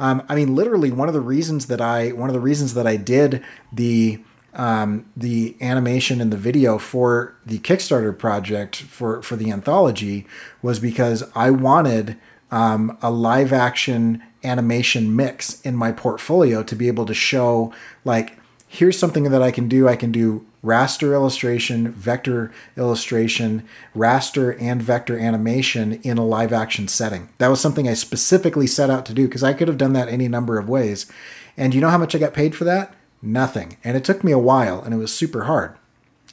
um, 0.00 0.22
i 0.28 0.34
mean 0.34 0.56
literally 0.56 0.90
one 0.90 1.06
of 1.06 1.14
the 1.14 1.20
reasons 1.20 1.66
that 1.66 1.80
i 1.80 2.08
one 2.08 2.28
of 2.28 2.34
the 2.34 2.40
reasons 2.40 2.74
that 2.74 2.86
i 2.86 2.96
did 2.96 3.44
the 3.72 4.18
um, 4.52 5.06
the 5.16 5.56
animation 5.60 6.20
and 6.20 6.32
the 6.32 6.36
video 6.36 6.76
for 6.76 7.36
the 7.46 7.60
kickstarter 7.60 8.16
project 8.16 8.76
for 8.76 9.22
for 9.22 9.36
the 9.36 9.52
anthology 9.52 10.26
was 10.62 10.80
because 10.80 11.22
i 11.36 11.50
wanted 11.50 12.16
um, 12.50 12.98
a 13.00 13.10
live 13.12 13.52
action 13.52 14.22
animation 14.42 15.14
mix 15.14 15.60
in 15.60 15.76
my 15.76 15.92
portfolio 15.92 16.62
to 16.62 16.74
be 16.74 16.88
able 16.88 17.04
to 17.06 17.14
show 17.14 17.72
like 18.04 18.40
here's 18.70 18.96
something 18.96 19.24
that 19.24 19.42
I 19.42 19.50
can 19.50 19.68
do. 19.68 19.88
I 19.88 19.96
can 19.96 20.12
do 20.12 20.46
raster 20.64 21.12
illustration, 21.12 21.90
vector 21.92 22.52
illustration, 22.76 23.66
raster 23.96 24.60
and 24.60 24.82
vector 24.82 25.18
animation 25.18 25.94
in 26.02 26.18
a 26.18 26.24
live 26.24 26.52
action 26.52 26.86
setting. 26.88 27.28
That 27.38 27.48
was 27.48 27.60
something 27.60 27.88
I 27.88 27.94
specifically 27.94 28.66
set 28.66 28.90
out 28.90 29.06
to 29.06 29.14
do 29.14 29.26
because 29.26 29.42
I 29.42 29.52
could 29.52 29.68
have 29.68 29.78
done 29.78 29.94
that 29.94 30.08
any 30.08 30.28
number 30.28 30.58
of 30.58 30.68
ways. 30.68 31.10
And 31.56 31.74
you 31.74 31.80
know 31.80 31.90
how 31.90 31.98
much 31.98 32.14
I 32.14 32.18
got 32.18 32.34
paid 32.34 32.54
for 32.54 32.64
that? 32.64 32.94
Nothing. 33.22 33.76
And 33.84 33.96
it 33.96 34.04
took 34.04 34.22
me 34.24 34.32
a 34.32 34.38
while 34.38 34.82
and 34.82 34.94
it 34.94 34.98
was 34.98 35.12
super 35.12 35.44
hard. 35.44 35.76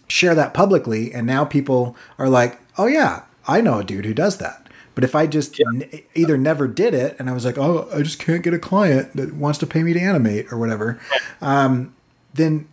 Share 0.09 0.35
that 0.35 0.53
publicly, 0.53 1.13
and 1.13 1.27
now 1.27 1.43
people 1.43 1.97
are 2.17 2.29
like, 2.29 2.61
oh, 2.77 2.87
yeah, 2.87 3.23
I 3.45 3.59
know 3.59 3.79
a 3.79 3.83
dude 3.83 4.05
who 4.05 4.13
does 4.13 4.37
that. 4.37 4.69
But 4.95 5.03
if 5.03 5.15
I 5.15 5.27
just 5.27 5.59
yeah. 5.59 5.65
n- 5.67 6.01
either 6.15 6.37
never 6.37 6.67
did 6.67 6.93
it 6.93 7.15
and 7.19 7.29
I 7.29 7.33
was 7.33 7.45
like, 7.45 7.57
oh, 7.57 7.89
I 7.93 8.01
just 8.01 8.19
can't 8.19 8.41
get 8.41 8.53
a 8.53 8.59
client 8.59 9.15
that 9.15 9.33
wants 9.33 9.59
to 9.59 9.67
pay 9.67 9.83
me 9.83 9.93
to 9.93 9.99
animate 9.99 10.51
or 10.51 10.57
whatever, 10.57 10.99
um, 11.41 11.93
then 12.33 12.67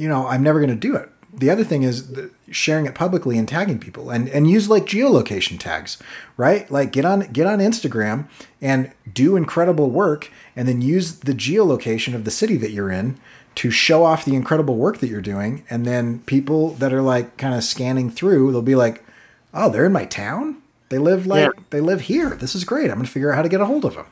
you 0.00 0.08
know 0.08 0.26
I'm 0.26 0.42
never 0.42 0.58
going 0.58 0.70
to 0.70 0.76
do 0.76 0.96
it. 0.96 1.08
The 1.32 1.50
other 1.50 1.62
thing 1.62 1.84
is 1.84 2.10
sharing 2.50 2.86
it 2.86 2.94
publicly 2.94 3.38
and 3.38 3.46
tagging 3.46 3.78
people 3.78 4.10
and, 4.10 4.28
and 4.30 4.50
use 4.50 4.68
like 4.68 4.84
geolocation 4.84 5.60
tags, 5.60 5.96
right? 6.36 6.68
Like 6.70 6.90
get 6.90 7.04
on 7.04 7.20
get 7.32 7.46
on 7.46 7.60
Instagram 7.60 8.28
and 8.60 8.90
do 9.12 9.36
incredible 9.36 9.90
work 9.90 10.30
and 10.56 10.66
then 10.66 10.80
use 10.80 11.20
the 11.20 11.32
geolocation 11.32 12.14
of 12.14 12.24
the 12.24 12.30
city 12.32 12.56
that 12.56 12.72
you're 12.72 12.90
in 12.90 13.16
to 13.56 13.70
show 13.70 14.04
off 14.04 14.24
the 14.24 14.34
incredible 14.34 14.76
work 14.76 14.98
that 14.98 15.08
you're 15.08 15.20
doing. 15.20 15.64
And 15.70 15.84
then 15.84 16.20
people 16.20 16.70
that 16.74 16.92
are 16.92 17.02
like 17.02 17.36
kind 17.36 17.54
of 17.54 17.62
scanning 17.62 18.10
through, 18.10 18.52
they'll 18.52 18.62
be 18.62 18.74
like, 18.74 19.04
oh, 19.54 19.70
they're 19.70 19.86
in 19.86 19.92
my 19.92 20.06
town. 20.06 20.60
They 20.88 20.98
live 20.98 21.26
like 21.26 21.52
yeah. 21.54 21.62
they 21.70 21.80
live 21.80 22.02
here. 22.02 22.30
This 22.30 22.54
is 22.56 22.64
great. 22.64 22.90
I'm 22.90 22.96
going 22.96 23.06
to 23.06 23.10
figure 23.10 23.30
out 23.30 23.36
how 23.36 23.42
to 23.42 23.48
get 23.48 23.60
a 23.60 23.66
hold 23.66 23.84
of 23.84 23.94
them. 23.94 24.06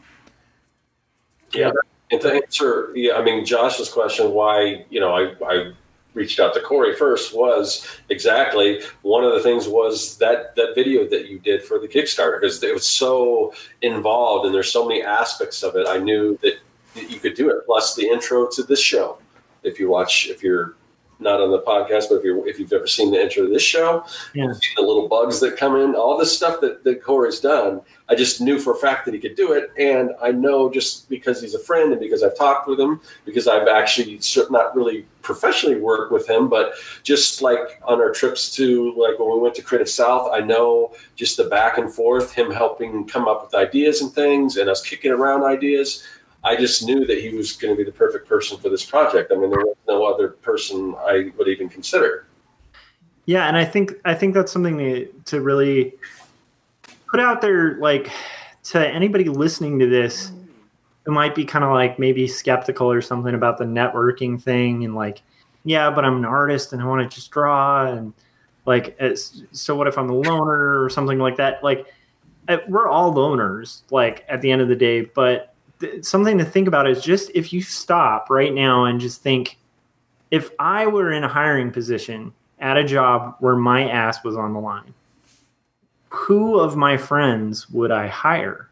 Yeah. 1.53 1.73
And 2.11 2.21
to 2.23 2.33
answer, 2.33 2.91
yeah, 2.95 3.15
I 3.15 3.23
mean, 3.23 3.45
Josh's 3.45 3.91
question, 3.91 4.33
why, 4.33 4.87
you 4.89 5.01
know, 5.01 5.15
I, 5.15 5.35
I 5.45 5.73
reached 6.15 6.41
out 6.41 6.55
to 6.55 6.61
Corey 6.61 6.95
first 6.95 7.35
was 7.35 7.87
exactly 8.09 8.81
one 9.03 9.25
of 9.25 9.33
the 9.35 9.41
things 9.41 9.69
was 9.69 10.17
that 10.19 10.57
that 10.57 10.75
video 10.75 11.07
that 11.09 11.29
you 11.29 11.39
did 11.39 11.63
for 11.63 11.79
the 11.79 11.87
Kickstarter 11.87 12.41
because 12.41 12.63
it 12.63 12.75
was 12.75 12.87
so 12.87 13.53
involved 13.83 14.47
and 14.47 14.55
there's 14.55 14.73
so 14.73 14.87
many 14.89 15.03
aspects 15.03 15.63
of 15.63 15.77
it. 15.77 15.87
I 15.87 15.99
knew 15.99 16.39
that, 16.43 16.55
that 16.95 17.11
you 17.11 17.21
could 17.21 17.35
do 17.35 17.51
it. 17.51 17.67
Plus 17.67 17.95
the 17.95 18.09
intro 18.09 18.49
to 18.49 18.63
this 18.63 18.81
show. 18.81 19.19
If 19.63 19.79
you 19.79 19.89
watch, 19.89 20.29
if 20.29 20.43
you're 20.43 20.75
not 21.21 21.41
on 21.41 21.51
the 21.51 21.61
podcast, 21.61 22.09
but 22.09 22.17
if 22.17 22.25
you 22.25 22.47
if 22.47 22.59
you've 22.59 22.73
ever 22.73 22.87
seen 22.87 23.11
the 23.11 23.21
intro 23.21 23.47
to 23.47 23.53
this 23.53 23.63
show, 23.63 24.05
yeah. 24.35 24.53
the 24.77 24.83
little 24.83 25.09
bugs 25.09 25.41
that 25.41 25.57
come 25.57 25.77
in, 25.77 25.95
all 25.95 26.17
this 26.17 26.35
stuff 26.35 26.61
that, 26.61 26.85
that 26.85 27.03
Corey's 27.03 27.41
done, 27.41 27.81
I 28.09 28.15
just 28.15 28.41
knew 28.41 28.59
for 28.59 28.73
a 28.73 28.77
fact 28.77 29.05
that 29.05 29.15
he 29.15 29.21
could 29.21 29.35
do 29.35 29.53
it. 29.53 29.71
And 29.79 30.13
I 30.23 30.33
know 30.33 30.71
just 30.71 31.09
because 31.09 31.43
he's 31.43 31.55
a 31.55 31.59
friend 31.59 31.93
and 31.93 32.01
because 32.01 32.23
I've 32.23 32.37
talked 32.37 32.69
with 32.69 32.81
him, 32.81 33.01
because 33.25 33.49
I've 33.49 33.69
actually 33.69 34.21
not 34.51 34.75
really 34.75 35.07
professionally 35.23 35.81
worked 35.81 36.13
with 36.13 36.29
him, 36.29 36.49
but 36.49 36.73
just 37.03 37.43
like 37.43 37.81
on 37.85 38.01
our 38.01 38.13
trips 38.13 38.51
to 38.53 38.95
like 38.97 39.19
when 39.19 39.31
we 39.31 39.41
went 39.41 39.55
to 39.57 39.63
Creative 39.63 39.89
South, 39.89 40.31
I 40.33 40.41
know 40.41 40.95
just 41.17 41.37
the 41.37 41.45
back 41.45 41.79
and 41.79 41.93
forth, 41.93 42.33
him 42.33 42.51
helping 42.51 43.07
come 43.07 43.29
up 43.29 43.45
with 43.45 43.55
ideas 43.55 44.01
and 44.01 44.13
things 44.13 44.57
and 44.57 44.71
us 44.71 44.87
kicking 44.87 45.13
around 45.13 45.43
ideas 45.43 46.05
I 46.49 46.57
just 46.57 46.83
knew 46.87 47.05
that 47.05 47.19
he 47.19 47.29
was 47.29 47.53
going 47.53 47.75
to 47.75 47.77
be 47.77 47.85
the 47.85 47.95
perfect 47.95 48.27
person 48.27 48.57
for 48.57 48.71
this 48.71 48.83
project. 48.83 49.31
I 49.31 49.35
mean, 49.35 49.51
there 49.51 49.61
was 49.61 49.77
no 49.87 50.07
other 50.07 50.29
person 50.29 50.95
I 50.99 51.31
would 51.37 51.47
even 51.47 51.69
consider. 51.69 52.27
Yeah, 53.27 53.49
and 53.49 53.57
I 53.57 53.67
think 53.67 53.93
I 54.07 54.15
think 54.15 54.33
that's 54.33 54.51
something 54.51 54.79
to, 55.27 55.41
really 55.43 55.93
put 57.07 57.21
out 57.21 57.43
there, 57.43 57.77
like 57.77 58.11
to 58.65 58.89
anybody 58.89 59.25
listening 59.25 59.79
to 59.81 59.87
this 59.87 60.33
who 61.05 61.13
might 61.13 61.35
be 61.35 61.45
kind 61.45 61.65
of 61.65 61.73
like 61.73 61.99
maybe 61.99 62.27
skeptical 62.27 62.91
or 62.91 63.03
something 63.03 63.35
about 63.35 63.59
the 63.59 63.67
networking 63.67 64.43
thing, 64.43 64.85
and 64.87 64.95
like, 64.95 65.21
yeah, 65.65 65.91
but 65.91 66.07
I'm 66.07 66.17
an 66.17 66.25
artist 66.25 66.73
and 66.73 66.81
I 66.81 66.87
want 66.87 67.09
to 67.09 67.15
just 67.15 67.31
draw, 67.31 67.93
and 67.93 68.15
like, 68.65 68.99
so 69.53 69.77
what 69.77 69.87
if 69.87 69.99
I'm 69.99 70.09
a 70.09 70.15
loner 70.15 70.83
or 70.83 70.89
something 70.89 71.19
like 71.19 71.37
that? 71.37 71.63
Like, 71.63 71.87
eh, 72.49 72.61
we're 72.69 72.89
all 72.89 73.13
loners, 73.13 73.83
like 73.91 74.25
at 74.31 74.41
the 74.41 74.51
end 74.51 74.63
of 74.63 74.69
the 74.69 74.77
day, 74.77 75.03
but 75.03 75.55
something 76.03 76.39
to 76.39 76.45
think 76.45 76.69
about 76.69 76.89
is 76.89 77.03
just 77.03 77.31
if 77.35 77.53
you 77.53 77.63
stop 77.63 78.31
right 78.31 78.53
now 78.53 78.85
and 78.85 79.01
just 79.01 79.23
think 79.23 79.59
if 80.31 80.51
I 80.59 80.87
were 80.87 81.13
in 81.13 81.25
a 81.25 81.29
hiring 81.29 81.71
position 81.71 82.33
at 82.59 82.77
a 82.77 82.85
job 82.85 83.37
where 83.41 83.57
my 83.57 83.89
ass 83.89 84.23
was 84.25 84.37
on 84.37 84.53
the 84.53 84.61
line, 84.61 84.93
who 86.11 86.59
of 86.59 86.77
my 86.77 86.97
friends 86.97 87.69
would 87.71 87.91
I 87.91 88.09
hire? 88.09 88.69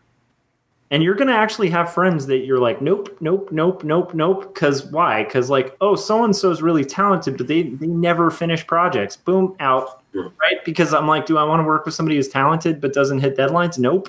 And 0.91 1.03
you're 1.03 1.17
going 1.17 1.29
to 1.29 1.35
actually 1.35 1.69
have 1.71 1.93
friends 1.93 2.27
that 2.27 2.45
you're 2.45 2.61
like, 2.61 2.81
nope, 2.81 3.17
nope, 3.21 3.51
nope, 3.51 3.83
nope, 3.83 4.15
nope. 4.15 4.55
Because 4.55 4.85
why? 4.85 5.25
Because, 5.25 5.51
like, 5.51 5.77
oh, 5.81 5.97
so 5.97 6.25
and 6.25 6.35
so 6.35 6.51
is 6.53 6.63
really 6.63 6.85
talented, 6.85 7.37
but 7.37 7.49
they, 7.49 7.65
they 7.65 7.89
never 7.89 8.31
finish 8.31 8.65
projects. 8.65 9.17
Boom, 9.17 9.57
out. 9.59 10.03
Right? 10.15 10.65
Because 10.65 10.95
I'm 10.95 11.09
like, 11.09 11.27
do 11.27 11.39
I 11.39 11.45
want 11.45 11.61
to 11.61 11.65
work 11.65 11.87
with 11.87 11.95
somebody 11.95 12.17
who's 12.17 12.29
talented 12.29 12.81
but 12.81 12.93
doesn't 12.93 13.19
hit 13.19 13.37
deadlines? 13.37 13.79
Nope. 13.79 14.09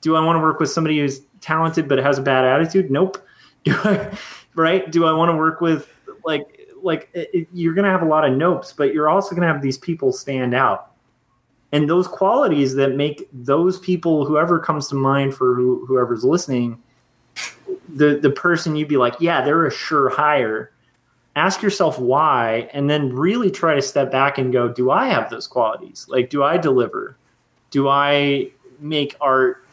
Do 0.00 0.16
I 0.16 0.24
want 0.24 0.36
to 0.36 0.40
work 0.40 0.60
with 0.60 0.70
somebody 0.70 0.98
who's 0.98 1.20
talented 1.40 1.88
but 1.88 1.98
has 1.98 2.18
a 2.18 2.22
bad 2.22 2.44
attitude? 2.44 2.90
Nope. 2.90 3.24
Do 3.64 3.74
I, 3.84 4.16
right? 4.54 4.90
Do 4.90 5.04
I 5.04 5.12
want 5.12 5.30
to 5.30 5.36
work 5.36 5.60
with 5.60 5.92
like 6.24 6.58
like 6.82 7.08
it, 7.14 7.48
you're 7.52 7.74
going 7.74 7.84
to 7.84 7.90
have 7.90 8.02
a 8.02 8.06
lot 8.06 8.24
of 8.24 8.32
nopes, 8.32 8.74
but 8.76 8.94
you're 8.94 9.08
also 9.08 9.30
going 9.30 9.42
to 9.42 9.52
have 9.52 9.62
these 9.62 9.78
people 9.78 10.12
stand 10.12 10.54
out. 10.54 10.92
And 11.72 11.88
those 11.88 12.08
qualities 12.08 12.74
that 12.76 12.94
make 12.94 13.28
those 13.32 13.78
people, 13.78 14.24
whoever 14.24 14.58
comes 14.58 14.88
to 14.88 14.94
mind 14.94 15.34
for 15.34 15.54
who, 15.54 15.84
whoever's 15.86 16.24
listening, 16.24 16.82
the 17.88 18.18
the 18.18 18.30
person 18.30 18.76
you'd 18.76 18.88
be 18.88 18.96
like, 18.96 19.14
yeah, 19.20 19.42
they're 19.42 19.66
a 19.66 19.70
sure 19.70 20.08
hire. 20.08 20.72
Ask 21.36 21.62
yourself 21.62 21.98
why, 21.98 22.68
and 22.72 22.88
then 22.90 23.12
really 23.12 23.50
try 23.50 23.74
to 23.74 23.82
step 23.82 24.10
back 24.10 24.38
and 24.38 24.52
go, 24.52 24.68
do 24.68 24.90
I 24.90 25.06
have 25.06 25.30
those 25.30 25.46
qualities? 25.46 26.06
Like, 26.08 26.30
do 26.30 26.42
I 26.42 26.56
deliver? 26.56 27.16
Do 27.70 27.88
I 27.88 28.50
make 28.80 29.14
art 29.20 29.67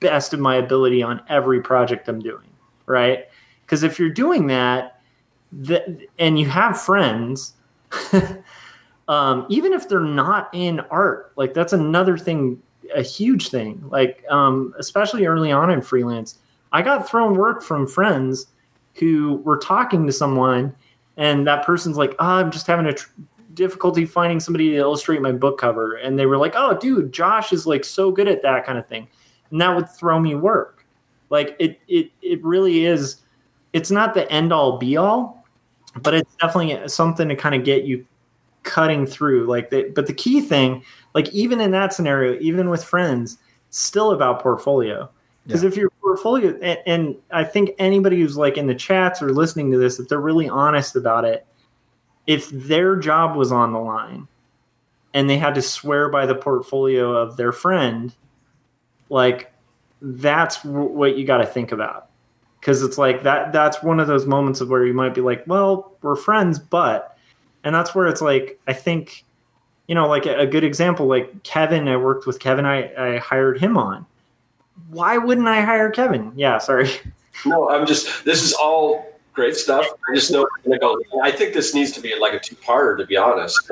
best 0.00 0.32
of 0.32 0.40
my 0.40 0.56
ability 0.56 1.02
on 1.02 1.22
every 1.28 1.60
project 1.60 2.08
I'm 2.08 2.20
doing, 2.20 2.48
right? 2.86 3.26
Because 3.64 3.82
if 3.82 3.98
you're 3.98 4.10
doing 4.10 4.46
that, 4.48 5.00
the, 5.52 6.06
and 6.18 6.38
you 6.38 6.46
have 6.46 6.80
friends, 6.80 7.54
um, 9.08 9.46
even 9.48 9.72
if 9.72 9.88
they're 9.88 10.00
not 10.00 10.48
in 10.52 10.80
art, 10.90 11.32
like 11.36 11.54
that's 11.54 11.72
another 11.72 12.18
thing, 12.18 12.60
a 12.94 13.02
huge 13.02 13.48
thing. 13.48 13.82
Like 13.88 14.24
um, 14.30 14.74
especially 14.78 15.26
early 15.26 15.52
on 15.52 15.70
in 15.70 15.82
freelance, 15.82 16.38
I 16.72 16.82
got 16.82 17.08
thrown 17.08 17.36
work 17.36 17.62
from 17.62 17.86
friends 17.86 18.48
who 18.94 19.36
were 19.44 19.58
talking 19.58 20.06
to 20.06 20.12
someone, 20.12 20.74
and 21.16 21.46
that 21.46 21.64
person's 21.64 21.96
like, 21.96 22.14
oh, 22.18 22.26
"I'm 22.26 22.50
just 22.50 22.66
having 22.66 22.86
a 22.86 22.92
tr- 22.92 23.08
difficulty 23.54 24.04
finding 24.04 24.40
somebody 24.40 24.70
to 24.70 24.76
illustrate 24.76 25.22
my 25.22 25.32
book 25.32 25.58
cover," 25.58 25.94
and 25.96 26.18
they 26.18 26.26
were 26.26 26.38
like, 26.38 26.54
"Oh, 26.56 26.76
dude, 26.76 27.12
Josh 27.12 27.52
is 27.52 27.66
like 27.66 27.84
so 27.84 28.10
good 28.10 28.28
at 28.28 28.42
that 28.42 28.66
kind 28.66 28.78
of 28.78 28.86
thing." 28.86 29.08
And 29.50 29.60
that 29.60 29.74
would 29.74 29.88
throw 29.88 30.18
me 30.20 30.34
work. 30.34 30.84
Like 31.30 31.56
it, 31.58 31.80
it, 31.88 32.10
it 32.22 32.44
really 32.44 32.84
is. 32.84 33.22
It's 33.72 33.90
not 33.90 34.14
the 34.14 34.30
end 34.30 34.52
all 34.52 34.78
be 34.78 34.96
all, 34.96 35.44
but 36.02 36.14
it's 36.14 36.34
definitely 36.36 36.88
something 36.88 37.28
to 37.28 37.36
kind 37.36 37.54
of 37.54 37.64
get 37.64 37.84
you 37.84 38.06
cutting 38.62 39.06
through. 39.06 39.46
Like, 39.46 39.70
the, 39.70 39.90
but 39.94 40.06
the 40.06 40.12
key 40.12 40.40
thing, 40.40 40.84
like 41.14 41.28
even 41.30 41.60
in 41.60 41.70
that 41.72 41.92
scenario, 41.92 42.38
even 42.40 42.70
with 42.70 42.84
friends, 42.84 43.38
still 43.70 44.12
about 44.12 44.40
portfolio. 44.40 45.08
Because 45.46 45.62
yeah. 45.62 45.68
if 45.68 45.76
your 45.76 45.90
portfolio, 46.02 46.58
and, 46.60 46.78
and 46.86 47.16
I 47.30 47.44
think 47.44 47.70
anybody 47.78 48.20
who's 48.20 48.36
like 48.36 48.56
in 48.56 48.66
the 48.66 48.74
chats 48.74 49.22
or 49.22 49.30
listening 49.30 49.70
to 49.72 49.78
this, 49.78 49.98
if 49.98 50.08
they're 50.08 50.20
really 50.20 50.48
honest 50.48 50.96
about 50.96 51.24
it, 51.24 51.46
if 52.26 52.50
their 52.50 52.96
job 52.96 53.36
was 53.36 53.52
on 53.52 53.72
the 53.72 53.78
line 53.78 54.26
and 55.14 55.30
they 55.30 55.38
had 55.38 55.54
to 55.54 55.62
swear 55.62 56.08
by 56.08 56.26
the 56.26 56.34
portfolio 56.34 57.12
of 57.12 57.36
their 57.36 57.52
friend 57.52 58.14
like 59.08 59.52
that's 60.02 60.62
w- 60.62 60.88
what 60.88 61.16
you 61.16 61.26
got 61.26 61.38
to 61.38 61.46
think 61.46 61.72
about. 61.72 62.08
Because 62.60 62.82
it's 62.82 62.98
like 62.98 63.22
that 63.22 63.52
that's 63.52 63.82
one 63.82 64.00
of 64.00 64.06
those 64.08 64.26
moments 64.26 64.60
of 64.60 64.68
where 64.68 64.84
you 64.84 64.92
might 64.92 65.14
be 65.14 65.20
like 65.20 65.44
well 65.46 65.92
we're 66.02 66.16
friends 66.16 66.58
but 66.58 67.16
and 67.62 67.72
that's 67.72 67.94
where 67.94 68.08
it's 68.08 68.20
like 68.20 68.58
i 68.66 68.72
think 68.72 69.24
you 69.86 69.94
know 69.94 70.08
like 70.08 70.26
a, 70.26 70.40
a 70.40 70.46
good 70.46 70.64
example 70.64 71.06
like 71.06 71.44
kevin 71.44 71.86
i 71.86 71.96
worked 71.96 72.26
with 72.26 72.40
kevin 72.40 72.64
I, 72.64 73.14
I 73.14 73.18
hired 73.18 73.60
him 73.60 73.76
on. 73.76 74.04
Why 74.88 75.16
wouldn't 75.16 75.46
i 75.46 75.60
hire 75.60 75.90
kevin? 75.90 76.32
Yeah 76.34 76.58
sorry. 76.58 76.90
No 77.44 77.68
i'm 77.68 77.86
just 77.86 78.24
this 78.24 78.42
is 78.42 78.54
all 78.54 79.06
great 79.32 79.54
stuff. 79.54 79.86
I 80.10 80.14
just 80.14 80.32
know 80.32 80.48
i 81.22 81.30
think 81.30 81.54
this 81.54 81.72
needs 81.74 81.92
to 81.92 82.00
be 82.00 82.18
like 82.18 82.32
a 82.32 82.40
two-parter 82.40 82.96
to 82.98 83.06
be 83.06 83.16
honest 83.16 83.70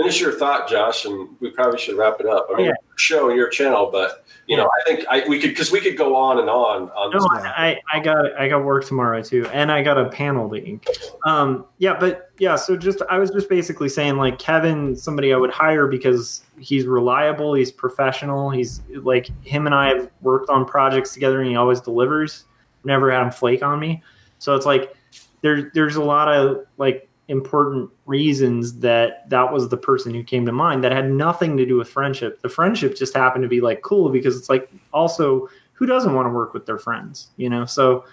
finish 0.00 0.20
your 0.20 0.32
thought 0.32 0.68
josh 0.68 1.04
and 1.04 1.28
we 1.40 1.50
probably 1.50 1.78
should 1.78 1.96
wrap 1.96 2.20
it 2.20 2.26
up 2.26 2.46
i 2.52 2.56
mean 2.56 2.66
yeah. 2.66 2.72
show 2.96 3.28
your 3.30 3.48
channel 3.48 3.90
but 3.90 4.24
you 4.50 4.56
know, 4.56 4.66
I 4.66 4.84
think 4.84 5.04
I, 5.08 5.28
we 5.28 5.38
could 5.38 5.50
because 5.50 5.70
we 5.70 5.80
could 5.80 5.96
go 5.96 6.16
on 6.16 6.40
and 6.40 6.50
on. 6.50 6.90
on 6.90 7.10
no, 7.12 7.20
I, 7.30 7.78
I 7.92 8.00
got 8.00 8.34
I 8.36 8.48
got 8.48 8.64
work 8.64 8.84
tomorrow 8.84 9.22
too, 9.22 9.46
and 9.52 9.70
I 9.70 9.80
got 9.80 9.96
a 9.96 10.08
panel 10.08 10.48
leading. 10.48 10.80
Um, 11.24 11.66
yeah, 11.78 11.96
but 11.96 12.32
yeah, 12.40 12.56
so 12.56 12.76
just 12.76 13.00
I 13.08 13.20
was 13.20 13.30
just 13.30 13.48
basically 13.48 13.88
saying 13.88 14.16
like 14.16 14.40
Kevin, 14.40 14.96
somebody 14.96 15.32
I 15.32 15.36
would 15.36 15.52
hire 15.52 15.86
because 15.86 16.42
he's 16.58 16.84
reliable, 16.86 17.54
he's 17.54 17.70
professional, 17.70 18.50
he's 18.50 18.82
like 18.90 19.30
him 19.46 19.66
and 19.66 19.74
I 19.74 19.94
have 19.94 20.10
worked 20.20 20.50
on 20.50 20.64
projects 20.64 21.14
together, 21.14 21.40
and 21.40 21.48
he 21.48 21.54
always 21.54 21.80
delivers. 21.80 22.46
Never 22.82 23.12
had 23.12 23.22
him 23.22 23.30
flake 23.30 23.62
on 23.62 23.78
me, 23.78 24.02
so 24.38 24.56
it's 24.56 24.66
like 24.66 24.96
there's 25.42 25.72
there's 25.74 25.94
a 25.94 26.02
lot 26.02 26.26
of 26.26 26.66
like 26.76 27.08
important 27.30 27.88
reasons 28.06 28.80
that 28.80 29.28
that 29.30 29.52
was 29.52 29.68
the 29.68 29.76
person 29.76 30.12
who 30.12 30.22
came 30.22 30.44
to 30.44 30.52
mind 30.52 30.84
that 30.84 30.92
had 30.92 31.10
nothing 31.10 31.56
to 31.56 31.64
do 31.64 31.76
with 31.76 31.88
friendship. 31.88 32.42
The 32.42 32.48
friendship 32.48 32.96
just 32.96 33.14
happened 33.14 33.42
to 33.42 33.48
be 33.48 33.60
like 33.60 33.82
cool 33.82 34.10
because 34.10 34.36
it's 34.36 34.48
like 34.48 34.68
also 34.92 35.48
who 35.72 35.86
doesn't 35.86 36.14
want 36.14 36.26
to 36.26 36.30
work 36.30 36.52
with 36.52 36.66
their 36.66 36.78
friends, 36.78 37.28
you 37.36 37.48
know? 37.48 37.64
So 37.64 38.04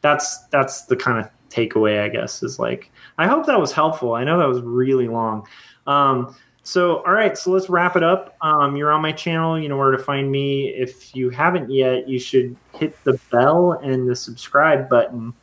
that's 0.00 0.38
that's 0.46 0.86
the 0.86 0.96
kind 0.96 1.18
of 1.24 1.30
takeaway, 1.50 2.02
I 2.02 2.08
guess, 2.08 2.42
is 2.42 2.58
like 2.58 2.90
I 3.18 3.26
hope 3.26 3.46
that 3.46 3.60
was 3.60 3.72
helpful. 3.72 4.14
I 4.14 4.24
know 4.24 4.38
that 4.38 4.48
was 4.48 4.60
really 4.62 5.06
long. 5.06 5.46
Um, 5.86 6.34
so, 6.64 6.98
all 7.04 7.12
right, 7.12 7.36
so 7.36 7.50
let's 7.50 7.68
wrap 7.68 7.96
it 7.96 8.04
up. 8.04 8.36
Um, 8.40 8.76
you're 8.76 8.92
on 8.92 9.02
my 9.02 9.12
channel. 9.12 9.58
You 9.58 9.68
know 9.68 9.76
where 9.76 9.90
to 9.90 9.98
find 9.98 10.30
me. 10.30 10.68
If 10.68 11.14
you 11.14 11.28
haven't 11.28 11.70
yet, 11.70 12.08
you 12.08 12.20
should 12.20 12.56
hit 12.74 12.96
the 13.04 13.18
bell 13.30 13.72
and 13.72 14.08
the 14.08 14.14
subscribe 14.14 14.88
button. 14.88 15.34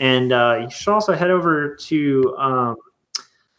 And 0.00 0.32
uh, 0.32 0.60
you 0.62 0.70
should 0.70 0.92
also 0.92 1.14
head 1.14 1.30
over 1.30 1.74
to 1.74 2.36
um, 2.38 2.76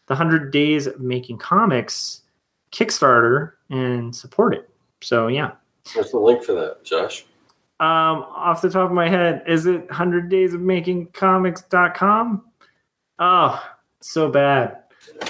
the 0.07 0.13
100 0.13 0.51
Days 0.51 0.87
of 0.87 0.99
Making 0.99 1.37
Comics 1.37 2.21
Kickstarter 2.71 3.53
and 3.69 4.15
support 4.15 4.53
it. 4.53 4.69
So, 5.01 5.27
yeah. 5.27 5.51
What's 5.93 6.11
the 6.11 6.19
link 6.19 6.43
for 6.43 6.53
that, 6.53 6.83
Josh? 6.83 7.25
Um, 7.79 8.25
off 8.35 8.61
the 8.61 8.69
top 8.69 8.89
of 8.89 8.93
my 8.93 9.09
head, 9.09 9.43
is 9.47 9.65
it 9.65 9.87
100 9.87 10.29
Days 10.29 10.53
of 10.53 10.61
Making 10.61 11.07
Comics.com? 11.07 12.43
Oh, 13.19 13.63
so 14.01 14.29
bad 14.29 14.79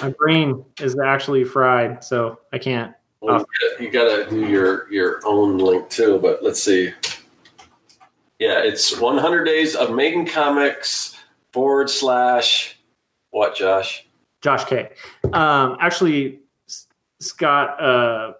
my 0.01 0.09
brain 0.17 0.63
is 0.79 0.97
actually 0.99 1.43
fried, 1.43 2.03
so 2.03 2.39
I 2.53 2.57
can't. 2.57 2.93
Well, 3.21 3.45
you 3.79 3.89
gotta 3.89 4.29
do 4.29 4.47
your 4.47 4.91
your 4.91 5.19
own 5.25 5.57
link 5.57 5.89
too. 5.89 6.19
But 6.19 6.43
let's 6.43 6.61
see. 6.61 6.93
Yeah, 8.39 8.59
it's 8.63 8.97
100 8.97 9.43
days 9.43 9.75
of 9.75 9.93
making 9.93 10.25
comics 10.25 11.17
forward 11.51 11.89
slash 11.89 12.77
what, 13.31 13.55
Josh? 13.55 14.05
Josh 14.41 14.63
K. 14.65 14.89
Um, 15.33 15.77
actually, 15.81 16.39
Scott. 17.19 17.81
Uh, 17.81 18.33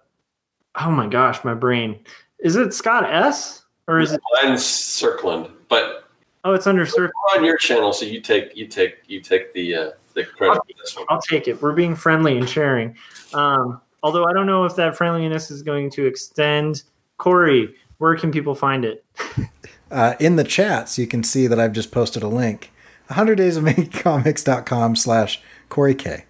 oh 0.80 0.90
my 0.90 1.06
gosh, 1.06 1.44
my 1.44 1.54
brain. 1.54 2.00
Is 2.38 2.56
it 2.56 2.72
Scott 2.72 3.04
S 3.04 3.64
or 3.86 4.00
is 4.00 4.12
it? 4.12 4.20
Mine's 4.42 4.62
Circland, 4.62 5.50
but 5.68 6.08
oh, 6.44 6.54
it's 6.54 6.66
under 6.66 6.86
Circland 6.86 7.10
on 7.36 7.44
your 7.44 7.58
channel. 7.58 7.92
So 7.92 8.06
you 8.06 8.22
take 8.22 8.56
you 8.56 8.66
take 8.66 9.02
you 9.06 9.20
take 9.20 9.52
the. 9.52 9.74
Uh, 9.74 9.90
the 10.14 10.24
credit 10.24 10.54
I'll, 10.54 10.60
for 10.60 10.82
this 10.82 10.96
one. 10.96 11.06
I'll 11.08 11.20
take 11.20 11.48
it. 11.48 11.60
We're 11.62 11.72
being 11.72 11.94
friendly 11.94 12.36
and 12.36 12.48
sharing. 12.48 12.96
Um, 13.32 13.80
although 14.02 14.24
I 14.24 14.32
don't 14.32 14.46
know 14.46 14.64
if 14.64 14.76
that 14.76 14.96
friendliness 14.96 15.50
is 15.50 15.62
going 15.62 15.90
to 15.90 16.06
extend. 16.06 16.82
Corey, 17.18 17.74
where 17.98 18.16
can 18.16 18.32
people 18.32 18.54
find 18.54 18.84
it? 18.84 19.04
Uh, 19.90 20.14
in 20.20 20.36
the 20.36 20.44
chats, 20.44 20.98
you 20.98 21.06
can 21.06 21.22
see 21.22 21.46
that 21.46 21.58
I've 21.58 21.72
just 21.72 21.90
posted 21.90 22.22
a 22.22 22.28
link. 22.28 22.70
100 23.08 23.36
days 23.36 23.56
of 23.56 23.64
making 23.64 23.90
comics.com 23.90 24.96
slash 24.96 25.42
Corey 25.68 25.94
K. 25.94 26.24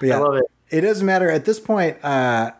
But 0.00 0.08
yeah, 0.08 0.18
I 0.18 0.20
love 0.20 0.34
it. 0.36 0.44
It 0.70 0.80
doesn't 0.82 1.06
matter 1.06 1.30
at 1.30 1.44
this 1.44 1.60
point. 1.60 2.02
Uh, 2.04 2.52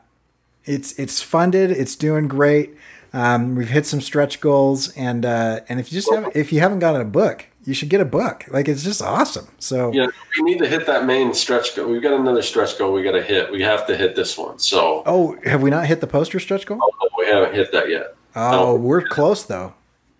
it's 0.64 0.98
it's 0.98 1.20
funded. 1.20 1.70
It's 1.70 1.96
doing 1.96 2.28
great. 2.28 2.74
Um, 3.12 3.54
we've 3.54 3.68
hit 3.68 3.86
some 3.86 4.00
stretch 4.00 4.40
goals, 4.40 4.92
and 4.96 5.24
uh, 5.26 5.60
and 5.68 5.78
if 5.78 5.92
you 5.92 5.96
just 5.96 6.12
have 6.12 6.34
if 6.34 6.52
you 6.52 6.60
haven't 6.60 6.78
gotten 6.78 7.00
a 7.00 7.04
book, 7.04 7.46
you 7.64 7.74
should 7.74 7.88
get 7.88 8.00
a 8.00 8.04
book. 8.04 8.44
Like 8.48 8.68
it's 8.68 8.82
just 8.82 9.02
awesome. 9.02 9.48
So 9.58 9.92
yeah, 9.92 10.06
we 10.36 10.42
need 10.42 10.58
to 10.58 10.68
hit 10.68 10.86
that 10.86 11.06
main 11.06 11.34
stretch 11.34 11.76
goal. 11.76 11.90
We've 11.90 12.02
got 12.02 12.18
another 12.18 12.42
stretch 12.42 12.78
goal 12.78 12.92
we 12.92 13.02
got 13.02 13.12
to 13.12 13.22
hit. 13.22 13.50
We 13.52 13.62
have 13.62 13.86
to 13.88 13.96
hit 13.96 14.16
this 14.16 14.38
one. 14.38 14.58
So 14.58 15.02
oh, 15.06 15.36
have 15.44 15.62
we 15.62 15.70
not 15.70 15.86
hit 15.86 16.00
the 16.00 16.06
poster 16.06 16.40
stretch 16.40 16.66
goal? 16.66 16.78
Oh, 16.80 17.08
we 17.18 17.26
haven't 17.26 17.54
hit 17.54 17.72
that 17.72 17.88
yet. 17.88 18.16
Oh, 18.36 18.74
we're 18.74 19.02
close 19.02 19.44
though. 19.44 19.74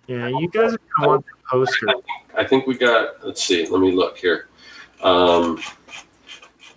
Yeah, 0.06 0.28
you 0.28 0.48
guys 0.48 0.74
are 0.74 0.80
gonna 0.96 1.08
want 1.08 1.24
the 1.26 1.32
poster. 1.48 1.86
I 2.36 2.44
think, 2.44 2.66
we 2.66 2.76
got. 2.76 3.24
Let's 3.24 3.42
see. 3.42 3.66
Let 3.66 3.80
me 3.80 3.92
look 3.92 4.18
here. 4.18 4.48
Um, 5.02 5.60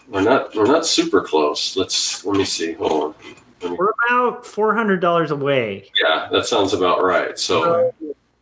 we're 0.08 0.22
not. 0.22 0.56
We're 0.56 0.68
not 0.68 0.86
super 0.86 1.22
close. 1.22 1.76
Let's. 1.76 2.24
Let 2.26 2.38
me 2.38 2.46
see. 2.46 2.74
Hold 2.74 3.16
on. 3.62 3.76
We're 3.76 3.90
about 4.10 4.46
four 4.46 4.76
hundred 4.76 5.02
dollars 5.02 5.32
away. 5.32 5.90
Yeah, 6.02 6.30
that 6.32 6.46
sounds 6.46 6.74
about 6.74 7.04
right. 7.04 7.38
So 7.38 7.94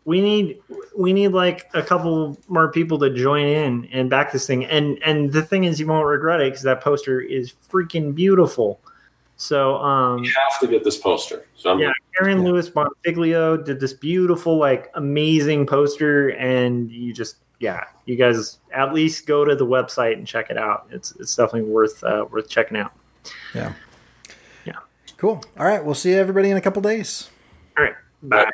we 0.03 0.21
need 0.21 0.59
we 0.95 1.13
need 1.13 1.29
like 1.29 1.69
a 1.73 1.81
couple 1.81 2.37
more 2.47 2.71
people 2.71 2.99
to 2.99 3.09
join 3.13 3.47
in 3.47 3.85
and 3.91 4.09
back 4.09 4.31
this 4.31 4.45
thing. 4.45 4.65
And 4.65 5.01
and 5.03 5.31
the 5.31 5.41
thing 5.41 5.63
is, 5.63 5.79
you 5.79 5.87
won't 5.87 6.05
regret 6.05 6.41
it 6.41 6.51
because 6.51 6.63
that 6.63 6.81
poster 6.81 7.21
is 7.21 7.53
freaking 7.69 8.13
beautiful. 8.13 8.79
So 9.37 9.75
um, 9.77 10.23
you 10.23 10.31
have 10.49 10.59
to 10.61 10.67
get 10.67 10.83
this 10.83 10.97
poster. 10.97 11.45
So 11.55 11.71
I'm, 11.71 11.79
yeah, 11.79 11.91
Aaron 12.21 12.39
yeah. 12.39 12.45
Lewis 12.45 12.69
Bonfiglio 12.69 13.63
did 13.63 13.79
this 13.79 13.93
beautiful, 13.93 14.57
like 14.57 14.89
amazing 14.93 15.65
poster, 15.67 16.29
and 16.29 16.89
you 16.91 17.13
just 17.13 17.37
yeah, 17.59 17.85
you 18.05 18.15
guys 18.15 18.59
at 18.73 18.93
least 18.93 19.27
go 19.27 19.43
to 19.45 19.55
the 19.55 19.65
website 19.65 20.13
and 20.13 20.25
check 20.25 20.49
it 20.49 20.57
out. 20.57 20.87
It's 20.91 21.11
it's 21.17 21.35
definitely 21.35 21.69
worth 21.69 22.03
uh, 22.03 22.25
worth 22.31 22.49
checking 22.49 22.77
out. 22.77 22.93
Yeah. 23.53 23.73
Yeah. 24.65 24.73
Cool. 25.17 25.43
All 25.57 25.65
right. 25.65 25.83
We'll 25.83 25.95
see 25.95 26.13
everybody 26.13 26.49
in 26.49 26.57
a 26.57 26.61
couple 26.61 26.81
days. 26.81 27.29
All 27.77 27.83
right. 27.83 27.95
Bye. 28.23 28.45
Bye. 28.45 28.51